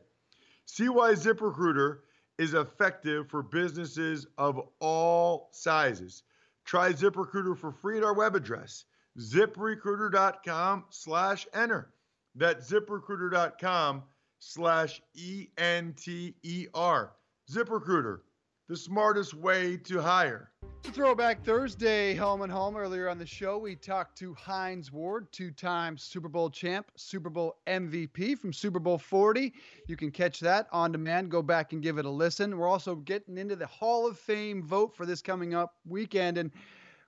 See 0.64 0.88
why 0.88 1.12
ZipRecruiter 1.12 1.98
is 2.38 2.54
effective 2.54 3.28
for 3.28 3.42
businesses 3.42 4.26
of 4.38 4.58
all 4.80 5.50
sizes. 5.52 6.22
Try 6.64 6.92
ZipRecruiter 6.92 7.58
for 7.58 7.72
free 7.72 7.98
at 7.98 8.04
our 8.04 8.14
web 8.14 8.34
address, 8.34 8.86
ziprecruiter.com 9.18 10.84
slash 10.88 11.46
enter. 11.52 11.92
That's 12.34 12.70
ziprecruiter.com 12.70 14.02
slash 14.38 15.02
E-N-T-E-R. 15.14 17.12
ZipRecruiter, 17.52 18.20
the 18.68 18.76
smartest 18.76 19.34
way 19.34 19.76
to 19.76 20.00
hire. 20.00 20.50
Throwback 20.82 21.42
Thursday, 21.44 22.14
home 22.14 22.42
and 22.42 22.52
home. 22.52 22.76
Earlier 22.76 23.08
on 23.08 23.18
the 23.18 23.26
show, 23.26 23.58
we 23.58 23.74
talked 23.74 24.16
to 24.18 24.34
Hines 24.34 24.92
Ward, 24.92 25.30
two 25.32 25.50
time 25.50 25.96
Super 25.96 26.28
Bowl 26.28 26.50
champ, 26.50 26.90
Super 26.94 27.30
Bowl 27.30 27.56
MVP 27.66 28.38
from 28.38 28.52
Super 28.52 28.78
Bowl 28.78 28.98
40. 28.98 29.52
You 29.88 29.96
can 29.96 30.10
catch 30.10 30.40
that 30.40 30.68
on 30.72 30.92
demand. 30.92 31.30
Go 31.30 31.42
back 31.42 31.72
and 31.72 31.82
give 31.82 31.98
it 31.98 32.04
a 32.04 32.10
listen. 32.10 32.56
We're 32.56 32.68
also 32.68 32.96
getting 32.96 33.38
into 33.38 33.56
the 33.56 33.66
Hall 33.66 34.06
of 34.06 34.18
Fame 34.18 34.62
vote 34.62 34.94
for 34.94 35.06
this 35.06 35.22
coming 35.22 35.54
up 35.54 35.74
weekend. 35.86 36.38
And 36.38 36.50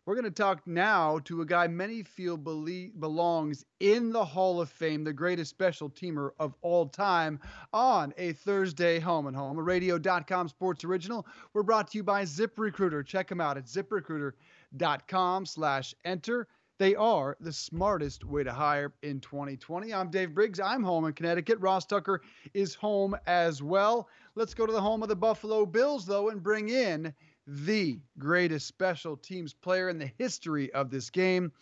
We're 0.06 0.14
going 0.14 0.24
to 0.24 0.30
talk 0.30 0.64
now 0.68 1.18
to 1.24 1.40
a 1.40 1.44
guy 1.44 1.66
many 1.66 2.04
feel 2.04 2.36
believe, 2.36 3.00
belongs 3.00 3.64
in 3.80 4.12
the 4.12 4.24
Hall 4.24 4.60
of 4.60 4.70
Fame, 4.70 5.02
the 5.02 5.12
greatest 5.12 5.50
special 5.50 5.90
teamer 5.90 6.30
of 6.38 6.54
all 6.62 6.86
time, 6.86 7.40
on 7.72 8.14
a 8.16 8.32
Thursday 8.34 9.00
home 9.00 9.26
and 9.26 9.36
home, 9.36 9.58
a 9.58 9.62
radio.com 9.64 10.46
sports 10.46 10.84
original. 10.84 11.26
We're 11.52 11.64
brought 11.64 11.90
to 11.90 11.98
you 11.98 12.04
by 12.04 12.22
ZipRecruiter. 12.22 13.04
Check 13.04 13.26
them 13.26 13.40
out 13.40 13.56
at 13.56 13.64
ziprecruiter.com 13.64 15.44
slash 15.44 15.92
enter. 16.04 16.46
They 16.78 16.94
are 16.94 17.36
the 17.40 17.52
smartest 17.52 18.24
way 18.24 18.44
to 18.44 18.52
hire 18.52 18.92
in 19.02 19.18
2020. 19.18 19.92
I'm 19.92 20.10
Dave 20.10 20.34
Briggs. 20.34 20.60
I'm 20.60 20.84
home 20.84 21.06
in 21.06 21.14
Connecticut. 21.14 21.58
Ross 21.58 21.84
Tucker 21.84 22.22
is 22.54 22.76
home 22.76 23.16
as 23.26 23.60
well. 23.60 24.08
Let's 24.36 24.54
go 24.54 24.66
to 24.66 24.72
the 24.72 24.80
home 24.80 25.02
of 25.02 25.08
the 25.08 25.16
Buffalo 25.16 25.66
Bills, 25.66 26.06
though, 26.06 26.28
and 26.28 26.44
bring 26.44 26.68
in 26.68 27.12
the 27.46 27.98
greatest 28.18 28.66
special 28.66 29.16
teams 29.16 29.52
player 29.52 29.88
in 29.88 29.98
the 29.98 30.10
history 30.18 30.72
of 30.72 30.90
this 30.90 31.10
game. 31.10 31.52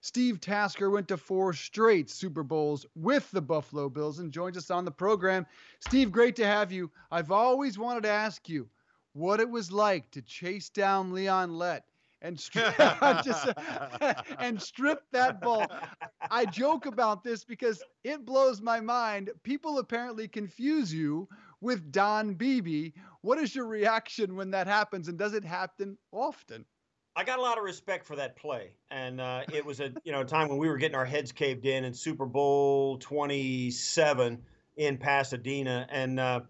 Steve 0.00 0.40
Tasker 0.40 0.90
went 0.90 1.08
to 1.08 1.16
four 1.16 1.54
straight 1.54 2.10
Super 2.10 2.42
Bowls 2.42 2.84
with 2.94 3.30
the 3.30 3.40
Buffalo 3.40 3.88
Bills 3.88 4.18
and 4.18 4.32
joins 4.32 4.56
us 4.56 4.70
on 4.70 4.84
the 4.84 4.90
program. 4.90 5.46
Steve, 5.80 6.12
great 6.12 6.36
to 6.36 6.46
have 6.46 6.70
you. 6.70 6.90
I've 7.10 7.30
always 7.30 7.78
wanted 7.78 8.02
to 8.02 8.10
ask 8.10 8.48
you 8.48 8.68
what 9.14 9.40
it 9.40 9.48
was 9.48 9.72
like 9.72 10.10
to 10.10 10.20
chase 10.20 10.68
down 10.68 11.12
Leon 11.12 11.56
Lett 11.56 11.84
and 12.20 12.40
strip, 12.40 12.74
just, 13.24 13.48
and 14.38 14.60
strip 14.60 15.02
that 15.12 15.40
ball. 15.40 15.66
I 16.30 16.46
joke 16.46 16.86
about 16.86 17.22
this 17.22 17.44
because 17.44 17.82
it 18.02 18.24
blows 18.24 18.60
my 18.60 18.80
mind. 18.80 19.30
People 19.42 19.78
apparently 19.78 20.26
confuse 20.26 20.92
you 20.92 21.28
with 21.64 21.90
Don 21.90 22.34
Beebe. 22.34 22.92
What 23.22 23.38
is 23.38 23.54
your 23.54 23.66
reaction 23.66 24.36
when 24.36 24.50
that 24.52 24.68
happens, 24.68 25.08
and 25.08 25.18
does 25.18 25.34
it 25.34 25.44
happen 25.44 25.98
often? 26.12 26.64
I 27.16 27.24
got 27.24 27.38
a 27.38 27.42
lot 27.42 27.58
of 27.58 27.64
respect 27.64 28.06
for 28.06 28.16
that 28.16 28.36
play, 28.36 28.72
and 28.90 29.20
uh, 29.20 29.42
it 29.52 29.64
was 29.64 29.80
a 29.80 29.92
you 30.04 30.12
know 30.12 30.22
time 30.22 30.48
when 30.48 30.58
we 30.58 30.68
were 30.68 30.76
getting 30.76 30.96
our 30.96 31.04
heads 31.04 31.32
caved 31.32 31.64
in 31.64 31.84
in 31.84 31.94
Super 31.94 32.26
Bowl 32.26 32.98
27 32.98 34.42
in 34.76 34.98
Pasadena, 34.98 35.86
and 35.90 36.20
uh, 36.20 36.40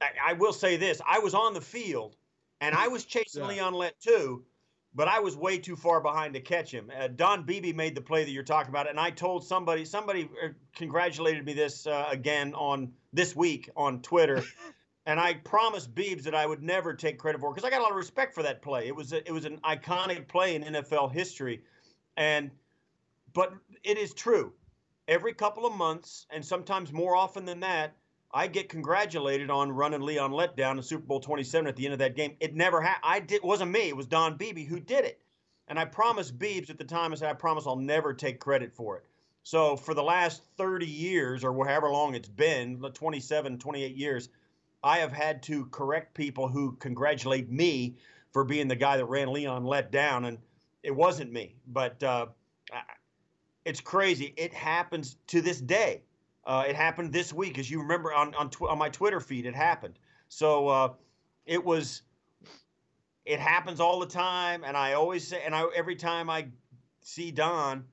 I, 0.00 0.08
I, 0.30 0.32
will 0.34 0.52
say 0.52 0.76
this: 0.76 1.00
I 1.06 1.20
was 1.20 1.32
on 1.32 1.54
the 1.54 1.60
field, 1.60 2.16
and 2.60 2.74
I 2.74 2.88
was 2.88 3.04
chasing 3.04 3.42
yeah. 3.42 3.48
Leon 3.48 3.74
Lett 3.74 3.98
too, 4.00 4.44
but 4.94 5.08
I 5.08 5.18
was 5.20 5.36
way 5.36 5.58
too 5.58 5.76
far 5.76 6.00
behind 6.00 6.34
to 6.34 6.40
catch 6.40 6.70
him. 6.70 6.90
Uh, 6.96 7.08
Don 7.08 7.42
Beebe 7.42 7.72
made 7.72 7.94
the 7.94 8.00
play 8.00 8.24
that 8.24 8.30
you're 8.30 8.44
talking 8.44 8.70
about, 8.70 8.88
and 8.88 8.98
I 8.98 9.10
told 9.10 9.44
somebody, 9.44 9.84
somebody 9.84 10.28
uh, 10.42 10.48
congratulated 10.74 11.44
me 11.44 11.52
this 11.52 11.86
uh, 11.86 12.06
again 12.10 12.54
on 12.54 12.92
this 13.12 13.34
week 13.34 13.70
on 13.76 14.02
Twitter. 14.02 14.42
and 15.06 15.18
I 15.18 15.34
promised 15.34 15.94
Beebs 15.94 16.22
that 16.22 16.34
I 16.34 16.46
would 16.46 16.62
never 16.62 16.94
take 16.94 17.18
credit 17.18 17.40
for 17.40 17.52
because 17.52 17.66
I 17.66 17.70
got 17.70 17.80
a 17.80 17.82
lot 17.82 17.90
of 17.90 17.96
respect 17.96 18.34
for 18.34 18.42
that 18.44 18.62
play. 18.62 18.86
It 18.86 18.94
was 18.94 19.12
a, 19.12 19.26
it 19.26 19.32
was 19.32 19.44
an 19.44 19.58
iconic 19.64 20.28
play 20.28 20.54
in 20.54 20.62
NFL 20.62 21.12
history, 21.12 21.62
and 22.16 22.50
but 23.32 23.52
it 23.82 23.98
is 23.98 24.14
true. 24.14 24.52
Every 25.08 25.34
couple 25.34 25.66
of 25.66 25.74
months, 25.74 26.26
and 26.30 26.42
sometimes 26.42 26.92
more 26.92 27.14
often 27.14 27.44
than 27.44 27.60
that, 27.60 27.94
I 28.34 28.48
get 28.48 28.68
congratulated 28.68 29.48
on 29.48 29.70
running 29.70 30.00
Leon 30.00 30.32
Lett 30.32 30.56
down 30.56 30.76
in 30.76 30.82
Super 30.82 31.06
Bowl 31.06 31.20
27 31.20 31.68
at 31.68 31.76
the 31.76 31.84
end 31.84 31.92
of 31.92 32.00
that 32.00 32.16
game. 32.16 32.34
It 32.40 32.56
never 32.56 32.82
happened. 32.82 33.04
I 33.04 33.20
did. 33.20 33.36
It 33.36 33.44
wasn't 33.44 33.70
me. 33.70 33.88
It 33.88 33.96
was 33.96 34.06
Don 34.06 34.36
Beebe 34.36 34.64
who 34.64 34.80
did 34.80 35.04
it. 35.04 35.22
And 35.68 35.78
I 35.78 35.84
promised 35.84 36.36
Beebs 36.36 36.68
at 36.68 36.76
the 36.76 36.84
time. 36.84 37.12
I 37.12 37.14
said 37.14 37.30
I 37.30 37.34
promise 37.34 37.64
I'll 37.64 37.76
never 37.76 38.12
take 38.12 38.40
credit 38.40 38.74
for 38.74 38.96
it. 38.96 39.04
So 39.44 39.76
for 39.76 39.94
the 39.94 40.02
last 40.02 40.42
30 40.56 40.84
years 40.84 41.44
or 41.44 41.54
however 41.64 41.90
long 41.90 42.16
it's 42.16 42.28
been, 42.28 42.80
27, 42.80 43.58
28 43.58 43.96
years, 43.96 44.28
I 44.82 44.98
have 44.98 45.12
had 45.12 45.42
to 45.44 45.66
correct 45.66 46.14
people 46.14 46.48
who 46.48 46.72
congratulate 46.72 47.50
me 47.50 47.94
for 48.32 48.42
being 48.42 48.66
the 48.66 48.76
guy 48.76 48.96
that 48.96 49.04
ran 49.04 49.32
Leon 49.32 49.64
Lett 49.64 49.92
down, 49.92 50.24
and 50.24 50.38
it 50.82 50.94
wasn't 50.94 51.32
me. 51.32 51.54
But 51.68 52.02
uh, 52.02 52.26
it's 53.64 53.80
crazy. 53.80 54.34
It 54.36 54.52
happens 54.52 55.16
to 55.28 55.40
this 55.40 55.60
day. 55.60 56.02
Uh, 56.46 56.64
it 56.68 56.76
happened 56.76 57.12
this 57.12 57.32
week, 57.32 57.58
as 57.58 57.70
you 57.70 57.80
remember 57.80 58.12
on 58.12 58.34
on, 58.34 58.50
tw- 58.50 58.62
on 58.62 58.78
my 58.78 58.88
Twitter 58.88 59.20
feed. 59.20 59.46
It 59.46 59.54
happened. 59.54 59.98
So 60.28 60.68
uh, 60.68 60.92
it 61.46 61.64
was. 61.64 62.02
It 63.24 63.40
happens 63.40 63.80
all 63.80 64.00
the 64.00 64.06
time, 64.06 64.64
and 64.64 64.76
I 64.76 64.92
always 64.92 65.26
say, 65.26 65.42
and 65.44 65.54
I 65.54 65.64
every 65.74 65.96
time 65.96 66.28
I 66.28 66.48
see 67.00 67.30
Don, 67.30 67.84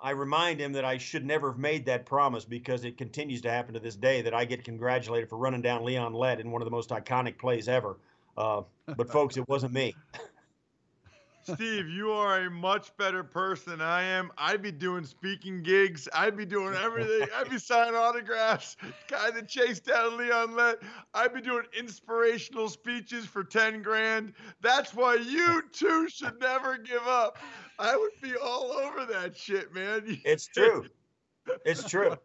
I 0.00 0.10
remind 0.10 0.60
him 0.60 0.72
that 0.72 0.84
I 0.84 0.98
should 0.98 1.24
never 1.24 1.50
have 1.52 1.58
made 1.58 1.86
that 1.86 2.04
promise 2.04 2.44
because 2.44 2.84
it 2.84 2.98
continues 2.98 3.42
to 3.42 3.50
happen 3.50 3.74
to 3.74 3.80
this 3.80 3.96
day 3.96 4.22
that 4.22 4.34
I 4.34 4.44
get 4.44 4.64
congratulated 4.64 5.28
for 5.28 5.36
running 5.36 5.62
down 5.62 5.84
Leon 5.84 6.12
Lett 6.14 6.40
in 6.40 6.50
one 6.50 6.62
of 6.62 6.66
the 6.66 6.70
most 6.70 6.90
iconic 6.90 7.38
plays 7.38 7.68
ever. 7.68 7.96
Uh, 8.36 8.62
but 8.96 9.10
folks, 9.10 9.36
it 9.36 9.48
wasn't 9.48 9.72
me. 9.72 9.94
Steve, 11.54 11.88
you 11.88 12.10
are 12.10 12.40
a 12.40 12.50
much 12.50 12.96
better 12.96 13.22
person 13.22 13.70
than 13.70 13.80
I 13.80 14.02
am. 14.02 14.32
I'd 14.36 14.62
be 14.62 14.72
doing 14.72 15.04
speaking 15.04 15.62
gigs. 15.62 16.08
I'd 16.12 16.36
be 16.36 16.44
doing 16.44 16.74
everything. 16.74 17.28
I'd 17.36 17.48
be 17.48 17.58
signing 17.58 17.94
autographs. 17.94 18.76
Guy 19.08 19.30
that 19.30 19.48
chased 19.48 19.84
down 19.84 20.16
Leon 20.16 20.56
Lett. 20.56 20.76
I'd 21.14 21.32
be 21.32 21.40
doing 21.40 21.64
inspirational 21.78 22.68
speeches 22.68 23.26
for 23.26 23.44
10 23.44 23.82
grand. 23.82 24.32
That's 24.60 24.92
why 24.92 25.14
you 25.14 25.62
two 25.72 26.08
should 26.08 26.40
never 26.40 26.78
give 26.78 27.06
up. 27.06 27.38
I 27.78 27.96
would 27.96 28.20
be 28.20 28.36
all 28.36 28.72
over 28.72 29.04
that 29.12 29.36
shit, 29.36 29.72
man. 29.72 30.20
It's 30.24 30.48
true. 30.48 30.86
It's 31.64 31.88
true. 31.88 32.16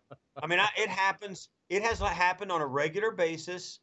I 0.42 0.48
mean, 0.48 0.60
I, 0.60 0.70
it 0.78 0.90
happens. 0.90 1.50
It 1.70 1.84
has 1.84 2.00
happened 2.00 2.52
on 2.52 2.62
a 2.62 2.68
regular 2.68 3.12
basis 3.12 3.80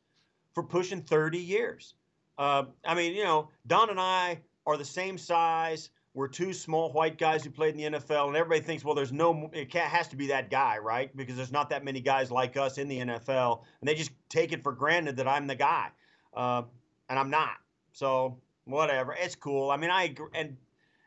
for 0.53 0.65
pushing 0.65 1.03
30 1.03 1.39
years. 1.39 1.95
Uh, 2.39 2.65
I 2.85 2.95
mean, 2.95 3.15
you 3.15 3.25
know, 3.25 3.51
Don 3.67 3.91
and 3.91 4.01
I 4.01 4.41
are 4.69 4.77
the 4.77 4.85
same 4.85 5.17
size. 5.17 5.89
We're 6.13 6.29
two 6.29 6.53
small 6.53 6.93
white 6.93 7.17
guys 7.17 7.43
who 7.43 7.51
played 7.51 7.75
in 7.75 7.93
the 7.93 7.99
NFL, 7.99 8.29
and 8.29 8.37
everybody 8.37 8.61
thinks, 8.61 8.85
well, 8.85 8.95
there's 8.95 9.13
no, 9.13 9.49
it 9.55 9.73
has 9.73 10.09
to 10.09 10.17
be 10.17 10.27
that 10.27 10.51
guy, 10.51 10.77
right? 10.77 11.15
Because 11.17 11.37
there's 11.37 11.53
not 11.53 11.71
that 11.71 11.85
many 11.85 12.01
guys 12.01 12.31
like 12.31 12.57
us 12.57 12.77
in 12.77 12.87
the 12.87 12.99
NFL, 12.99 13.63
and 13.81 13.89
they 13.89 13.95
just 13.95 14.11
take 14.29 14.53
it 14.53 14.63
for 14.63 14.73
granted 14.73 15.17
that 15.17 15.27
I'm 15.27 15.47
the 15.47 15.55
guy, 15.55 15.89
uh, 16.35 16.63
and 17.09 17.19
I'm 17.19 17.31
not. 17.31 17.57
So 17.93 18.37
whatever, 18.65 19.17
it's 19.19 19.35
cool. 19.35 19.71
I 19.71 19.79
mean, 19.79 19.91
I 19.91 20.05
agree, 20.05 20.29
and 20.35 20.57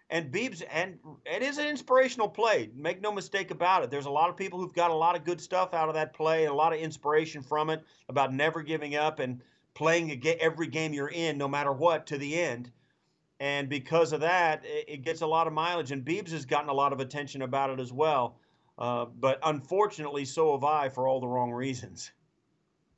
and 0.09 0.31
Beebs, 0.31 0.63
and 0.71 0.97
it 1.25 1.43
is 1.43 1.57
an 1.57 1.67
inspirational 1.67 2.27
play. 2.27 2.69
Make 2.75 2.99
no 2.99 3.11
mistake 3.11 3.51
about 3.51 3.83
it. 3.83 3.91
There's 3.91 4.07
a 4.07 4.11
lot 4.11 4.29
of 4.29 4.35
people 4.35 4.59
who've 4.59 4.73
got 4.73 4.91
a 4.91 4.95
lot 4.95 5.15
of 5.15 5.23
good 5.23 5.39
stuff 5.39 5.73
out 5.73 5.87
of 5.87 5.95
that 5.95 6.13
play 6.13 6.43
and 6.43 6.51
a 6.51 6.55
lot 6.55 6.73
of 6.73 6.79
inspiration 6.79 7.41
from 7.41 7.69
it 7.69 7.83
about 8.09 8.33
never 8.33 8.61
giving 8.61 8.95
up 8.95 9.19
and 9.19 9.41
playing 9.73 10.21
every 10.41 10.67
game 10.67 10.93
you're 10.93 11.09
in, 11.09 11.37
no 11.37 11.47
matter 11.47 11.71
what, 11.71 12.07
to 12.07 12.17
the 12.17 12.39
end 12.39 12.71
and 13.41 13.67
because 13.67 14.13
of 14.13 14.19
that, 14.19 14.61
it, 14.63 15.03
gets 15.03 15.21
a 15.21 15.25
lot 15.25 15.47
of 15.47 15.53
mileage. 15.53 15.91
And 15.91 16.05
Beebs 16.05 16.29
has 16.29 16.45
gotten 16.45 16.69
a 16.69 16.73
lot 16.73 16.93
of 16.93 16.99
attention 16.99 17.41
about 17.41 17.71
it 17.71 17.79
as 17.79 17.91
well. 17.91 18.37
Uh, 18.77 19.05
but 19.05 19.39
unfortunately, 19.41 20.25
so 20.25 20.51
have 20.51 20.63
I 20.63 20.89
for 20.89 21.07
all 21.07 21.19
the 21.19 21.27
wrong 21.27 21.51
reasons. 21.51 22.11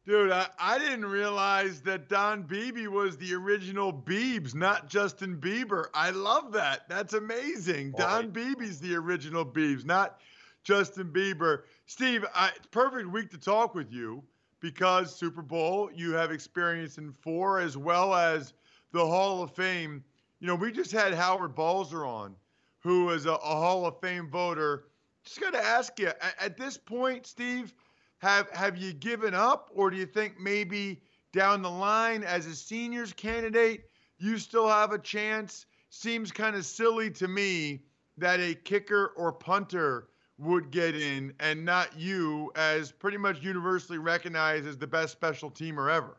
Dude, 0.06 0.34
I, 0.34 0.48
I 0.60 0.78
didn't 0.80 1.06
realize 1.06 1.80
that 1.84 2.10
Don 2.10 2.44
Beebe 2.44 2.88
was 2.88 3.16
the 3.16 3.34
original 3.34 3.94
Beebs, 3.94 4.54
not 4.54 4.90
Justin 4.90 5.38
Bieber. 5.38 5.86
I 5.94 6.10
love 6.10 6.52
that. 6.52 6.90
That's 6.90 7.14
amazing. 7.14 7.92
Boy. 7.92 8.00
Don 8.00 8.30
Beebe's 8.32 8.82
the 8.82 8.96
original 8.96 9.46
Beebs, 9.46 9.86
not 9.86 10.20
Justin 10.66 11.08
Bieber. 11.08 11.62
Steve, 11.86 12.26
I, 12.36 12.50
it's 12.58 12.68
perfect 12.68 13.10
week 13.10 13.32
to 13.32 13.38
talk 13.38 13.76
with 13.76 13.94
you 13.94 14.22
because 14.60 15.16
Super 15.16 15.42
Bowl, 15.42 15.90
you 15.96 16.12
have 16.12 16.32
experience 16.32 16.98
in 16.98 17.14
four 17.14 17.62
as 17.62 17.78
well 17.78 18.14
as 18.14 18.52
the 18.92 19.06
Hall 19.06 19.42
of 19.42 19.56
Fame 19.56 20.04
you 20.44 20.48
know, 20.48 20.56
we 20.56 20.74
just 20.74 20.92
had 20.92 21.14
Howard 21.14 21.56
Balzer 21.56 22.06
on, 22.06 22.36
who 22.80 23.12
is 23.12 23.26
a, 23.26 23.32
a 23.32 23.38
Hall 23.38 23.86
of 23.86 24.02
Fame 24.02 24.30
voter. 24.30 24.88
Just 25.24 25.40
got 25.40 25.54
to 25.54 25.64
ask 25.64 25.98
you, 25.98 26.08
at, 26.08 26.36
at 26.38 26.58
this 26.58 26.78
point, 26.78 27.26
Steve, 27.26 27.74
have 28.18 28.50
have 28.50 28.76
you 28.76 28.92
given 28.92 29.34
up, 29.34 29.70
or 29.74 29.90
do 29.90 29.96
you 29.96 30.06
think 30.06 30.38
maybe 30.38 31.02
down 31.32 31.62
the 31.62 31.70
line 31.70 32.26
as 32.26 32.46
a 32.46 32.54
seniors 32.54 33.14
candidate, 33.14 33.86
you 34.18 34.38
still 34.38 34.68
have 34.68 34.92
a 34.92 35.00
chance? 35.00 35.66
Seems 35.92 36.30
kind 36.30 36.58
of 36.58 36.66
silly 36.66 37.10
to 37.12 37.30
me 37.30 37.84
that 38.18 38.42
a 38.42 38.54
kicker 38.54 39.14
or 39.16 39.32
punter 39.32 40.10
would 40.40 40.72
get 40.72 40.94
in 40.94 41.34
and 41.40 41.64
not 41.64 41.98
you 41.98 42.52
as 42.58 42.92
pretty 42.92 43.18
much 43.18 43.42
universally 43.42 43.98
recognized 43.98 44.68
as 44.68 44.78
the 44.78 44.88
best 44.88 45.14
special 45.14 45.50
teamer 45.50 45.90
ever. 45.90 46.18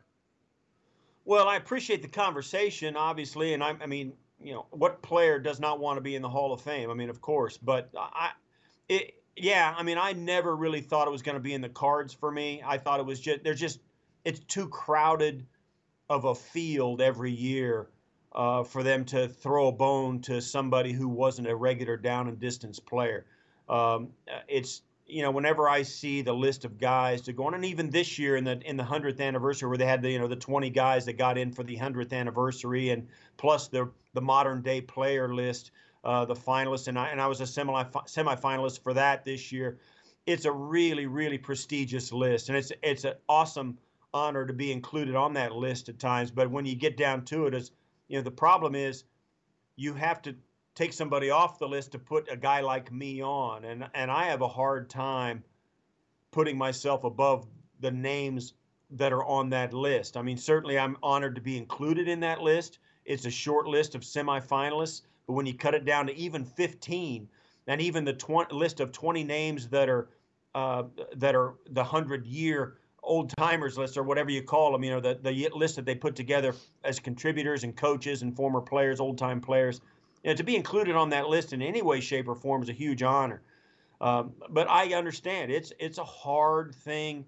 Well, 1.25 1.47
I 1.47 1.55
appreciate 1.57 2.03
the 2.03 2.07
conversation, 2.07 2.95
obviously, 2.95 3.53
and 3.53 3.63
I, 3.63 3.75
I 3.81 3.87
mean, 3.87 4.13
you 4.39 4.53
know, 4.53 4.67
what 4.69 5.01
player 5.01 5.39
does 5.39 5.59
not 5.59 5.79
want 5.79 5.97
to 5.97 6.01
be 6.01 6.15
in 6.15 6.21
the 6.21 6.29
Hall 6.29 6.53
of 6.53 6.61
Fame? 6.61 6.91
I 6.91 6.93
mean, 6.93 7.09
of 7.09 7.19
course, 7.19 7.57
but 7.57 7.89
I, 7.97 8.31
it, 8.87 9.15
yeah, 9.35 9.73
I 9.75 9.81
mean, 9.83 9.97
I 9.97 10.13
never 10.13 10.55
really 10.55 10.81
thought 10.81 11.07
it 11.07 11.11
was 11.11 11.23
going 11.23 11.35
to 11.35 11.41
be 11.41 11.53
in 11.53 11.61
the 11.61 11.69
cards 11.69 12.13
for 12.13 12.31
me. 12.31 12.61
I 12.65 12.77
thought 12.77 12.99
it 12.99 13.05
was 13.05 13.19
just 13.19 13.43
there's 13.43 13.59
just 13.59 13.79
it's 14.23 14.39
too 14.39 14.69
crowded 14.69 15.45
of 16.09 16.25
a 16.25 16.35
field 16.35 17.01
every 17.01 17.31
year 17.31 17.89
uh, 18.33 18.63
for 18.63 18.83
them 18.83 19.03
to 19.05 19.27
throw 19.27 19.67
a 19.67 19.71
bone 19.71 20.21
to 20.21 20.41
somebody 20.41 20.93
who 20.93 21.07
wasn't 21.07 21.47
a 21.47 21.55
regular 21.55 21.97
down 21.97 22.27
and 22.27 22.39
distance 22.39 22.79
player. 22.79 23.25
Um, 23.67 24.09
it's 24.47 24.83
you 25.07 25.21
know, 25.21 25.31
whenever 25.31 25.69
I 25.69 25.83
see 25.83 26.21
the 26.21 26.33
list 26.33 26.65
of 26.65 26.79
guys 26.79 27.21
to 27.23 27.33
go 27.33 27.45
on, 27.45 27.53
and 27.53 27.65
even 27.65 27.89
this 27.89 28.17
year 28.17 28.35
in 28.35 28.43
the 28.43 28.59
in 28.61 28.75
the 28.75 28.83
hundredth 28.83 29.19
anniversary, 29.19 29.69
where 29.69 29.77
they 29.77 29.85
had 29.85 30.01
the 30.01 30.11
you 30.11 30.19
know 30.19 30.27
the 30.27 30.35
20 30.35 30.69
guys 30.71 31.05
that 31.05 31.17
got 31.17 31.37
in 31.37 31.51
for 31.51 31.63
the 31.63 31.75
hundredth 31.75 32.11
anniversary, 32.11 32.89
and 32.89 33.07
plus 33.37 33.67
the 33.67 33.91
the 34.13 34.21
modern 34.21 34.61
day 34.61 34.81
player 34.81 35.33
list, 35.33 35.71
uh, 36.03 36.25
the 36.25 36.33
finalists, 36.33 36.87
and 36.87 36.97
I 36.97 37.09
and 37.09 37.21
I 37.21 37.27
was 37.27 37.41
a 37.41 37.47
semi 37.47 37.83
semifinalist 37.83 38.81
for 38.81 38.93
that 38.93 39.25
this 39.25 39.51
year. 39.51 39.77
It's 40.25 40.45
a 40.45 40.51
really 40.51 41.05
really 41.05 41.37
prestigious 41.37 42.11
list, 42.11 42.49
and 42.49 42.57
it's 42.57 42.71
it's 42.81 43.03
an 43.03 43.13
awesome 43.29 43.77
honor 44.13 44.45
to 44.45 44.53
be 44.53 44.71
included 44.71 45.15
on 45.15 45.33
that 45.33 45.53
list 45.53 45.89
at 45.89 45.99
times. 45.99 46.31
But 46.31 46.49
when 46.49 46.65
you 46.65 46.75
get 46.75 46.97
down 46.97 47.25
to 47.25 47.45
it, 47.45 47.53
is 47.53 47.71
you 48.07 48.17
know 48.17 48.23
the 48.23 48.31
problem 48.31 48.73
is 48.73 49.03
you 49.75 49.93
have 49.93 50.21
to 50.23 50.35
take 50.75 50.93
somebody 50.93 51.29
off 51.29 51.57
the 51.57 51.67
list 51.67 51.93
to 51.93 51.99
put 51.99 52.29
a 52.31 52.35
guy 52.35 52.61
like 52.61 52.91
me 52.91 53.21
on 53.21 53.65
and 53.65 53.87
and 53.95 54.11
I 54.11 54.25
have 54.25 54.41
a 54.41 54.47
hard 54.47 54.89
time 54.89 55.43
putting 56.31 56.57
myself 56.57 57.05
above 57.05 57.47
the 57.79 57.91
names 57.91 58.53
that 58.91 59.11
are 59.11 59.23
on 59.25 59.49
that 59.49 59.73
list. 59.73 60.15
I 60.17 60.21
mean, 60.21 60.37
certainly 60.37 60.77
I'm 60.77 60.97
honored 61.01 61.35
to 61.35 61.41
be 61.41 61.57
included 61.57 62.07
in 62.07 62.19
that 62.19 62.41
list. 62.41 62.79
It's 63.05 63.25
a 63.25 63.31
short 63.31 63.67
list 63.67 63.95
of 63.95 64.01
semifinalists, 64.01 65.01
but 65.27 65.33
when 65.33 65.45
you 65.45 65.53
cut 65.53 65.73
it 65.73 65.85
down 65.85 66.07
to 66.07 66.15
even 66.15 66.45
15, 66.45 67.27
and 67.67 67.81
even 67.81 68.03
the 68.03 68.13
20, 68.13 68.53
list 68.53 68.79
of 68.79 68.91
20 68.91 69.23
names 69.23 69.67
that 69.69 69.89
are 69.89 70.09
uh, 70.53 70.83
that 71.15 71.35
are 71.35 71.55
the 71.71 71.83
hundred 71.83 72.25
year 72.25 72.75
old 73.01 73.29
timers 73.37 73.77
list 73.77 73.97
or 73.97 74.03
whatever 74.03 74.31
you 74.31 74.41
call 74.41 74.71
them, 74.71 74.83
you 74.83 74.89
know, 74.89 74.99
the, 74.99 75.19
the 75.21 75.49
list 75.53 75.75
that 75.75 75.85
they 75.85 75.95
put 75.95 76.15
together 76.15 76.53
as 76.83 76.99
contributors 76.99 77.63
and 77.63 77.75
coaches 77.75 78.21
and 78.21 78.35
former 78.35 78.61
players, 78.61 78.99
old 78.99 79.17
time 79.17 79.41
players 79.41 79.81
you 80.25 80.31
know, 80.31 80.35
to 80.35 80.43
be 80.43 80.55
included 80.55 80.95
on 80.95 81.11
that 81.11 81.29
list 81.29 81.53
in 81.53 81.61
any 81.61 81.83
way, 81.83 82.01
shape, 82.01 82.27
or 82.27 82.33
form 82.33 82.63
is 82.63 82.69
a 82.69 82.73
huge 82.73 83.03
honor. 83.03 83.43
Um, 84.01 84.33
but 84.49 84.67
I 84.67 84.95
understand 84.95 85.51
it's 85.51 85.71
it's 85.79 85.99
a 85.99 86.03
hard 86.03 86.73
thing 86.73 87.25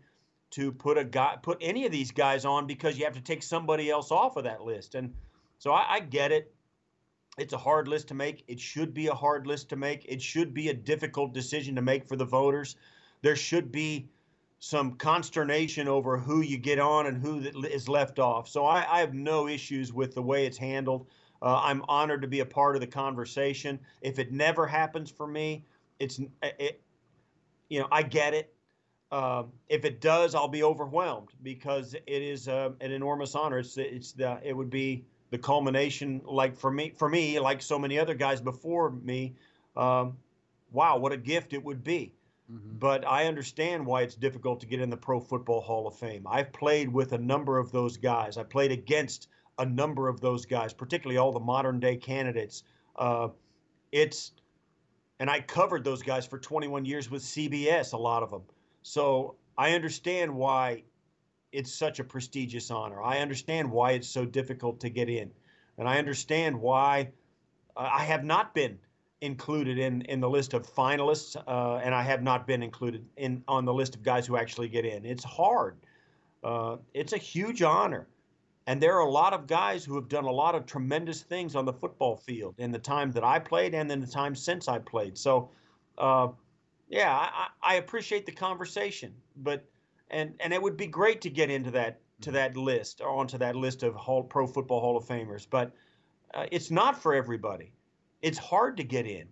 to 0.50 0.72
put 0.72 0.98
a 0.98 1.04
guy 1.04 1.38
put 1.40 1.60
any 1.62 1.86
of 1.86 1.92
these 1.92 2.12
guys 2.12 2.44
on 2.44 2.66
because 2.66 2.98
you 2.98 3.06
have 3.06 3.14
to 3.14 3.22
take 3.22 3.44
somebody 3.44 3.92
else 3.92 4.10
off 4.10 4.36
of 4.36 4.46
that 4.46 4.64
list. 4.64 4.96
And 4.96 5.14
so 5.60 5.72
I, 5.74 5.86
I 5.88 6.00
get 6.00 6.32
it. 6.32 6.52
It's 7.38 7.54
a 7.54 7.58
hard 7.58 7.88
list 7.88 8.08
to 8.08 8.16
make. 8.16 8.44
It 8.48 8.60
should 8.60 8.96
be 8.96 9.08
a 9.08 9.14
hard 9.14 9.46
list 9.46 9.70
to 9.70 9.76
make. 9.76 10.04
It 10.10 10.20
should 10.20 10.56
be 10.56 10.70
a 10.70 10.74
difficult 10.74 11.36
decision 11.36 11.76
to 11.76 11.84
make 11.84 12.08
for 12.08 12.16
the 12.16 12.26
voters. 12.26 12.78
There 13.22 13.36
should 13.36 13.72
be 13.72 14.10
some 14.58 14.94
consternation 14.94 15.88
over 15.88 16.18
who 16.18 16.42
you 16.42 16.58
get 16.58 16.80
on 16.80 17.06
and 17.06 17.22
who 17.22 17.42
is 17.68 17.88
left 17.88 18.18
off. 18.18 18.48
So 18.48 18.66
I, 18.66 18.88
I 18.90 19.00
have 19.02 19.14
no 19.14 19.48
issues 19.48 19.94
with 19.94 20.16
the 20.16 20.22
way 20.24 20.48
it's 20.48 20.58
handled. 20.58 21.06
Uh, 21.42 21.60
I'm 21.64 21.84
honored 21.88 22.22
to 22.22 22.28
be 22.28 22.40
a 22.40 22.46
part 22.46 22.76
of 22.76 22.82
the 22.82 22.88
conversation. 22.88 23.80
If 24.02 24.20
it 24.20 24.32
never 24.32 24.66
happens 24.66 25.10
for 25.12 25.28
me, 25.28 25.66
it's 26.00 26.20
it, 26.42 26.82
you 27.70 27.80
know 27.80 27.88
I 27.92 28.04
get 28.04 28.34
it. 28.34 28.54
Uh, 29.12 29.44
if 29.70 29.86
it 29.86 30.02
does, 30.02 30.36
I'll 30.36 30.48
be 30.50 30.64
overwhelmed 30.64 31.30
because 31.42 31.94
it 31.94 32.04
is 32.08 32.48
uh, 32.48 32.72
an 32.82 32.92
enormous 32.92 33.36
honor. 33.36 33.60
It's 33.60 33.78
it's 33.78 34.12
the 34.14 34.40
it 34.44 34.56
would 34.56 34.70
be 34.70 35.06
the 35.30 35.38
culmination, 35.38 36.22
like 36.26 36.56
for 36.56 36.72
me 36.72 36.92
for 36.96 37.10
me, 37.10 37.40
like 37.40 37.62
so 37.62 37.78
many 37.80 38.00
other 38.00 38.14
guys 38.14 38.42
before 38.42 38.92
me. 38.92 39.36
Um, 39.76 40.18
wow, 40.72 40.98
what 40.98 41.12
a 41.12 41.18
gift 41.18 41.54
it 41.54 41.64
would 41.64 41.84
be. 41.84 42.14
Mm-hmm. 42.52 42.78
But 42.80 43.06
I 43.06 43.26
understand 43.26 43.86
why 43.86 44.04
it's 44.04 44.16
difficult 44.16 44.62
to 44.62 44.66
get 44.66 44.80
in 44.80 44.90
the 44.90 44.98
Pro 44.98 45.20
Football 45.20 45.62
Hall 45.62 45.88
of 45.88 45.96
Fame. 45.96 46.26
I've 46.30 46.54
played 46.54 46.92
with 46.92 47.12
a 47.12 47.18
number 47.18 47.58
of 47.58 47.72
those 47.72 47.98
guys. 47.98 48.38
I 48.38 48.44
played 48.44 48.72
against 48.72 49.28
a 49.60 49.66
number 49.66 50.08
of 50.08 50.22
those 50.22 50.46
guys, 50.46 50.74
particularly 50.74 51.18
all 51.18 51.32
the 51.32 51.40
modern 51.40 51.80
day 51.80 51.96
candidates. 51.96 52.64
Uh, 52.96 53.30
it's 53.92 54.34
and 55.20 55.30
I 55.30 55.42
covered 55.42 55.84
those 55.84 56.04
guys 56.04 56.28
for 56.28 56.38
21 56.38 56.86
years 56.86 57.10
with 57.10 57.24
CBS, 57.24 57.94
a 57.94 57.98
lot 57.98 58.22
of 58.22 58.30
them. 58.30 58.44
So 58.84 59.36
I 59.58 59.74
understand 59.74 60.34
why 60.34 60.84
it's 61.52 61.74
such 61.74 62.00
a 62.00 62.04
prestigious 62.04 62.70
honor. 62.70 63.02
I 63.02 63.20
understand 63.20 63.72
why 63.72 63.92
it's 63.92 64.08
so 64.08 64.26
difficult 64.26 64.80
to 64.82 64.90
get 64.90 65.10
in, 65.10 65.32
and 65.78 65.88
I 65.88 65.98
understand 65.98 66.60
why 66.60 67.10
uh, 67.76 67.90
I 67.92 68.04
have 68.04 68.24
not 68.24 68.54
been 68.54 68.78
included 69.22 69.80
in 69.80 70.04
in 70.04 70.20
the 70.20 70.30
list 70.30 70.54
of 70.54 70.68
finalists, 70.72 71.36
uh, 71.48 71.78
and 71.78 71.96
I 71.96 72.04
have 72.04 72.22
not 72.22 72.46
been 72.46 72.62
included 72.62 73.06
in 73.18 73.44
on 73.48 73.66
the 73.66 73.74
list 73.74 73.96
of 73.96 74.04
guys 74.04 74.28
who 74.28 74.38
actually 74.38 74.70
get 74.70 74.86
in. 74.86 75.06
It's 75.06 75.24
hard. 75.24 75.78
Uh, 76.44 76.78
it's 76.94 77.14
a 77.14 77.18
huge 77.18 77.64
honor. 77.64 78.08
And 78.68 78.82
there 78.82 78.96
are 78.98 79.08
a 79.08 79.10
lot 79.10 79.34
of 79.34 79.48
guys 79.48 79.86
who 79.86 79.96
have 79.96 80.10
done 80.10 80.26
a 80.26 80.32
lot 80.32 80.54
of 80.54 80.66
tremendous 80.66 81.22
things 81.22 81.56
on 81.56 81.64
the 81.64 81.72
football 81.72 82.18
field 82.18 82.56
in 82.58 82.72
the 82.72 82.80
time 82.80 83.12
that 83.14 83.24
I 83.24 83.40
played 83.40 83.74
and 83.74 83.90
in 83.90 84.02
the 84.02 84.08
time 84.08 84.36
since 84.36 84.68
I 84.68 84.78
played. 84.78 85.18
So, 85.18 85.50
uh, 85.98 86.28
yeah, 86.90 87.12
I, 87.14 87.48
I, 87.62 87.76
appreciate 87.76 88.26
the 88.26 88.32
conversation, 88.32 89.14
but 89.38 89.66
and 90.12 90.34
and 90.40 90.54
it 90.54 90.62
would 90.62 90.78
be 90.78 90.88
great 90.88 91.22
to 91.22 91.30
get 91.30 91.50
into 91.50 91.72
that 91.72 92.00
to 92.22 92.32
that 92.32 92.56
list 92.56 93.02
or 93.02 93.10
onto 93.10 93.38
that 93.38 93.56
list 93.56 93.84
of 93.84 93.96
Hall, 93.96 94.24
Pro 94.24 94.46
Football 94.46 94.80
Hall 94.80 94.98
of 94.98 95.06
Famers, 95.06 95.48
but 95.50 95.72
uh, 96.34 96.46
it's 96.52 96.70
not 96.70 97.02
for 97.02 97.14
everybody. 97.14 97.72
It's 98.22 98.38
hard 98.38 98.78
to 98.78 98.84
get 98.84 99.06
in, 99.06 99.28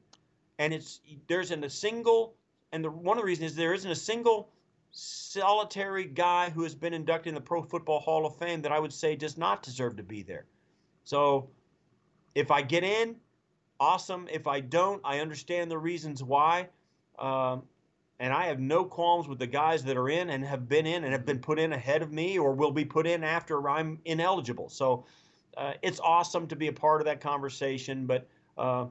and 0.60 0.74
it's 0.74 1.02
there's 1.28 1.52
in 1.52 1.64
a 1.64 1.70
single 1.70 2.36
and 2.72 2.84
the 2.84 2.92
one 2.92 3.18
of 3.18 3.22
the 3.22 3.26
reasons 3.26 3.52
is 3.52 3.58
there 3.58 3.74
isn't 3.74 3.90
a 3.90 3.96
single 3.96 4.50
solitary 4.98 6.06
guy 6.06 6.50
who 6.50 6.64
has 6.64 6.74
been 6.74 6.94
inducted 6.94 7.28
in 7.28 7.36
the 7.36 7.42
Pro 7.42 7.62
Football 7.62 8.00
Hall 8.00 8.26
of 8.26 8.38
Fame 8.38 8.62
that 8.62 8.72
I 8.72 8.80
would 8.80 8.94
say 8.94 9.14
does 9.18 9.38
not 9.38 9.62
deserve 9.62 9.98
to 9.98 10.04
be 10.04 10.24
there. 10.24 10.46
So 11.04 11.50
if 12.34 12.50
I 12.50 12.62
get 12.62 12.86
in, 12.86 13.18
awesome. 13.78 14.30
If 14.32 14.48
I 14.48 14.62
don't, 14.62 15.02
I 15.04 15.20
understand 15.20 15.70
the 15.70 15.78
reasons 15.78 16.24
why. 16.24 16.70
Um, 17.20 17.64
and 18.22 18.34
I 18.34 18.46
have 18.46 18.62
no 18.62 18.86
qualms 18.86 19.28
with 19.28 19.38
the 19.38 19.48
guys 19.48 19.84
that 19.84 19.98
are 19.98 20.08
in 20.08 20.30
and 20.30 20.46
have 20.46 20.70
been 20.70 20.86
in 20.86 21.04
and 21.04 21.12
have 21.12 21.26
been 21.26 21.40
put 21.40 21.60
in 21.60 21.74
ahead 21.74 22.02
of 22.02 22.14
me 22.14 22.40
or 22.40 22.54
will 22.54 22.72
be 22.72 22.86
put 22.86 23.06
in 23.06 23.22
after 23.22 23.70
I'm 23.70 24.00
ineligible. 24.06 24.70
So 24.70 25.06
uh, 25.58 25.74
it's 25.82 26.00
awesome 26.00 26.48
to 26.48 26.56
be 26.56 26.68
a 26.68 26.74
part 26.74 27.02
of 27.02 27.06
that 27.06 27.20
conversation. 27.20 28.06
But 28.06 28.30
uh, 28.58 28.86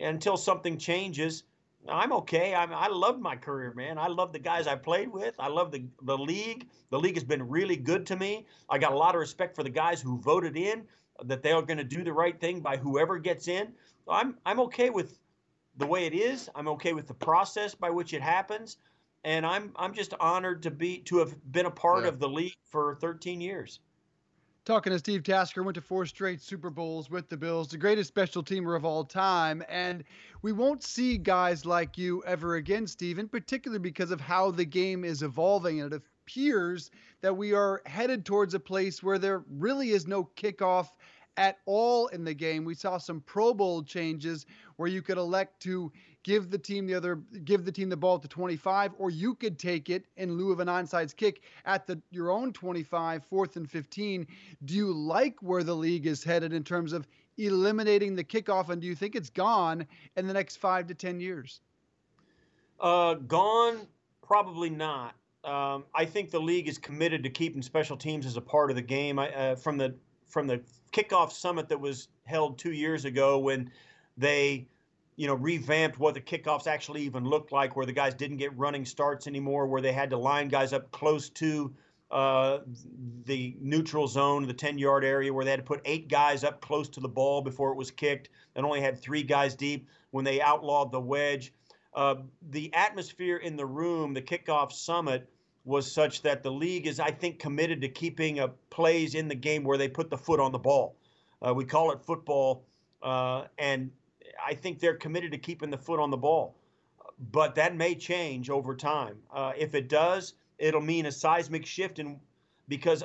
until 0.00 0.38
something 0.38 0.78
changes, 0.78 1.42
I'm 1.86 2.12
okay. 2.12 2.54
I'm, 2.54 2.72
I 2.72 2.88
love 2.88 3.20
my 3.20 3.36
career, 3.36 3.72
man. 3.74 3.98
I 3.98 4.08
love 4.08 4.32
the 4.32 4.38
guys 4.38 4.66
I 4.66 4.74
played 4.74 5.08
with. 5.08 5.34
I 5.38 5.48
love 5.48 5.70
the, 5.70 5.84
the 6.02 6.16
league. 6.16 6.68
The 6.90 6.98
league 6.98 7.14
has 7.14 7.24
been 7.24 7.46
really 7.48 7.76
good 7.76 8.04
to 8.06 8.16
me. 8.16 8.46
I 8.68 8.78
got 8.78 8.92
a 8.92 8.96
lot 8.96 9.14
of 9.14 9.20
respect 9.20 9.54
for 9.54 9.62
the 9.62 9.70
guys 9.70 10.00
who 10.00 10.18
voted 10.18 10.56
in 10.56 10.82
that 11.24 11.42
they 11.42 11.52
are 11.52 11.62
going 11.62 11.78
to 11.78 11.84
do 11.84 12.04
the 12.04 12.12
right 12.12 12.38
thing 12.40 12.60
by 12.60 12.76
whoever 12.76 13.18
gets 13.18 13.48
in. 13.48 13.72
I'm, 14.08 14.36
I'm 14.44 14.60
okay 14.60 14.90
with 14.90 15.18
the 15.76 15.86
way 15.86 16.06
it 16.06 16.14
is. 16.14 16.50
I'm 16.54 16.68
okay 16.68 16.92
with 16.92 17.06
the 17.06 17.14
process 17.14 17.74
by 17.74 17.90
which 17.90 18.12
it 18.12 18.22
happens. 18.22 18.78
And 19.24 19.44
I'm, 19.44 19.72
I'm 19.76 19.94
just 19.94 20.14
honored 20.20 20.62
to 20.64 20.70
be 20.70 20.98
to 21.02 21.18
have 21.18 21.34
been 21.52 21.66
a 21.66 21.70
part 21.70 22.04
yeah. 22.04 22.08
of 22.08 22.18
the 22.18 22.28
league 22.28 22.56
for 22.70 22.96
13 23.00 23.40
years. 23.40 23.80
Talking 24.68 24.92
to 24.92 24.98
Steve 24.98 25.22
Tasker, 25.22 25.62
went 25.62 25.76
to 25.76 25.80
four 25.80 26.04
straight 26.04 26.42
Super 26.42 26.68
Bowls 26.68 27.08
with 27.08 27.30
the 27.30 27.38
Bills, 27.38 27.68
the 27.68 27.78
greatest 27.78 28.08
special 28.08 28.44
teamer 28.44 28.76
of 28.76 28.84
all 28.84 29.02
time. 29.02 29.64
And 29.66 30.04
we 30.42 30.52
won't 30.52 30.82
see 30.82 31.16
guys 31.16 31.64
like 31.64 31.96
you 31.96 32.22
ever 32.26 32.56
again, 32.56 32.86
Steve, 32.86 33.18
in 33.18 33.30
particular 33.30 33.78
because 33.78 34.10
of 34.10 34.20
how 34.20 34.50
the 34.50 34.66
game 34.66 35.04
is 35.06 35.22
evolving. 35.22 35.80
And 35.80 35.94
it 35.94 36.02
appears 36.26 36.90
that 37.22 37.34
we 37.34 37.54
are 37.54 37.80
headed 37.86 38.26
towards 38.26 38.52
a 38.52 38.60
place 38.60 39.02
where 39.02 39.18
there 39.18 39.42
really 39.50 39.88
is 39.92 40.06
no 40.06 40.28
kickoff 40.36 40.88
at 41.38 41.56
all 41.64 42.08
in 42.08 42.22
the 42.22 42.34
game. 42.34 42.66
We 42.66 42.74
saw 42.74 42.98
some 42.98 43.22
Pro 43.22 43.54
Bowl 43.54 43.82
changes 43.82 44.44
where 44.76 44.90
you 44.90 45.00
could 45.00 45.16
elect 45.16 45.62
to 45.62 45.90
give 46.28 46.50
the 46.50 46.58
team 46.58 46.86
the 46.86 46.94
other 46.94 47.16
give 47.46 47.64
the 47.64 47.72
team 47.72 47.88
the 47.88 47.96
ball 47.96 48.16
at 48.16 48.22
the 48.22 48.28
25 48.28 48.92
or 48.98 49.08
you 49.08 49.34
could 49.34 49.58
take 49.58 49.88
it 49.88 50.04
in 50.18 50.36
lieu 50.36 50.52
of 50.52 50.60
an 50.60 50.68
onside 50.68 51.16
kick 51.16 51.40
at 51.64 51.86
the 51.86 51.98
your 52.10 52.30
own 52.30 52.52
25 52.52 53.24
fourth 53.24 53.56
and 53.56 53.70
15 53.70 54.26
do 54.66 54.74
you 54.74 54.92
like 54.92 55.42
where 55.42 55.62
the 55.62 55.74
league 55.74 56.06
is 56.06 56.22
headed 56.22 56.52
in 56.52 56.62
terms 56.62 56.92
of 56.92 57.08
eliminating 57.38 58.14
the 58.14 58.24
kickoff 58.24 58.68
and 58.68 58.82
do 58.82 58.86
you 58.86 58.94
think 58.94 59.14
it's 59.14 59.30
gone 59.30 59.86
in 60.16 60.26
the 60.26 60.34
next 60.34 60.56
5 60.56 60.88
to 60.88 60.94
10 60.94 61.20
years? 61.20 61.60
Uh, 62.80 63.14
gone? 63.14 63.86
Probably 64.22 64.70
not. 64.70 65.14
Um, 65.44 65.84
I 65.94 66.04
think 66.04 66.30
the 66.30 66.40
league 66.40 66.68
is 66.68 66.78
committed 66.78 67.22
to 67.22 67.30
keeping 67.30 67.62
special 67.62 67.96
teams 67.96 68.26
as 68.26 68.36
a 68.36 68.40
part 68.40 68.70
of 68.70 68.76
the 68.76 68.82
game. 68.82 69.18
I, 69.18 69.30
uh, 69.30 69.56
from 69.56 69.78
the 69.78 69.94
from 70.26 70.46
the 70.46 70.60
kickoff 70.92 71.32
summit 71.32 71.70
that 71.70 71.80
was 71.80 72.08
held 72.24 72.58
two 72.58 72.72
years 72.72 73.06
ago, 73.06 73.38
when 73.38 73.70
they 74.18 74.68
you 75.18 75.26
know, 75.26 75.34
revamped 75.34 75.98
what 75.98 76.14
the 76.14 76.20
kickoffs 76.20 76.68
actually 76.68 77.02
even 77.02 77.24
looked 77.24 77.50
like, 77.50 77.74
where 77.74 77.84
the 77.84 77.92
guys 77.92 78.14
didn't 78.14 78.36
get 78.36 78.56
running 78.56 78.84
starts 78.84 79.26
anymore, 79.26 79.66
where 79.66 79.82
they 79.82 79.92
had 79.92 80.10
to 80.10 80.16
line 80.16 80.46
guys 80.46 80.72
up 80.72 80.88
close 80.92 81.28
to 81.28 81.74
uh, 82.12 82.60
the 83.24 83.56
neutral 83.60 84.06
zone, 84.06 84.46
the 84.46 84.54
10 84.54 84.78
yard 84.78 85.04
area, 85.04 85.34
where 85.34 85.44
they 85.44 85.50
had 85.50 85.58
to 85.58 85.66
put 85.66 85.80
eight 85.84 86.08
guys 86.08 86.44
up 86.44 86.60
close 86.60 86.88
to 86.88 87.00
the 87.00 87.08
ball 87.08 87.42
before 87.42 87.72
it 87.72 87.76
was 87.76 87.90
kicked, 87.90 88.28
and 88.54 88.64
only 88.64 88.80
had 88.80 88.96
three 88.96 89.24
guys 89.24 89.56
deep 89.56 89.88
when 90.12 90.24
they 90.24 90.40
outlawed 90.40 90.92
the 90.92 91.00
wedge. 91.00 91.52
Uh, 91.94 92.14
the 92.50 92.72
atmosphere 92.72 93.38
in 93.38 93.56
the 93.56 93.66
room, 93.66 94.14
the 94.14 94.22
kickoff 94.22 94.70
summit, 94.70 95.28
was 95.64 95.90
such 95.90 96.22
that 96.22 96.44
the 96.44 96.50
league 96.50 96.86
is, 96.86 97.00
I 97.00 97.10
think, 97.10 97.40
committed 97.40 97.80
to 97.80 97.88
keeping 97.88 98.38
a 98.38 98.48
plays 98.70 99.16
in 99.16 99.26
the 99.26 99.34
game 99.34 99.64
where 99.64 99.76
they 99.76 99.88
put 99.88 100.10
the 100.10 100.16
foot 100.16 100.38
on 100.38 100.52
the 100.52 100.58
ball. 100.58 100.94
Uh, 101.44 101.52
we 101.54 101.64
call 101.64 101.90
it 101.90 102.00
football, 102.00 102.64
uh, 103.02 103.46
and 103.58 103.90
I 104.44 104.54
think 104.54 104.78
they're 104.80 104.94
committed 104.96 105.32
to 105.32 105.38
keeping 105.38 105.70
the 105.70 105.78
foot 105.78 106.00
on 106.00 106.10
the 106.10 106.16
ball. 106.16 106.56
but 107.32 107.54
that 107.56 107.74
may 107.76 107.94
change 107.94 108.48
over 108.50 108.74
time. 108.76 109.18
Uh, 109.32 109.52
if 109.56 109.74
it 109.74 109.88
does, 109.88 110.34
it'll 110.58 110.80
mean 110.80 111.06
a 111.06 111.12
seismic 111.12 111.66
shift 111.66 111.98
in 111.98 112.20
because 112.68 113.02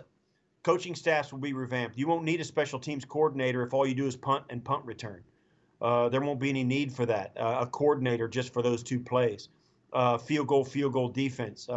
coaching 0.64 0.96
staffs 0.96 1.32
will 1.32 1.40
be 1.40 1.54
revamped. 1.54 1.98
You 1.98 2.08
won't 2.08 2.24
need 2.24 2.40
a 2.42 2.44
special 2.44 2.80
teams 2.80 3.06
coordinator 3.06 3.64
if 3.64 3.74
all 3.74 3.88
you 3.88 3.96
do 3.96 4.06
is 4.06 4.16
punt 4.16 4.46
and 4.50 4.64
punt 4.64 4.86
return. 4.86 5.24
Uh, 5.82 6.10
there 6.10 6.22
won't 6.22 6.40
be 6.40 6.50
any 6.50 6.64
need 6.64 6.92
for 6.94 7.06
that. 7.08 7.34
Uh, 7.38 7.58
a 7.62 7.66
coordinator 7.68 8.28
just 8.28 8.54
for 8.54 8.62
those 8.62 8.84
two 8.84 9.00
plays. 9.00 9.50
Uh, 9.92 10.18
field 10.18 10.48
goal, 10.48 10.64
field 10.64 10.94
goal 10.94 11.10
defense. 11.10 11.68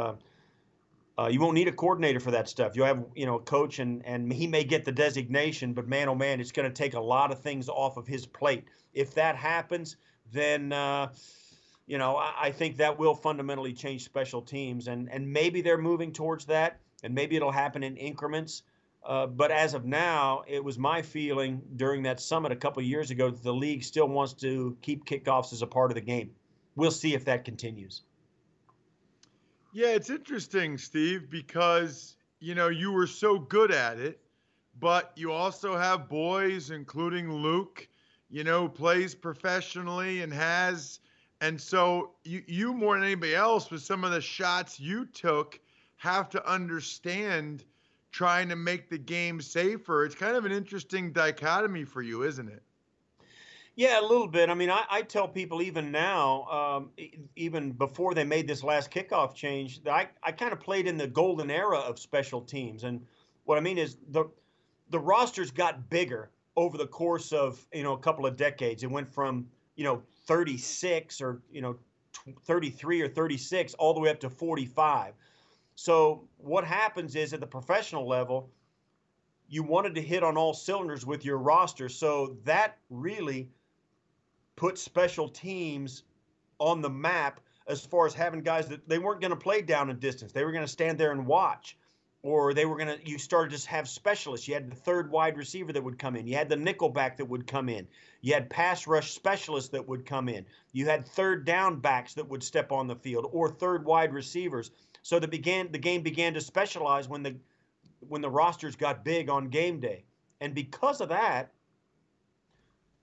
Uh, 1.19 1.29
you 1.29 1.41
won't 1.41 1.55
need 1.55 1.67
a 1.67 1.73
coordinator 1.73 2.21
for 2.21 2.31
that 2.31 2.47
stuff. 2.49 2.77
You'll 2.77 2.87
have, 2.87 3.03
you 3.15 3.25
know, 3.25 3.37
a 3.37 3.43
coach, 3.43 3.79
and 3.79 4.05
and 4.05 4.31
he 4.31 4.47
may 4.47 4.65
get 4.65 4.85
the 4.85 4.93
designation, 4.93 5.73
but 5.73 5.89
man, 5.89 6.09
oh 6.09 6.15
man, 6.15 6.41
it's 6.41 6.53
going 6.53 6.69
to 6.69 6.75
take 6.75 6.95
a 6.95 7.01
lot 7.01 7.33
of 7.33 7.41
things 7.41 7.69
off 7.69 7.97
of 7.97 8.07
his 8.07 8.27
plate. 8.27 8.65
If 8.93 9.15
that 9.15 9.35
happens, 9.37 9.97
then 10.33 10.73
uh, 10.73 11.09
you 11.87 11.97
know 11.97 12.17
I, 12.17 12.35
I 12.43 12.51
think 12.51 12.77
that 12.77 12.99
will 12.99 13.15
fundamentally 13.15 13.73
change 13.73 14.05
special 14.05 14.43
teams, 14.43 14.89
and 14.89 15.11
and 15.11 15.33
maybe 15.33 15.63
they're 15.63 15.79
moving 15.79 16.13
towards 16.13 16.45
that, 16.47 16.81
and 17.03 17.15
maybe 17.15 17.37
it'll 17.37 17.51
happen 17.51 17.83
in 17.83 17.97
increments. 17.97 18.63
Uh, 19.03 19.27
but 19.27 19.51
as 19.53 19.73
of 19.73 19.85
now, 19.85 20.43
it 20.49 20.63
was 20.63 20.79
my 20.79 21.01
feeling 21.01 21.63
during 21.77 22.03
that 22.03 22.21
summit 22.21 22.51
a 22.51 22.57
couple 22.57 22.83
years 22.83 23.11
ago 23.11 23.31
that 23.31 23.43
the 23.43 23.55
league 23.55 23.85
still 23.85 24.09
wants 24.09 24.33
to 24.33 24.77
keep 24.83 25.07
kickoffs 25.07 25.53
as 25.53 25.63
a 25.63 25.67
part 25.67 25.93
of 25.93 25.95
the 25.95 26.01
game. 26.01 26.31
We'll 26.75 26.91
see 26.91 27.15
if 27.15 27.25
that 27.27 27.45
continues. 27.45 28.03
Yeah, 29.77 29.89
it's 29.89 30.09
interesting, 30.09 30.79
Steve, 30.79 31.29
because 31.29 32.17
you 32.41 32.55
know 32.55 32.69
you 32.69 32.91
were 32.91 33.07
so 33.07 33.39
good 33.39 33.71
at 33.71 33.99
it, 33.99 34.19
but 34.81 35.13
you 35.17 35.31
also 35.31 35.77
have 35.77 36.09
boys, 36.09 36.71
including 36.71 37.31
Luke, 37.31 37.87
you 38.31 38.43
know, 38.43 38.71
plays 38.71 39.15
professionally 39.15 40.23
and 40.23 40.33
has, 40.33 41.01
and 41.43 41.61
so 41.61 42.13
you 42.25 42.43
you 42.47 42.73
more 42.73 42.95
than 42.95 43.05
anybody 43.05 43.35
else 43.35 43.71
with 43.71 43.83
some 43.83 44.03
of 44.03 44.13
the 44.13 44.21
shots 44.23 44.81
you 44.81 45.05
took 45.05 45.61
have 45.99 46.31
to 46.31 46.51
understand 46.51 47.63
trying 48.13 48.49
to 48.49 48.57
make 48.57 48.89
the 48.89 48.97
game 48.97 49.43
safer. 49.43 50.07
It's 50.07 50.15
kind 50.15 50.37
of 50.37 50.47
an 50.47 50.53
interesting 50.53 51.13
dichotomy 51.13 51.85
for 51.85 52.01
you, 52.01 52.23
isn't 52.23 52.49
it? 52.49 52.63
Yeah, 53.77 54.01
a 54.01 54.03
little 54.03 54.27
bit. 54.27 54.49
I 54.49 54.55
mean, 54.55 54.71
I, 54.71 54.85
I 54.89 55.03
tell 55.03 55.29
people 55.29 55.61
even 55.61 55.93
now, 55.93 56.45
um, 56.45 56.91
even 57.37 57.73
before 57.73 58.15
they 58.15 58.25
made 58.25 58.49
this 58.49 58.65
last 58.65 58.91
kickoff 58.91 59.35
change, 59.35 59.83
that 59.85 59.93
I, 59.93 60.09
I 60.23 60.33
kind 60.33 60.53
of 60.53 60.61
played 60.61 60.87
in 60.87 60.97
the 60.97 61.07
golden 61.07 61.51
era 61.51 61.79
of 61.79 61.99
special 61.99 62.41
teams. 62.41 62.85
And 62.85 63.07
what 63.45 63.59
I 63.59 63.61
mean 63.61 63.77
is 63.77 63.99
the 64.09 64.25
the 64.89 64.99
rosters 64.99 65.51
got 65.51 65.91
bigger 65.91 66.31
over 66.57 66.79
the 66.79 66.87
course 66.87 67.33
of 67.33 67.67
you 67.73 67.83
know 67.83 67.93
a 67.93 67.99
couple 67.99 68.25
of 68.25 68.37
decades. 68.37 68.83
It 68.83 68.91
went 68.91 69.09
from 69.09 69.47
you 69.75 69.85
know 69.85 70.03
36 70.25 71.21
or 71.21 71.43
you 71.51 71.61
know 71.61 71.77
33 72.45 73.03
or 73.03 73.09
36 73.09 73.75
all 73.75 73.93
the 73.93 74.01
way 74.01 74.09
up 74.09 74.21
to 74.21 74.31
45. 74.31 75.13
So 75.75 76.27
what 76.39 76.65
happens 76.65 77.15
is 77.15 77.35
at 77.35 77.41
the 77.41 77.47
professional 77.47 78.09
level, 78.09 78.49
you 79.49 79.63
wanted 79.63 79.95
to 79.95 80.03
hit 80.03 80.23
on 80.23 80.37
all 80.37 80.55
cylinders 80.55 81.07
with 81.07 81.25
your 81.25 81.39
roster. 81.39 81.89
So 81.89 82.37
that 82.45 82.79
really 82.91 83.51
put 84.57 84.79
special 84.79 85.29
teams 85.29 86.03
on 86.59 86.81
the 86.81 86.91
map 86.91 87.41
as 87.69 87.85
far 87.85 88.07
as 88.07 88.15
having 88.15 88.41
guys 88.41 88.69
that 88.69 88.89
they 88.89 88.99
weren't 88.99 89.21
going 89.21 89.31
to 89.31 89.37
play 89.37 89.63
down 89.63 89.91
and 89.91 90.01
distance. 90.01 90.33
They 90.33 90.45
were 90.45 90.53
going 90.53 90.65
to 90.65 90.71
stand 90.71 90.99
there 90.99 91.13
and 91.13 91.27
watch. 91.27 91.77
Or 92.23 92.55
they 92.55 92.65
were 92.67 92.77
going 92.77 92.99
to, 92.99 93.09
you 93.09 93.19
started 93.19 93.57
to 93.57 93.69
have 93.69 93.89
specialists. 93.89 94.49
You 94.49 94.55
had 94.55 94.69
the 94.69 94.75
third 94.75 95.13
wide 95.13 95.37
receiver 95.37 95.73
that 95.73 95.85
would 95.85 95.99
come 95.99 96.17
in. 96.17 96.27
You 96.27 96.35
had 96.35 96.49
the 96.49 96.57
nickelback 96.57 97.19
that 97.19 97.27
would 97.27 97.47
come 97.47 97.69
in. 97.69 97.87
You 98.21 98.35
had 98.35 98.51
pass 98.51 98.89
rush 98.89 99.13
specialists 99.13 99.71
that 99.71 99.87
would 99.87 100.05
come 100.05 100.29
in. 100.29 100.45
You 100.73 100.87
had 100.87 101.07
third 101.07 101.45
down 101.45 101.79
backs 101.79 102.15
that 102.15 102.29
would 102.29 102.43
step 102.43 102.73
on 102.73 102.89
the 102.89 102.97
field 102.97 103.29
or 103.31 103.49
third 103.49 103.85
wide 103.85 104.13
receivers. 104.13 104.73
So 105.03 105.21
the 105.21 105.29
began 105.29 105.71
the 105.71 105.79
game 105.79 106.03
began 106.03 106.35
to 106.35 106.41
specialize 106.41 107.09
when 107.09 107.23
the 107.23 107.37
when 108.01 108.23
the 108.23 108.31
rosters 108.31 108.75
got 108.75 109.05
big 109.05 109.31
on 109.31 109.49
game 109.49 109.79
day. 109.79 110.03
And 110.41 110.53
because 110.53 111.01
of 111.01 111.11
that, 111.11 111.53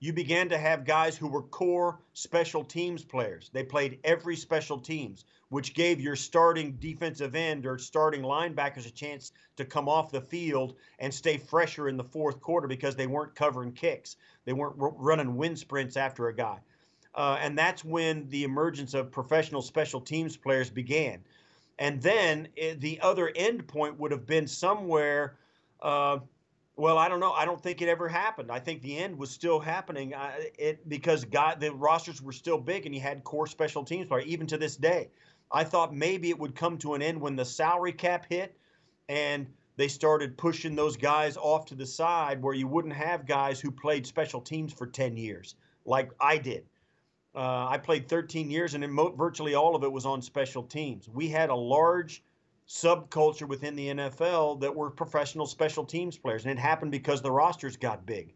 you 0.04 0.12
began 0.12 0.50
to 0.50 0.58
have 0.58 0.84
guys 0.84 1.16
who 1.16 1.26
were 1.26 1.40
core 1.40 1.98
special 2.12 2.62
teams 2.62 3.02
players. 3.02 3.48
They 3.54 3.62
played 3.62 4.00
every 4.04 4.36
special 4.36 4.78
teams, 4.78 5.24
which 5.48 5.72
gave 5.72 5.98
your 5.98 6.14
starting 6.14 6.72
defensive 6.72 7.34
end 7.34 7.64
or 7.64 7.78
starting 7.78 8.20
linebackers 8.20 8.86
a 8.86 8.90
chance 8.90 9.32
to 9.56 9.64
come 9.64 9.88
off 9.88 10.12
the 10.12 10.20
field 10.20 10.74
and 10.98 11.12
stay 11.12 11.38
fresher 11.38 11.88
in 11.88 11.96
the 11.96 12.04
fourth 12.04 12.42
quarter 12.42 12.68
because 12.68 12.96
they 12.96 13.06
weren't 13.06 13.34
covering 13.34 13.72
kicks. 13.72 14.16
They 14.44 14.52
weren't 14.52 14.76
running 14.76 15.36
wind 15.36 15.58
sprints 15.58 15.96
after 15.96 16.28
a 16.28 16.36
guy. 16.36 16.58
Uh, 17.14 17.38
and 17.40 17.56
that's 17.56 17.82
when 17.82 18.28
the 18.28 18.44
emergence 18.44 18.92
of 18.92 19.10
professional 19.10 19.62
special 19.62 20.02
teams 20.02 20.36
players 20.36 20.68
began. 20.68 21.20
And 21.78 22.02
then 22.02 22.48
it, 22.56 22.78
the 22.78 23.00
other 23.00 23.32
end 23.34 23.66
point 23.68 23.98
would 23.98 24.10
have 24.10 24.26
been 24.26 24.48
somewhere. 24.48 25.36
Uh, 25.80 26.18
well, 26.76 26.98
I 26.98 27.08
don't 27.08 27.20
know. 27.20 27.32
I 27.32 27.44
don't 27.44 27.62
think 27.62 27.82
it 27.82 27.88
ever 27.88 28.08
happened. 28.08 28.50
I 28.50 28.58
think 28.58 28.82
the 28.82 28.98
end 28.98 29.16
was 29.16 29.30
still 29.30 29.60
happening. 29.60 30.14
Uh, 30.14 30.32
it 30.58 30.88
because 30.88 31.24
God, 31.24 31.60
the 31.60 31.72
rosters 31.72 32.20
were 32.20 32.32
still 32.32 32.58
big, 32.58 32.86
and 32.86 32.94
you 32.94 33.00
had 33.00 33.22
core 33.22 33.46
special 33.46 33.84
teams 33.84 34.08
players 34.08 34.26
even 34.26 34.46
to 34.48 34.58
this 34.58 34.76
day. 34.76 35.08
I 35.52 35.62
thought 35.64 35.94
maybe 35.94 36.30
it 36.30 36.38
would 36.38 36.56
come 36.56 36.78
to 36.78 36.94
an 36.94 37.02
end 37.02 37.20
when 37.20 37.36
the 37.36 37.44
salary 37.44 37.92
cap 37.92 38.26
hit, 38.28 38.56
and 39.08 39.46
they 39.76 39.88
started 39.88 40.36
pushing 40.36 40.74
those 40.74 40.96
guys 40.96 41.36
off 41.36 41.66
to 41.66 41.76
the 41.76 41.86
side, 41.86 42.42
where 42.42 42.54
you 42.54 42.66
wouldn't 42.66 42.94
have 42.94 43.26
guys 43.26 43.60
who 43.60 43.70
played 43.70 44.06
special 44.06 44.40
teams 44.40 44.72
for 44.72 44.86
ten 44.86 45.16
years, 45.16 45.54
like 45.84 46.10
I 46.20 46.38
did. 46.38 46.64
Uh, 47.36 47.66
I 47.68 47.78
played 47.78 48.08
13 48.08 48.48
years, 48.48 48.74
and 48.74 48.92
mo- 48.92 49.10
virtually 49.10 49.54
all 49.56 49.74
of 49.74 49.82
it 49.82 49.90
was 49.90 50.06
on 50.06 50.22
special 50.22 50.62
teams. 50.62 51.08
We 51.08 51.28
had 51.28 51.50
a 51.50 51.54
large 51.54 52.22
subculture 52.68 53.46
within 53.46 53.76
the 53.76 53.88
NFL 53.88 54.60
that 54.60 54.74
were 54.74 54.90
professional 54.90 55.46
special 55.46 55.84
teams 55.84 56.16
players, 56.16 56.44
and 56.44 56.52
it 56.52 56.60
happened 56.60 56.90
because 56.90 57.20
the 57.20 57.30
rosters 57.30 57.76
got 57.76 58.06
big. 58.06 58.32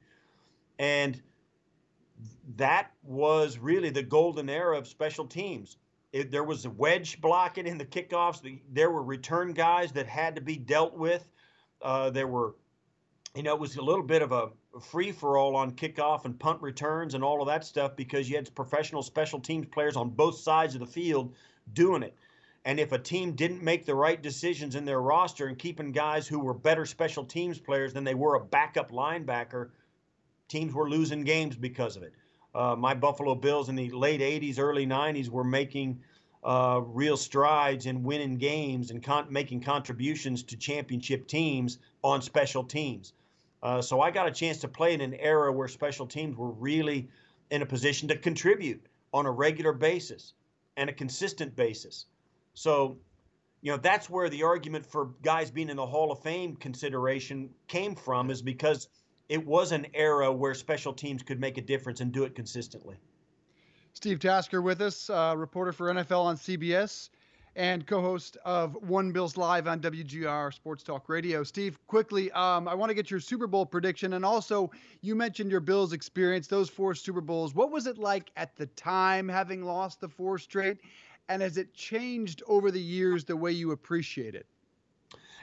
And 0.79 1.21
that 2.57 2.93
was 3.03 3.59
really 3.59 3.91
the 3.91 4.03
golden 4.03 4.49
era 4.51 4.77
of 4.77 4.87
special 4.87 5.27
teams. 5.27 5.77
It, 6.13 6.31
there 6.31 6.45
was 6.45 6.65
a 6.65 6.71
wedge 6.71 7.21
blocking 7.21 7.67
in 7.67 7.79
the 7.79 7.85
kickoffs. 7.85 8.41
The, 8.41 8.61
there 8.73 8.91
were 8.91 9.03
return 9.03 9.53
guys 9.53 9.93
that 9.93 10.07
had 10.07 10.35
to 10.37 10.41
be 10.41 10.57
dealt 10.57 10.97
with. 10.97 11.29
Uh, 11.83 12.11
there 12.11 12.27
were, 12.27 12.55
you 13.35 13.43
know, 13.43 13.55
it 13.55 13.61
was 13.61 13.77
a 13.77 13.83
little 13.83 14.03
bit 14.03 14.23
of 14.23 14.33
a 14.33 14.49
free 14.81 15.13
for 15.13 15.37
all 15.37 15.57
on 15.57 15.73
kickoff 15.73 16.25
and 16.25 16.39
punt 16.39 16.61
returns 16.63 17.15
and 17.15 17.23
all 17.23 17.41
of 17.41 17.49
that 17.49 17.65
stuff 17.65 17.95
because 17.97 18.29
you 18.29 18.37
had 18.37 18.53
professional 18.55 19.03
special 19.03 19.41
teams 19.41 19.67
players 19.71 19.97
on 19.97 20.11
both 20.11 20.39
sides 20.39 20.75
of 20.75 20.81
the 20.81 20.87
field 20.87 21.35
doing 21.73 22.03
it. 22.03 22.15
And 22.69 22.79
if 22.79 22.93
a 22.93 22.99
team 22.99 23.33
didn't 23.33 23.63
make 23.63 23.87
the 23.87 23.95
right 23.95 24.21
decisions 24.21 24.75
in 24.75 24.85
their 24.85 25.01
roster 25.01 25.47
and 25.47 25.59
keeping 25.59 25.91
guys 25.91 26.29
who 26.29 26.39
were 26.39 26.53
better 26.53 26.85
special 26.85 27.25
teams 27.25 27.59
players 27.59 27.95
than 27.95 28.05
they 28.05 28.15
were 28.15 28.35
a 28.35 28.45
backup 28.45 28.91
linebacker, 28.91 29.71
teams 30.49 30.75
were 30.75 30.91
losing 30.91 31.25
games 31.25 31.57
because 31.57 31.97
of 31.97 32.03
it. 32.03 32.13
Uh, 32.55 32.77
my 32.77 32.93
Buffalo 32.93 33.35
Bills 33.35 33.71
in 33.71 33.75
the 33.75 33.89
late 33.89 34.21
80s, 34.21 34.59
early 34.59 34.87
90s 34.87 35.31
were 35.31 35.45
making 35.45 35.99
uh, 36.45 36.83
real 36.85 37.17
strides 37.17 37.87
in 37.87 38.03
winning 38.03 38.37
games 38.37 38.91
and 38.91 39.03
con- 39.03 39.29
making 39.31 39.63
contributions 39.63 40.43
to 40.43 40.55
championship 40.55 41.27
teams 41.27 41.79
on 42.05 42.21
special 42.21 42.63
teams. 42.63 43.15
Uh, 43.63 43.81
so 43.81 44.03
I 44.03 44.11
got 44.11 44.29
a 44.29 44.31
chance 44.31 44.59
to 44.59 44.69
play 44.69 44.93
in 44.93 45.01
an 45.01 45.15
era 45.15 45.51
where 45.51 45.69
special 45.69 46.07
teams 46.07 46.37
were 46.37 46.51
really 46.51 47.09
in 47.51 47.63
a 47.63 47.67
position 47.67 48.09
to 48.09 48.17
contribute 48.19 48.85
on 49.15 49.25
a 49.25 49.31
regular 49.31 49.73
basis 49.73 50.35
and 50.77 50.91
a 50.91 50.93
consistent 50.93 51.57
basis. 51.57 52.05
So, 52.59 52.99
you 53.61 53.71
know, 53.71 53.79
that's 53.79 54.11
where 54.11 54.29
the 54.29 54.43
argument 54.43 54.85
for 54.85 55.11
guys 55.23 55.49
being 55.49 55.69
in 55.69 55.77
the 55.77 55.87
Hall 55.87 56.11
of 56.11 56.21
Fame 56.25 56.57
consideration 56.57 57.51
came 57.69 57.95
from, 57.95 58.31
is 58.31 58.43
because 58.43 58.89
it 59.29 59.47
was 59.47 59.71
an 59.71 59.87
era 59.95 60.33
where 60.33 60.55
special 60.55 60.93
teams 60.93 61.23
could 61.23 61.39
make 61.39 61.57
a 61.57 61.61
difference 61.61 62.01
and 62.01 62.11
do 62.11 62.25
it 62.25 62.35
consistently. 62.35 62.97
Steve 63.93 64.19
Tasker 64.19 64.61
with 64.61 64.81
us, 64.81 65.09
uh, 65.09 65.35
reporter 65.37 65.73
for 65.73 65.87
NFL 65.93 66.25
on 66.25 66.37
CBS 66.37 67.11
and 67.55 67.87
co-host 67.87 68.37
of 68.45 68.75
One 68.83 69.13
Bills 69.13 69.37
Live 69.37 69.69
on 69.69 69.81
WGR 69.81 70.53
Sports 70.53 70.83
Talk 70.83 71.09
Radio. 71.09 71.45
Steve, 71.45 71.79
quickly, 71.87 72.31
um, 72.33 72.67
I 72.67 72.75
want 72.75 72.91
to 72.91 72.95
get 72.95 73.11
your 73.11 73.21
Super 73.21 73.47
Bowl 73.47 73.67
prediction, 73.67 74.15
and 74.15 74.25
also 74.25 74.71
you 75.01 75.15
mentioned 75.15 75.51
your 75.51 75.61
Bills 75.61 75.93
experience, 75.93 76.49
those 76.49 76.69
four 76.69 76.95
Super 76.95 77.21
Bowls. 77.21 77.55
What 77.55 77.71
was 77.71 77.87
it 77.87 77.99
like 77.99 78.31
at 78.37 78.57
the 78.57 78.67
time, 78.67 79.29
having 79.29 79.65
lost 79.65 80.01
the 80.01 80.09
four 80.09 80.39
straight, 80.39 80.79
and 81.29 81.43
has 81.43 81.57
it 81.57 81.75
changed 81.75 82.43
over 82.47 82.71
the 82.71 82.81
years 82.81 83.25
the 83.25 83.37
way 83.37 83.53
you 83.53 83.73
appreciate 83.73 84.35
it? 84.35 84.47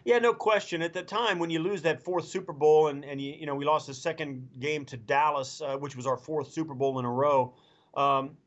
Yeah, 0.04 0.20
no 0.20 0.34
question. 0.34 0.84
At 0.84 0.94
the 0.94 1.02
time, 1.02 1.40
when 1.40 1.50
you 1.50 1.60
lose 1.60 1.82
that 1.82 2.04
fourth 2.04 2.28
Super 2.28 2.54
Bowl, 2.54 2.88
and, 2.88 3.04
and 3.04 3.20
you, 3.20 3.34
you 3.34 3.46
know 3.46 3.56
we 3.56 3.66
lost 3.66 3.88
the 3.88 3.94
second 3.94 4.48
game 4.60 4.86
to 4.86 4.98
Dallas, 4.98 5.62
uh, 5.62 5.78
which 5.78 5.96
was 5.96 6.06
our 6.06 6.18
fourth 6.18 6.52
Super 6.52 6.76
Bowl 6.76 7.00
in 7.00 7.06
a 7.06 7.12
row, 7.12 7.56
um, 7.96 8.38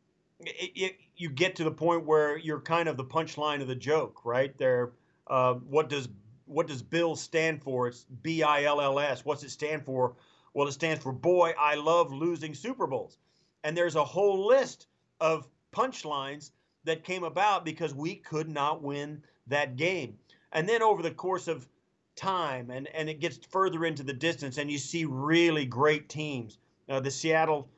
it, 0.40 0.70
it, 0.76 0.96
you 1.16 1.28
get 1.28 1.56
to 1.56 1.64
the 1.64 1.70
point 1.70 2.06
where 2.06 2.36
you're 2.38 2.60
kind 2.60 2.88
of 2.88 2.96
the 2.96 3.04
punchline 3.04 3.60
of 3.60 3.66
the 3.66 3.74
joke, 3.74 4.24
right? 4.24 4.56
There, 4.56 4.92
uh, 5.26 5.54
what 5.54 5.88
does 5.88 6.08
what 6.46 6.68
does 6.68 6.80
Bill 6.80 7.16
stand 7.16 7.62
for? 7.62 7.88
It's 7.88 8.06
B 8.22 8.42
I 8.42 8.64
L 8.64 8.80
L 8.80 9.00
S. 9.00 9.24
What's 9.24 9.42
it 9.42 9.50
stand 9.50 9.84
for? 9.84 10.14
Well, 10.54 10.68
it 10.68 10.72
stands 10.72 11.02
for 11.02 11.12
Boy, 11.12 11.54
I 11.58 11.74
love 11.74 12.12
losing 12.12 12.54
Super 12.54 12.86
Bowls. 12.86 13.18
And 13.64 13.76
there's 13.76 13.96
a 13.96 14.04
whole 14.04 14.46
list 14.46 14.86
of 15.20 15.48
punchlines 15.72 16.52
that 16.88 17.04
came 17.04 17.24
about 17.24 17.64
because 17.64 17.94
we 17.94 18.16
could 18.16 18.48
not 18.48 18.82
win 18.82 19.22
that 19.46 19.76
game. 19.76 20.18
And 20.52 20.68
then 20.68 20.82
over 20.82 21.02
the 21.02 21.10
course 21.10 21.48
of 21.48 21.66
time 22.16 22.70
and, 22.70 22.88
and 22.88 23.08
it 23.08 23.20
gets 23.20 23.38
further 23.50 23.84
into 23.84 24.02
the 24.02 24.12
distance 24.12 24.58
and 24.58 24.70
you 24.70 24.78
see 24.78 25.04
really 25.04 25.64
great 25.64 26.08
teams. 26.08 26.58
Uh, 26.88 27.00
the 27.00 27.10
Seattle 27.10 27.68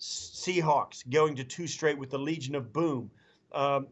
Seahawks 0.00 1.08
going 1.08 1.36
to 1.36 1.44
two 1.44 1.66
straight 1.66 1.98
with 1.98 2.10
the 2.10 2.18
Legion 2.18 2.54
of 2.54 2.72
Boom. 2.72 3.10
Um, 3.52 3.88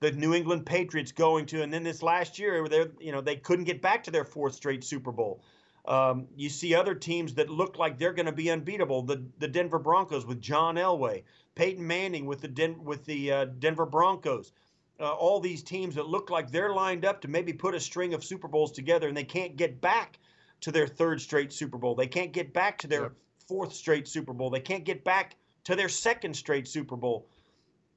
the 0.00 0.10
New 0.12 0.34
England 0.34 0.66
Patriots 0.66 1.12
going 1.12 1.46
to, 1.46 1.62
and 1.62 1.72
then 1.72 1.84
this 1.84 2.02
last 2.02 2.38
year, 2.38 2.66
they 2.68 2.86
you 2.98 3.12
know 3.12 3.20
they 3.20 3.36
couldn't 3.36 3.66
get 3.66 3.80
back 3.80 4.02
to 4.04 4.10
their 4.10 4.24
fourth 4.24 4.54
straight 4.54 4.82
Super 4.82 5.12
Bowl. 5.12 5.42
Um, 5.84 6.28
you 6.36 6.48
see 6.48 6.74
other 6.74 6.94
teams 6.94 7.34
that 7.34 7.50
look 7.50 7.76
like 7.76 7.98
they're 7.98 8.12
going 8.12 8.26
to 8.26 8.32
be 8.32 8.50
unbeatable. 8.50 9.02
The 9.02 9.24
the 9.38 9.48
Denver 9.48 9.80
Broncos 9.80 10.24
with 10.24 10.40
John 10.40 10.76
Elway, 10.76 11.24
Peyton 11.54 11.84
Manning 11.84 12.26
with 12.26 12.40
the 12.40 12.48
Den, 12.48 12.84
with 12.84 13.04
the 13.04 13.32
uh, 13.32 13.44
Denver 13.46 13.86
Broncos. 13.86 14.52
Uh, 15.00 15.12
all 15.12 15.40
these 15.40 15.62
teams 15.62 15.96
that 15.96 16.06
look 16.06 16.30
like 16.30 16.50
they're 16.50 16.72
lined 16.72 17.04
up 17.04 17.20
to 17.22 17.28
maybe 17.28 17.52
put 17.52 17.74
a 17.74 17.80
string 17.80 18.14
of 18.14 18.22
Super 18.22 18.46
Bowls 18.46 18.70
together, 18.70 19.08
and 19.08 19.16
they 19.16 19.24
can't 19.24 19.56
get 19.56 19.80
back 19.80 20.20
to 20.60 20.70
their 20.70 20.86
third 20.86 21.20
straight 21.20 21.52
Super 21.52 21.78
Bowl. 21.78 21.96
They 21.96 22.06
can't 22.06 22.32
get 22.32 22.52
back 22.52 22.78
to 22.78 22.86
their 22.86 23.12
fourth 23.48 23.72
straight 23.72 24.06
Super 24.06 24.32
Bowl. 24.32 24.50
They 24.50 24.60
can't 24.60 24.84
get 24.84 25.02
back 25.02 25.36
to 25.64 25.74
their 25.74 25.88
second 25.88 26.34
straight 26.34 26.68
Super 26.68 26.96
Bowl. 26.96 27.26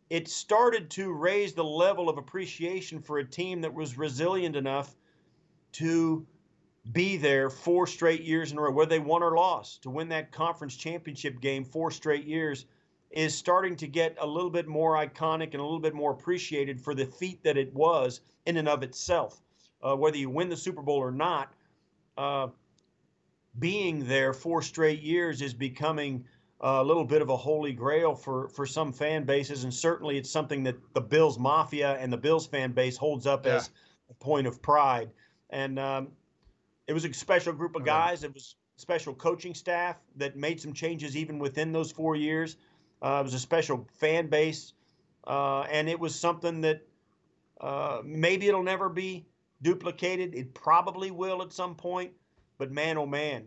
It 0.09 0.27
started 0.27 0.89
to 0.91 1.11
raise 1.11 1.53
the 1.53 1.63
level 1.63 2.09
of 2.09 2.17
appreciation 2.17 2.99
for 2.99 3.19
a 3.19 3.25
team 3.25 3.61
that 3.61 3.73
was 3.73 3.97
resilient 3.97 4.55
enough 4.55 4.95
to 5.73 6.25
be 6.91 7.17
there 7.17 7.49
four 7.49 7.87
straight 7.87 8.21
years 8.21 8.51
in 8.51 8.57
a 8.57 8.61
row, 8.61 8.71
whether 8.71 8.89
they 8.89 8.99
won 8.99 9.23
or 9.23 9.35
lost, 9.35 9.83
to 9.83 9.89
win 9.89 10.09
that 10.09 10.31
conference 10.31 10.75
championship 10.75 11.41
game 11.41 11.63
four 11.63 11.89
straight 11.91 12.25
years 12.25 12.65
is 13.11 13.35
starting 13.35 13.75
to 13.77 13.87
get 13.87 14.15
a 14.19 14.27
little 14.27 14.49
bit 14.49 14.67
more 14.67 14.95
iconic 14.95 15.53
and 15.53 15.55
a 15.55 15.63
little 15.63 15.79
bit 15.79 15.93
more 15.93 16.11
appreciated 16.11 16.79
for 16.79 16.93
the 16.93 17.05
feat 17.05 17.41
that 17.43 17.57
it 17.57 17.73
was 17.73 18.21
in 18.45 18.57
and 18.57 18.67
of 18.67 18.83
itself. 18.83 19.41
Uh, 19.81 19.95
whether 19.95 20.17
you 20.17 20.29
win 20.29 20.49
the 20.49 20.57
Super 20.57 20.81
Bowl 20.81 20.97
or 20.97 21.11
not, 21.11 21.53
uh, 22.17 22.47
being 23.57 24.05
there 24.07 24.33
four 24.33 24.61
straight 24.61 25.01
years 25.01 25.41
is 25.41 25.53
becoming 25.53 26.25
a 26.61 26.83
little 26.83 27.05
bit 27.05 27.21
of 27.21 27.29
a 27.29 27.37
holy 27.37 27.73
grail 27.73 28.15
for, 28.15 28.47
for 28.49 28.65
some 28.65 28.91
fan 28.91 29.23
bases, 29.23 29.63
and 29.63 29.73
certainly 29.73 30.17
it's 30.17 30.31
something 30.31 30.63
that 30.63 30.75
the 30.93 31.01
Bills 31.01 31.37
Mafia 31.37 31.93
and 31.97 32.11
the 32.11 32.17
Bills 32.17 32.47
fan 32.47 32.71
base 32.71 32.97
holds 32.97 33.27
up 33.27 33.45
yeah. 33.45 33.55
as 33.55 33.69
a 34.09 34.13
point 34.15 34.47
of 34.47 34.61
pride. 34.61 35.09
And 35.49 35.77
um, 35.77 36.07
it 36.87 36.93
was 36.93 37.05
a 37.05 37.13
special 37.13 37.53
group 37.53 37.75
of 37.75 37.85
guys. 37.85 38.23
It 38.23 38.33
was 38.33 38.55
special 38.77 39.13
coaching 39.13 39.53
staff 39.53 39.97
that 40.17 40.35
made 40.35 40.59
some 40.59 40.73
changes 40.73 41.15
even 41.15 41.39
within 41.39 41.71
those 41.71 41.91
four 41.91 42.15
years. 42.15 42.57
Uh, 43.01 43.19
it 43.21 43.23
was 43.23 43.33
a 43.33 43.39
special 43.39 43.87
fan 43.93 44.27
base, 44.27 44.73
uh, 45.27 45.61
and 45.61 45.89
it 45.89 45.99
was 45.99 46.17
something 46.17 46.61
that 46.61 46.81
uh, 47.61 48.01
maybe 48.03 48.47
it'll 48.47 48.63
never 48.63 48.89
be 48.89 49.25
duplicated. 49.61 50.35
It 50.35 50.53
probably 50.53 51.11
will 51.11 51.41
at 51.41 51.53
some 51.53 51.75
point, 51.75 52.11
but 52.57 52.71
man, 52.71 52.97
oh 52.97 53.05
man, 53.05 53.45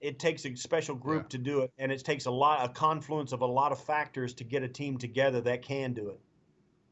it 0.00 0.18
takes 0.18 0.44
a 0.46 0.54
special 0.54 0.94
group 0.94 1.24
yeah. 1.24 1.28
to 1.28 1.38
do 1.38 1.60
it, 1.60 1.72
and 1.78 1.90
it 1.90 2.04
takes 2.04 2.26
a 2.26 2.30
lot, 2.30 2.64
a 2.64 2.72
confluence 2.72 3.32
of 3.32 3.42
a 3.42 3.46
lot 3.46 3.72
of 3.72 3.80
factors 3.80 4.32
to 4.34 4.44
get 4.44 4.62
a 4.62 4.68
team 4.68 4.98
together 4.98 5.40
that 5.42 5.62
can 5.62 5.92
do 5.92 6.08
it. 6.08 6.20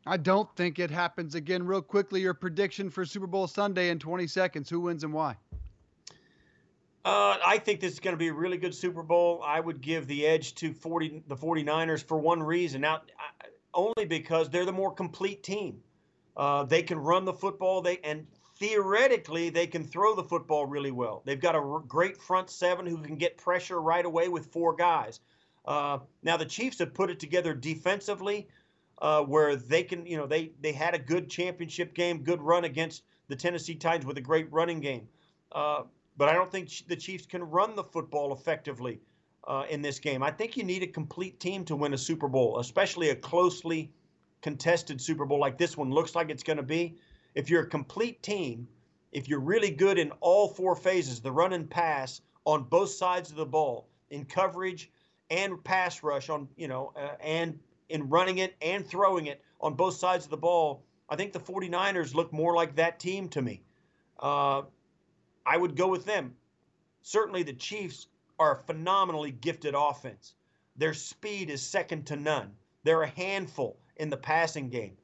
I 0.08 0.16
don't 0.16 0.48
think 0.54 0.78
it 0.78 0.90
happens 0.90 1.34
again. 1.34 1.64
Real 1.64 1.82
quickly, 1.82 2.20
your 2.20 2.34
prediction 2.34 2.90
for 2.90 3.04
Super 3.04 3.26
Bowl 3.26 3.48
Sunday 3.48 3.90
in 3.90 3.98
20 3.98 4.28
seconds. 4.28 4.70
Who 4.70 4.80
wins 4.80 5.02
and 5.02 5.12
why? 5.12 5.36
Uh, 7.06 7.38
I 7.46 7.58
think 7.58 7.78
this 7.78 7.92
is 7.92 8.00
going 8.00 8.14
to 8.14 8.18
be 8.18 8.26
a 8.26 8.32
really 8.32 8.56
good 8.56 8.74
Super 8.74 9.04
Bowl. 9.04 9.40
I 9.46 9.60
would 9.60 9.80
give 9.80 10.08
the 10.08 10.26
edge 10.26 10.56
to 10.56 10.72
40, 10.72 11.22
the 11.28 11.36
49ers 11.36 12.02
for 12.02 12.18
one 12.18 12.42
reason. 12.42 12.80
Now, 12.80 13.02
only 13.72 14.06
because 14.06 14.50
they're 14.50 14.64
the 14.64 14.72
more 14.72 14.92
complete 14.92 15.44
team. 15.44 15.78
Uh, 16.36 16.64
they 16.64 16.82
can 16.82 16.98
run 16.98 17.24
the 17.24 17.32
football. 17.32 17.80
They 17.80 17.98
and 18.02 18.26
theoretically 18.58 19.50
they 19.50 19.68
can 19.68 19.84
throw 19.84 20.16
the 20.16 20.24
football 20.24 20.66
really 20.66 20.90
well. 20.90 21.22
They've 21.24 21.40
got 21.40 21.54
a 21.54 21.80
great 21.86 22.20
front 22.20 22.50
seven 22.50 22.86
who 22.86 22.98
can 22.98 23.14
get 23.14 23.36
pressure 23.36 23.80
right 23.80 24.04
away 24.04 24.26
with 24.26 24.46
four 24.46 24.74
guys. 24.74 25.20
Uh, 25.64 25.98
now 26.24 26.36
the 26.36 26.44
Chiefs 26.44 26.80
have 26.80 26.92
put 26.92 27.08
it 27.10 27.20
together 27.20 27.54
defensively, 27.54 28.48
uh, 29.00 29.22
where 29.22 29.54
they 29.54 29.84
can, 29.84 30.06
you 30.06 30.16
know, 30.16 30.26
they 30.26 30.50
they 30.60 30.72
had 30.72 30.96
a 30.96 30.98
good 30.98 31.30
championship 31.30 31.94
game, 31.94 32.24
good 32.24 32.42
run 32.42 32.64
against 32.64 33.04
the 33.28 33.36
Tennessee 33.36 33.76
Titans 33.76 34.06
with 34.06 34.18
a 34.18 34.22
great 34.22 34.50
running 34.50 34.80
game. 34.80 35.06
Uh, 35.52 35.84
but 36.16 36.28
I 36.28 36.34
don't 36.34 36.50
think 36.50 36.70
the 36.88 36.96
Chiefs 36.96 37.26
can 37.26 37.42
run 37.42 37.76
the 37.76 37.84
football 37.84 38.32
effectively 38.32 39.00
uh, 39.46 39.64
in 39.68 39.82
this 39.82 39.98
game. 39.98 40.22
I 40.22 40.30
think 40.30 40.56
you 40.56 40.64
need 40.64 40.82
a 40.82 40.86
complete 40.86 41.38
team 41.40 41.64
to 41.66 41.76
win 41.76 41.94
a 41.94 41.98
Super 41.98 42.28
Bowl, 42.28 42.58
especially 42.58 43.10
a 43.10 43.16
closely 43.16 43.92
contested 44.42 45.00
Super 45.00 45.24
Bowl 45.24 45.40
like 45.40 45.58
this 45.58 45.76
one 45.76 45.90
looks 45.90 46.14
like 46.14 46.30
it's 46.30 46.42
going 46.42 46.56
to 46.56 46.62
be 46.62 46.96
if 47.34 47.50
you're 47.50 47.62
a 47.62 47.68
complete 47.68 48.22
team, 48.22 48.66
if 49.12 49.28
you're 49.28 49.40
really 49.40 49.70
good 49.70 49.98
in 49.98 50.10
all 50.20 50.48
four 50.48 50.74
phases, 50.74 51.20
the 51.20 51.30
run 51.30 51.52
and 51.52 51.68
pass 51.68 52.22
on 52.44 52.64
both 52.64 52.90
sides 52.90 53.30
of 53.30 53.36
the 53.36 53.46
ball, 53.46 53.88
in 54.10 54.24
coverage 54.24 54.90
and 55.30 55.62
pass 55.64 56.02
rush 56.02 56.28
on, 56.28 56.48
you 56.56 56.68
know, 56.68 56.92
uh, 56.96 57.10
and 57.20 57.58
in 57.88 58.08
running 58.08 58.38
it 58.38 58.54
and 58.62 58.86
throwing 58.86 59.26
it 59.26 59.42
on 59.60 59.74
both 59.74 59.94
sides 59.94 60.24
of 60.24 60.30
the 60.30 60.36
ball, 60.36 60.82
I 61.08 61.16
think 61.16 61.32
the 61.32 61.40
49ers 61.40 62.14
look 62.14 62.32
more 62.32 62.54
like 62.54 62.76
that 62.76 62.98
team 62.98 63.28
to 63.30 63.42
me. 63.42 63.62
Uh, 64.18 64.62
I 65.46 65.56
would 65.56 65.76
go 65.76 65.88
with 65.88 66.04
them. 66.04 66.36
Certainly 67.02 67.44
the 67.44 67.52
Chiefs 67.52 68.08
are 68.38 68.52
a 68.52 68.62
phenomenally 68.64 69.30
gifted 69.30 69.74
offense. 69.76 70.34
Their 70.76 70.92
speed 70.92 71.48
is 71.48 71.62
second 71.62 72.08
to 72.08 72.16
none. 72.16 72.56
They're 72.82 73.02
a 73.02 73.08
handful 73.08 73.78
in 73.96 74.10
the 74.10 74.16
passing 74.16 74.68
game. 74.68 74.96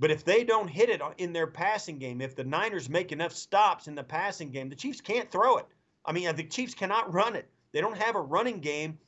But 0.00 0.10
if 0.10 0.24
they 0.24 0.44
don't 0.44 0.68
hit 0.68 0.88
it 0.88 1.00
in 1.18 1.32
their 1.32 1.46
passing 1.46 1.98
game, 1.98 2.20
if 2.20 2.34
the 2.34 2.44
Niners 2.44 2.88
make 2.88 3.12
enough 3.12 3.32
stops 3.32 3.86
in 3.86 3.94
the 3.94 4.02
passing 4.02 4.50
game, 4.50 4.68
the 4.68 4.76
Chiefs 4.76 5.00
can't 5.00 5.30
throw 5.30 5.58
it. 5.58 5.66
I 6.04 6.12
mean, 6.12 6.34
the 6.34 6.44
Chiefs 6.44 6.74
cannot 6.74 7.14
run 7.14 7.36
it. 7.36 7.48
They 7.72 7.80
don't 7.80 7.98
have 7.98 8.16
a 8.16 8.20
running 8.20 8.60
game 8.60 8.98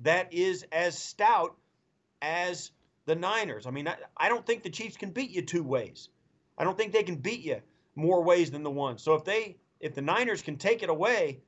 that 0.00 0.32
is 0.32 0.66
as 0.70 0.98
stout 0.98 1.56
as 2.20 2.70
the 3.06 3.14
Niners. 3.14 3.66
I 3.66 3.70
mean, 3.70 3.88
I, 4.16 4.28
don't 4.28 4.46
think 4.46 4.62
the 4.62 4.70
Chiefs 4.70 4.96
can 4.96 5.10
beat 5.10 5.30
you 5.30 5.42
two 5.42 5.62
ways. 5.62 6.08
I 6.56 6.64
don't 6.64 6.76
think 6.76 6.92
they 6.92 7.02
can 7.02 7.16
beat 7.16 7.40
you 7.40 7.60
more 7.94 8.22
ways 8.22 8.50
than 8.50 8.62
the 8.62 8.70
one. 8.70 8.98
So 8.98 9.14
if 9.14 9.24
they 9.24 9.56
if 9.84 9.94
the 9.94 10.00
Niners 10.00 10.40
can 10.40 10.56
take 10.56 10.82
it 10.82 10.88
away, 10.88 11.40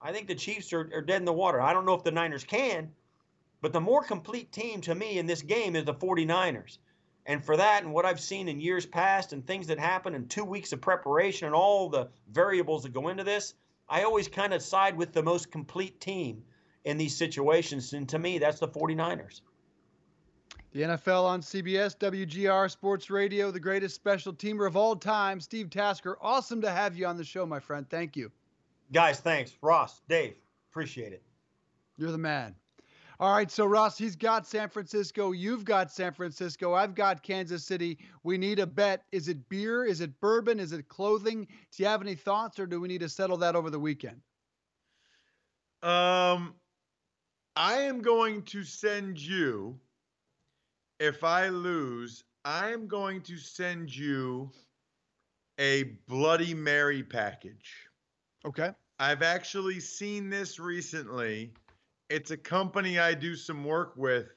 I 0.00 0.10
think 0.10 0.28
the 0.28 0.34
Chiefs 0.34 0.72
are, 0.72 0.88
are 0.94 1.02
dead 1.02 1.20
in 1.20 1.26
the 1.26 1.32
water. 1.32 1.60
I 1.60 1.74
don't 1.74 1.84
know 1.84 1.92
if 1.92 2.02
the 2.02 2.10
Niners 2.10 2.42
can, 2.42 2.90
but 3.60 3.74
the 3.74 3.82
more 3.82 4.02
complete 4.02 4.50
team 4.50 4.80
to 4.80 4.94
me 4.94 5.18
in 5.18 5.26
this 5.26 5.42
game 5.42 5.76
is 5.76 5.84
the 5.84 5.92
49ers. 5.92 6.78
And 7.26 7.44
for 7.44 7.54
that, 7.58 7.82
and 7.82 7.92
what 7.92 8.06
I've 8.06 8.20
seen 8.20 8.48
in 8.48 8.60
years 8.60 8.86
past, 8.86 9.34
and 9.34 9.46
things 9.46 9.66
that 9.66 9.78
happen 9.78 10.14
in 10.14 10.26
two 10.26 10.44
weeks 10.44 10.72
of 10.72 10.80
preparation, 10.80 11.46
and 11.46 11.54
all 11.54 11.90
the 11.90 12.08
variables 12.32 12.84
that 12.84 12.94
go 12.94 13.08
into 13.08 13.24
this, 13.24 13.52
I 13.90 14.04
always 14.04 14.26
kind 14.26 14.54
of 14.54 14.62
side 14.62 14.96
with 14.96 15.12
the 15.12 15.22
most 15.22 15.50
complete 15.50 16.00
team 16.00 16.44
in 16.84 16.96
these 16.96 17.14
situations. 17.14 17.92
And 17.92 18.08
to 18.08 18.18
me, 18.18 18.38
that's 18.38 18.58
the 18.58 18.68
49ers. 18.68 19.42
The 20.76 20.82
NFL 20.82 21.24
on 21.24 21.40
CBS, 21.40 21.96
WGR 21.96 22.70
Sports 22.70 23.08
Radio, 23.08 23.50
the 23.50 23.58
greatest 23.58 23.94
special 23.94 24.34
teamer 24.34 24.66
of 24.66 24.76
all 24.76 24.94
time, 24.94 25.40
Steve 25.40 25.70
Tasker. 25.70 26.18
Awesome 26.20 26.60
to 26.60 26.70
have 26.70 26.94
you 26.94 27.06
on 27.06 27.16
the 27.16 27.24
show, 27.24 27.46
my 27.46 27.58
friend. 27.58 27.88
Thank 27.88 28.14
you. 28.14 28.30
Guys, 28.92 29.18
thanks. 29.18 29.56
Ross, 29.62 30.02
Dave, 30.06 30.34
appreciate 30.70 31.14
it. 31.14 31.22
You're 31.96 32.12
the 32.12 32.18
man. 32.18 32.54
All 33.18 33.34
right, 33.34 33.50
so 33.50 33.64
Ross, 33.64 33.96
he's 33.96 34.16
got 34.16 34.46
San 34.46 34.68
Francisco. 34.68 35.32
You've 35.32 35.64
got 35.64 35.90
San 35.90 36.12
Francisco. 36.12 36.74
I've 36.74 36.94
got 36.94 37.22
Kansas 37.22 37.64
City. 37.64 37.96
We 38.22 38.36
need 38.36 38.58
a 38.58 38.66
bet. 38.66 39.04
Is 39.12 39.28
it 39.28 39.48
beer? 39.48 39.86
Is 39.86 40.02
it 40.02 40.20
bourbon? 40.20 40.60
Is 40.60 40.72
it 40.72 40.86
clothing? 40.88 41.48
Do 41.74 41.82
you 41.82 41.88
have 41.88 42.02
any 42.02 42.14
thoughts, 42.14 42.58
or 42.58 42.66
do 42.66 42.82
we 42.82 42.88
need 42.88 43.00
to 43.00 43.08
settle 43.08 43.38
that 43.38 43.56
over 43.56 43.70
the 43.70 43.80
weekend? 43.80 44.20
Um, 45.82 46.52
I 47.56 47.76
am 47.76 48.02
going 48.02 48.42
to 48.42 48.62
send 48.62 49.18
you. 49.18 49.80
If 50.98 51.24
I 51.24 51.48
lose, 51.48 52.24
I 52.44 52.70
am 52.70 52.86
going 52.86 53.22
to 53.22 53.36
send 53.36 53.94
you 53.94 54.50
a 55.58 55.84
Bloody 56.08 56.54
Mary 56.54 57.02
package. 57.02 57.88
Okay. 58.44 58.70
I've 58.98 59.22
actually 59.22 59.80
seen 59.80 60.30
this 60.30 60.58
recently 60.58 61.52
it's 62.08 62.30
a 62.30 62.36
company 62.36 62.98
I 62.98 63.14
do 63.14 63.34
some 63.34 63.64
work 63.64 63.94
with. 63.96 64.28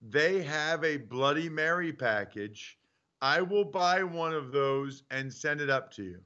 They 0.00 0.42
have 0.42 0.84
a 0.84 0.96
Bloody 0.96 1.48
Mary 1.48 1.92
package. 1.92 2.78
I 3.20 3.42
will 3.42 3.64
buy 3.64 4.02
one 4.02 4.32
of 4.32 4.52
those 4.52 5.02
and 5.10 5.32
send 5.32 5.60
it 5.60 5.68
up 5.68 5.90
to 5.94 6.04
you. 6.04 6.20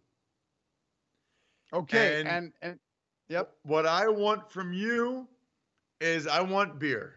Okay. 1.72 2.20
And, 2.20 2.28
and, 2.28 2.53
and 2.61 2.78
yep. 3.28 3.55
What 3.62 3.86
I 3.86 4.09
want 4.09 4.51
from 4.53 4.72
you 4.72 5.26
is 6.01 6.26
I 6.26 6.43
want 6.43 6.78
beer. 6.78 7.14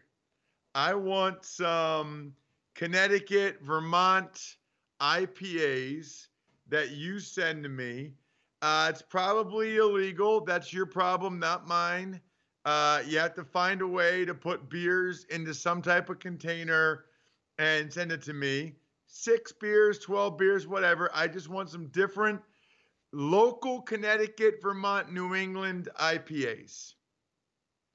I 0.74 0.94
want 0.94 1.44
some 1.44 2.34
Connecticut, 2.76 3.60
Vermont 3.62 4.58
IPAs 5.02 6.28
that 6.68 6.92
you 6.92 7.20
send 7.20 7.64
to 7.64 7.70
me. 7.70 8.12
Uh, 8.62 8.88
it's 8.90 9.02
probably 9.02 9.78
illegal. 9.78 10.44
That's 10.44 10.74
your 10.74 10.86
problem, 10.86 11.40
not 11.40 11.68
mine. 11.68 12.20
Uh, 12.66 13.02
you 13.06 13.20
have 13.20 13.34
to 13.36 13.44
find 13.44 13.82
a 13.82 13.88
way 13.88 14.26
to 14.26 14.34
put 14.34 14.70
beers 14.70 15.26
into 15.30 15.54
some 15.54 15.82
type 15.82 16.10
of 16.10 16.20
container 16.20 17.06
and 17.60 17.92
send 17.92 18.12
it 18.12 18.22
to 18.24 18.34
me. 18.34 18.74
six 19.08 19.52
beers, 19.54 20.00
12 20.00 20.38
beers, 20.38 20.68
whatever. 20.68 21.10
I 21.14 21.28
just 21.28 21.48
want 21.48 21.70
some 21.70 21.88
different 21.88 22.42
local 23.14 23.82
Connecticut, 23.82 24.56
Vermont, 24.62 25.14
New 25.14 25.36
England 25.36 25.90
IPAs. 26.02 26.96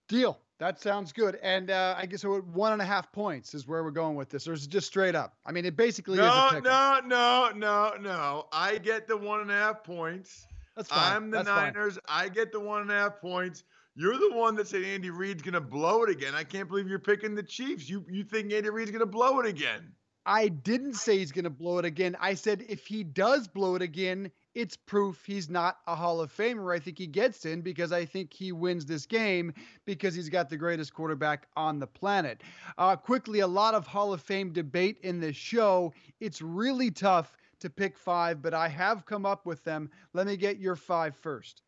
Deal. 0.09 0.41
That 0.61 0.79
sounds 0.79 1.11
good. 1.11 1.39
And 1.43 1.71
uh, 1.71 1.95
I 1.97 2.05
guess 2.05 2.21
so 2.21 2.39
one 2.41 2.75
and 2.75 2.83
a 2.83 2.85
half 2.85 3.11
points 3.13 3.55
is 3.55 3.67
where 3.67 3.83
we're 3.83 3.91
going 3.91 4.15
with 4.15 4.29
this, 4.29 4.47
or 4.47 4.53
is 4.53 4.65
it 4.65 4.69
just 4.69 4.87
straight 4.87 5.15
up? 5.15 5.35
I 5.47 5.53
mean, 5.53 5.65
it 5.65 5.75
basically 5.75 6.19
no, 6.19 6.51
is. 6.55 6.63
No, 6.63 7.01
no, 7.05 7.51
no, 7.57 7.95
no. 7.99 8.47
I 8.53 8.77
get 8.77 9.09
the 9.09 9.17
one 9.17 9.41
and 9.41 9.51
a 9.51 9.55
half 9.55 9.83
points. 9.83 10.47
That's 10.77 10.91
fine. 10.91 11.17
I'm 11.17 11.31
the 11.31 11.39
That's 11.39 11.49
Niners. 11.49 11.95
Fine. 12.07 12.27
I 12.27 12.29
get 12.29 12.53
the 12.53 12.61
one 12.61 12.83
and 12.83 12.91
a 12.91 12.95
half 12.95 13.23
points. 13.23 13.65
You're 13.95 14.19
the 14.19 14.33
one 14.35 14.55
that 14.57 14.69
said 14.69 14.85
Andy 14.85 15.09
Reid's 15.09 15.41
going 15.43 15.55
to 15.55 15.63
blow 15.63 16.03
it 16.05 16.11
again. 16.11 16.35
I 16.35 16.45
can't 16.45 16.69
believe 16.69 16.87
you're 16.89 16.99
picking 16.99 17.35
the 17.35 17.43
Chiefs. 17.43 17.89
You 17.89 18.05
you 18.11 18.23
think 18.23 18.53
Andy 18.53 18.69
Reid's 18.69 18.91
going 18.91 19.01
to 19.01 19.07
blow 19.07 19.41
it 19.41 19.47
again? 19.47 19.93
I 20.27 20.49
didn't 20.49 20.95
say 20.95 21.19
he's 21.19 21.33
going 21.33 21.45
to 21.45 21.51
blow 21.51 21.79
it 21.79 21.85
again. 21.85 22.17
I 22.21 22.35
said 22.35 22.65
if 22.69 22.87
he 22.87 23.03
does 23.03 23.49
blow 23.49 23.75
it 23.75 23.83
again, 23.83 24.31
it's 24.55 24.77
proof 24.77 25.25
he's 25.25 25.49
not 25.49 25.79
a 25.87 25.95
Hall 25.95 26.21
of 26.21 26.35
Famer. 26.37 26.75
I 26.75 26.79
think 26.79 26.99
he 26.99 27.07
gets 27.07 27.47
in 27.47 27.63
because 27.63 27.93
I 27.93 28.05
think 28.05 28.33
he 28.33 28.53
wins 28.53 28.85
this 28.85 29.07
game 29.07 29.55
because 29.87 30.15
he's 30.15 30.29
got 30.29 30.51
the 30.51 30.57
greatest 30.57 30.93
quarterback 30.93 31.47
on 31.57 31.79
the 31.79 31.87
planet. 31.87 32.43
Uh, 32.77 32.97
quickly, 32.97 33.41
a 33.41 33.47
lot 33.47 33.75
of 33.75 33.87
Hall 33.87 34.13
of 34.13 34.21
Fame 34.21 34.53
debate 34.53 34.99
in 35.03 35.21
this 35.21 35.37
show. 35.37 35.93
It's 36.21 36.43
really 36.43 36.91
tough 36.91 37.37
to 37.61 37.71
pick 37.71 37.97
five, 37.97 38.43
but 38.43 38.55
I 38.55 38.69
have 38.69 39.07
come 39.07 39.25
up 39.25 39.47
with 39.47 39.63
them. 39.65 39.91
Let 40.13 40.27
me 40.27 40.37
get 40.37 40.59
your 40.59 40.77
five 40.77 41.15
first. 41.17 41.63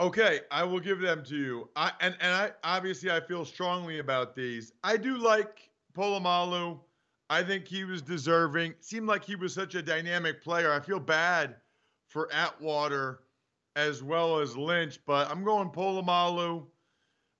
Okay, 0.00 0.40
I 0.52 0.62
will 0.62 0.78
give 0.78 1.00
them 1.00 1.24
to 1.24 1.36
you. 1.36 1.68
I 1.74 1.90
and 2.00 2.16
and 2.20 2.32
I 2.32 2.52
obviously 2.62 3.10
I 3.10 3.20
feel 3.20 3.44
strongly 3.44 3.98
about 3.98 4.36
these. 4.36 4.72
I 4.84 4.96
do 4.96 5.16
like 5.16 5.68
Polamalu. 5.98 6.78
I 7.28 7.42
think 7.42 7.66
he 7.66 7.84
was 7.84 8.02
deserving. 8.02 8.74
Seemed 8.80 9.08
like 9.08 9.24
he 9.24 9.34
was 9.34 9.52
such 9.52 9.74
a 9.74 9.82
dynamic 9.82 10.42
player. 10.42 10.72
I 10.72 10.78
feel 10.78 11.00
bad 11.00 11.56
for 12.06 12.32
Atwater 12.32 13.24
as 13.74 14.02
well 14.02 14.38
as 14.38 14.56
Lynch, 14.56 15.00
but 15.06 15.28
I'm 15.30 15.42
going 15.44 15.70
Polamalu. 15.70 16.64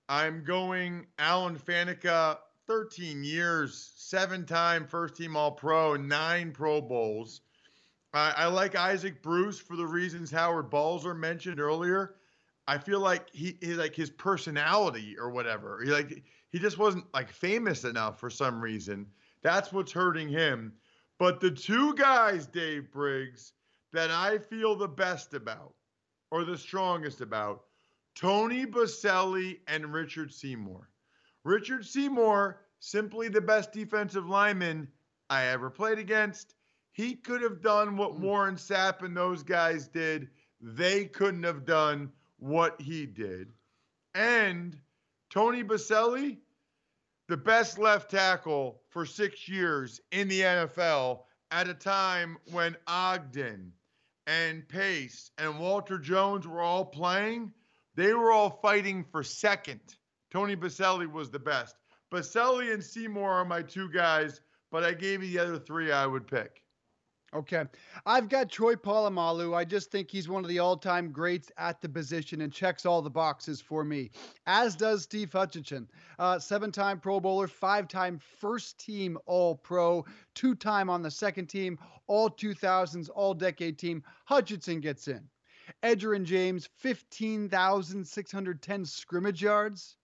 I'm 0.09 0.43
going 0.43 1.07
Alan 1.19 1.57
Faneca, 1.57 2.39
13 2.67 3.23
years, 3.23 3.93
seven 3.97 4.45
time 4.45 4.87
first 4.87 5.17
team 5.17 5.37
All 5.37 5.53
Pro, 5.53 5.95
nine 5.95 6.51
Pro 6.51 6.81
Bowls. 6.81 7.43
I, 8.13 8.33
I 8.37 8.47
like 8.47 8.75
Isaac 8.75 9.23
Bruce 9.23 9.61
for 9.61 9.77
the 9.77 9.87
reasons 9.87 10.31
Howard 10.31 10.69
Balzer 10.71 11.15
mentioned 11.15 11.61
earlier. 11.61 12.17
I 12.67 12.79
feel 12.79 13.01
like 13.01 13.29
he, 13.33 13.57
he 13.61 13.75
like 13.75 13.95
his 13.95 14.11
personality 14.11 15.17
or 15.19 15.31
whatever. 15.31 15.81
He 15.83 15.91
like 15.91 16.23
he 16.51 16.59
just 16.59 16.79
wasn't 16.79 17.05
like 17.15 17.31
famous 17.31 17.85
enough 17.85 18.19
for 18.19 18.31
some 18.31 18.61
reason. 18.61 19.07
That's 19.43 19.73
what's 19.73 19.93
hurting 19.93 20.29
him. 20.29 20.73
But 21.19 21.41
the 21.41 21.51
two 21.51 21.95
guys, 21.95 22.47
Dave 22.47 22.91
Briggs, 22.93 23.53
that 23.93 24.11
I 24.11 24.39
feel 24.39 24.77
the 24.77 24.89
best 24.89 25.35
about 25.35 25.75
or 26.31 26.45
the 26.45 26.59
strongest 26.59 27.21
about, 27.21 27.65
Tony 28.15 28.67
Boselli 28.67 29.61
and 29.67 29.93
Richard 29.93 30.33
Seymour. 30.33 30.91
Richard 31.45 31.87
Seymour, 31.87 32.61
simply 32.81 33.29
the 33.29 33.41
best 33.41 33.73
defensive 33.73 34.29
lineman 34.29 34.89
I 35.31 35.47
ever 35.47 35.71
played 35.71 35.99
against. 35.99 36.55
He 36.93 37.15
could 37.15 37.43
have 37.43 37.61
done 37.61 37.97
what 37.97 38.15
hmm. 38.15 38.23
Warren 38.23 38.57
Sapp 38.57 39.03
and 39.03 39.17
those 39.17 39.43
guys 39.43 39.89
did. 39.89 40.29
They 40.61 41.05
couldn't 41.05 41.45
have 41.45 41.65
done 41.65 42.11
what 42.39 42.81
he 42.81 43.07
did. 43.07 43.53
And 44.15 44.77
Tony 45.31 45.63
Boselli, 45.63 46.39
the 47.29 47.37
best 47.37 47.79
left 47.79 48.11
tackle 48.11 48.81
for 48.89 49.05
six 49.05 49.49
years 49.49 50.01
in 50.11 50.29
the 50.29 50.41
NFL 50.41 51.21
at 51.51 51.69
a 51.69 51.75
time 51.75 52.39
when 52.51 52.77
Ogden 52.87 53.73
and 54.27 54.67
Pace 54.69 55.31
and 55.39 55.59
Walter 55.59 55.99
Jones 55.99 56.47
were 56.47 56.61
all 56.61 56.85
playing. 56.85 57.53
They 57.95 58.15
were 58.15 58.33
all 58.33 58.59
fighting 58.63 59.05
for 59.05 59.23
second. 59.23 59.81
Tony 60.31 60.57
Boselli 60.57 61.11
was 61.11 61.31
the 61.31 61.39
best. 61.39 61.77
Boselli 62.11 62.73
and 62.73 62.83
Seymour 62.83 63.31
are 63.31 63.45
my 63.45 63.63
two 63.63 63.91
guys, 63.91 64.41
but 64.71 64.85
I 64.85 64.93
gave 64.93 65.23
you 65.23 65.31
the 65.31 65.45
other 65.45 65.59
three 65.59 65.93
I 65.93 66.07
would 66.07 66.27
pick. 66.27 66.63
Okay. 67.35 67.65
I've 68.07 68.31
got 68.31 68.51
Troy 68.51 68.75
Polamalu. 68.75 69.55
I 69.55 69.63
just 69.65 69.91
think 69.91 70.11
he's 70.11 70.31
one 70.31 70.45
of 70.45 70.49
the 70.49 70.61
all 70.61 70.79
time 70.79 71.13
greats 71.13 71.53
at 71.59 71.83
the 71.83 71.89
position 71.89 72.41
and 72.41 72.51
checks 72.51 72.87
all 72.87 73.03
the 73.03 73.11
boxes 73.11 73.61
for 73.61 73.85
me, 73.85 74.11
as 74.47 74.75
does 74.75 75.03
Steve 75.03 75.31
Hutchinson. 75.31 75.87
Uh, 76.19 76.39
Seven 76.39 76.73
time 76.73 76.99
Pro 76.99 77.21
Bowler, 77.21 77.47
five 77.47 77.87
time 77.87 78.19
first 78.19 78.79
team 78.79 79.19
All 79.27 79.57
Pro, 79.57 80.07
two 80.35 80.55
time 80.55 80.89
on 80.89 81.03
the 81.03 81.11
second 81.11 81.49
team, 81.49 81.79
all 82.07 82.31
2000s, 82.31 83.11
all 83.15 83.35
decade 83.35 83.79
team. 83.79 84.03
Hutchinson 84.25 84.81
gets 84.81 85.07
in. 85.07 85.29
Edgerrin 85.83 86.25
James, 86.25 86.67
15,610 86.79 88.87
scrimmage 88.87 89.43
yards. 89.43 89.97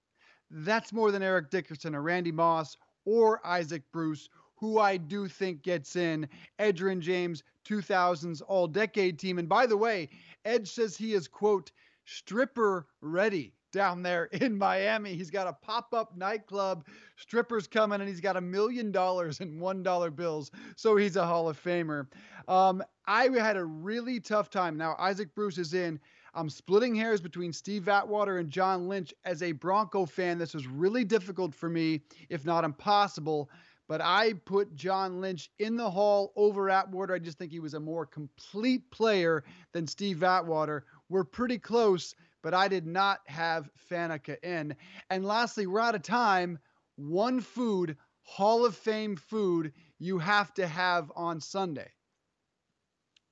That's 0.50 0.92
more 0.92 1.10
than 1.10 1.22
Eric 1.22 1.48
Dickerson 1.48 1.94
or 1.94 2.02
Randy 2.02 2.32
Moss 2.32 2.76
or 3.06 3.40
Isaac 3.46 3.82
Bruce 3.92 4.28
who 4.64 4.78
I 4.78 4.96
do 4.96 5.28
think 5.28 5.62
gets 5.62 5.94
in. 5.94 6.26
Edgerrin 6.58 7.00
James, 7.00 7.42
2000s 7.68 8.40
All 8.48 8.66
Decade 8.66 9.18
team. 9.18 9.38
And 9.38 9.46
by 9.46 9.66
the 9.66 9.76
way, 9.76 10.08
Edge 10.46 10.70
says 10.70 10.96
he 10.96 11.12
is, 11.12 11.28
quote, 11.28 11.70
stripper 12.06 12.86
ready 13.02 13.52
down 13.72 14.02
there 14.02 14.24
in 14.32 14.56
Miami. 14.56 15.14
He's 15.14 15.30
got 15.30 15.46
a 15.46 15.52
pop 15.52 15.92
up 15.92 16.16
nightclub, 16.16 16.86
strippers 17.16 17.66
coming, 17.66 18.00
and 18.00 18.08
he's 18.08 18.22
got 18.22 18.38
a 18.38 18.40
million 18.40 18.90
dollars 18.90 19.40
in 19.40 19.60
$1 19.60 20.16
bills. 20.16 20.50
So 20.76 20.96
he's 20.96 21.16
a 21.16 21.26
Hall 21.26 21.50
of 21.50 21.62
Famer. 21.62 22.06
Um, 22.48 22.82
I 23.06 23.28
had 23.28 23.58
a 23.58 23.64
really 23.66 24.18
tough 24.18 24.48
time. 24.48 24.78
Now, 24.78 24.96
Isaac 24.98 25.34
Bruce 25.34 25.58
is 25.58 25.74
in. 25.74 26.00
I'm 26.34 26.48
splitting 26.48 26.94
hairs 26.94 27.20
between 27.20 27.52
Steve 27.52 27.86
Atwater 27.86 28.38
and 28.38 28.48
John 28.48 28.88
Lynch. 28.88 29.12
As 29.26 29.42
a 29.42 29.52
Bronco 29.52 30.06
fan, 30.06 30.38
this 30.38 30.54
was 30.54 30.66
really 30.66 31.04
difficult 31.04 31.54
for 31.54 31.68
me, 31.68 32.00
if 32.30 32.46
not 32.46 32.64
impossible 32.64 33.50
but 33.88 34.00
I 34.00 34.32
put 34.32 34.74
John 34.74 35.20
Lynch 35.20 35.50
in 35.58 35.76
the 35.76 35.90
hall 35.90 36.32
over 36.36 36.70
Atwater. 36.70 37.14
I 37.14 37.18
just 37.18 37.38
think 37.38 37.52
he 37.52 37.60
was 37.60 37.74
a 37.74 37.80
more 37.80 38.06
complete 38.06 38.90
player 38.90 39.44
than 39.72 39.86
Steve 39.86 40.22
Atwater. 40.22 40.86
We're 41.08 41.24
pretty 41.24 41.58
close, 41.58 42.14
but 42.42 42.54
I 42.54 42.68
did 42.68 42.86
not 42.86 43.20
have 43.26 43.68
Faneca 43.90 44.42
in. 44.42 44.74
And 45.10 45.24
lastly, 45.24 45.66
we're 45.66 45.80
out 45.80 45.94
of 45.94 46.02
time. 46.02 46.58
One 46.96 47.40
food, 47.40 47.96
Hall 48.22 48.64
of 48.64 48.74
Fame 48.74 49.16
food, 49.16 49.72
you 49.98 50.18
have 50.18 50.54
to 50.54 50.66
have 50.66 51.12
on 51.14 51.40
Sunday. 51.40 51.90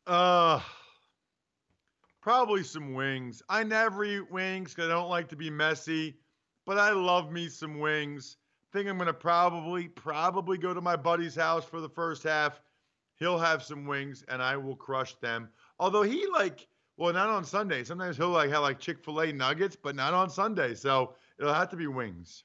Uh, 0.06 0.60
probably 2.20 2.62
some 2.62 2.92
wings. 2.92 3.42
I 3.48 3.62
never 3.62 4.04
eat 4.04 4.30
wings 4.30 4.74
because 4.74 4.90
I 4.90 4.94
don't 4.94 5.08
like 5.08 5.28
to 5.28 5.36
be 5.36 5.48
messy, 5.48 6.18
but 6.66 6.78
I 6.78 6.90
love 6.90 7.30
me 7.30 7.48
some 7.48 7.78
wings 7.78 8.36
think 8.72 8.88
I'm 8.88 8.96
going 8.96 9.06
to 9.06 9.14
probably 9.14 9.88
probably 9.88 10.58
go 10.58 10.72
to 10.74 10.80
my 10.80 10.96
buddy's 10.96 11.34
house 11.34 11.64
for 11.64 11.80
the 11.80 11.88
first 11.88 12.22
half. 12.22 12.60
He'll 13.16 13.38
have 13.38 13.62
some 13.62 13.86
wings 13.86 14.24
and 14.28 14.42
I 14.42 14.56
will 14.56 14.76
crush 14.76 15.14
them. 15.14 15.48
Although 15.78 16.02
he 16.02 16.26
like 16.26 16.66
well, 16.96 17.12
not 17.12 17.28
on 17.28 17.44
Sunday. 17.44 17.84
Sometimes 17.84 18.16
he'll 18.16 18.30
like 18.30 18.50
have 18.50 18.62
like 18.62 18.78
Chick 18.78 19.02
Fil 19.04 19.20
A 19.20 19.32
nuggets, 19.32 19.76
but 19.76 19.96
not 19.96 20.14
on 20.14 20.30
Sunday. 20.30 20.74
So 20.74 21.14
it'll 21.38 21.54
have 21.54 21.70
to 21.70 21.76
be 21.76 21.86
wings. 21.86 22.44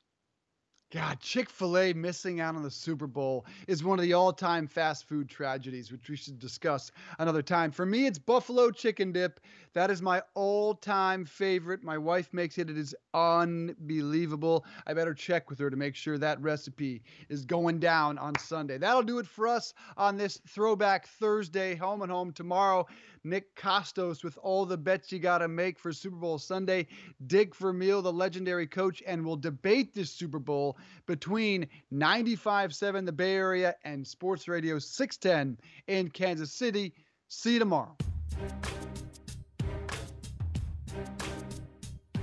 God, 0.90 1.20
Chick 1.20 1.50
fil 1.50 1.78
A 1.78 1.92
missing 1.92 2.40
out 2.40 2.56
on 2.56 2.64
the 2.64 2.72
Super 2.72 3.08
Bowl 3.08 3.46
is 3.68 3.84
one 3.84 4.00
of 4.00 4.04
the 4.04 4.14
all 4.14 4.32
time 4.32 4.68
fast 4.68 5.06
food 5.06 5.28
tragedies, 5.28 5.92
which 5.92 6.10
we 6.10 6.16
should 6.16 6.40
discuss 6.40 6.94
another 7.20 7.42
time. 7.42 7.72
For 7.72 7.86
me, 7.86 8.06
it's 8.06 8.18
Buffalo 8.18 8.72
Chicken 8.72 9.12
Dip. 9.12 9.42
That 9.74 9.92
is 9.92 10.02
my 10.02 10.22
all 10.34 10.74
time 10.74 11.26
favorite. 11.26 11.84
My 11.84 11.98
wife 11.98 12.30
makes 12.32 12.58
it, 12.58 12.70
it 12.70 12.78
is 12.78 12.96
unbelievable. 13.14 14.66
I 14.86 14.94
better 14.94 15.14
check 15.14 15.50
with 15.50 15.60
her 15.60 15.70
to 15.70 15.76
make 15.76 15.94
sure 15.94 16.18
that 16.20 16.42
recipe 16.42 17.04
is 17.28 17.44
going 17.44 17.80
down 17.80 18.18
on 18.18 18.40
Sunday. 18.40 18.78
That'll 18.78 19.04
do 19.04 19.20
it 19.20 19.28
for 19.28 19.46
us 19.46 19.74
on 19.98 20.16
this 20.16 20.40
Throwback 20.48 21.08
Thursday, 21.08 21.76
home 21.76 22.02
and 22.02 22.12
home 22.12 22.32
tomorrow. 22.32 22.88
Nick 23.30 23.56
Kostos 23.56 24.24
with 24.24 24.38
all 24.42 24.66
the 24.66 24.78
bets 24.78 25.12
you 25.12 25.20
got 25.20 25.40
to 25.40 25.48
make 25.48 25.78
for 25.80 25.92
Super 25.92 26.16
Bowl 26.16 26.40
Sunday. 26.40 26.88
Dick 27.28 27.56
Vermeil, 27.56 28.02
the 28.02 28.12
legendary 28.12 28.68
coach, 28.68 29.04
and 29.06 29.26
we'll 29.26 29.36
debate 29.36 29.94
this 29.94 30.12
Super 30.12 30.40
Bowl 30.40 30.78
between 31.06 31.68
95.7 31.94 33.06
the 33.06 33.12
Bay 33.12 33.36
Area 33.36 33.76
and 33.84 34.06
Sports 34.06 34.48
Radio 34.48 34.80
610 34.80 35.58
in 35.88 36.10
Kansas 36.10 36.52
City. 36.52 36.94
See 37.28 37.54
you 37.54 37.60
tomorrow. 37.60 37.96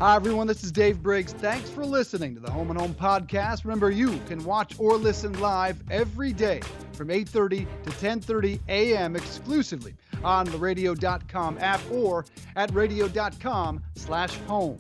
Hi, 0.01 0.17
everyone. 0.17 0.47
This 0.47 0.65
is 0.65 0.73
Dave 0.73 1.03
Briggs. 1.03 1.33
Thanks 1.35 1.71
for 1.71 1.87
listening 1.87 2.35
to 2.35 2.41
the 2.41 2.51
Home 2.51 2.71
and 2.71 2.81
Home 2.81 2.95
podcast. 2.95 3.65
Remember, 3.65 3.91
you 3.91 4.19
can 4.27 4.43
watch 4.45 4.75
or 4.79 4.97
listen 4.97 5.39
live 5.41 5.81
every 5.91 6.33
day 6.33 6.61
from 6.95 7.09
8.30 7.09 7.67
to 7.85 7.91
10.30 7.91 8.61
a.m. 8.69 9.17
exclusively 9.17 9.95
on 10.23 10.47
the 10.47 10.57
radio.com 10.57 11.59
app 11.59 11.81
or 11.91 12.25
at 12.57 12.73
radio.com 12.73 13.83
slash 13.97 14.37
home. 14.47 14.79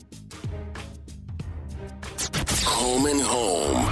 Home 2.64 3.06
and 3.06 3.20
home. 3.20 3.90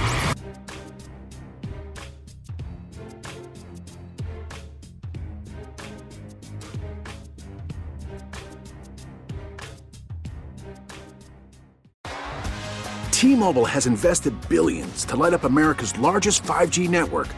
T-Mobile 13.11 13.65
has 13.65 13.87
invested 13.87 14.33
billions 14.49 15.05
to 15.05 15.15
light 15.15 15.33
up 15.33 15.45
America's 15.45 15.97
largest 15.97 16.43
5G 16.43 16.89
network– 16.89 17.29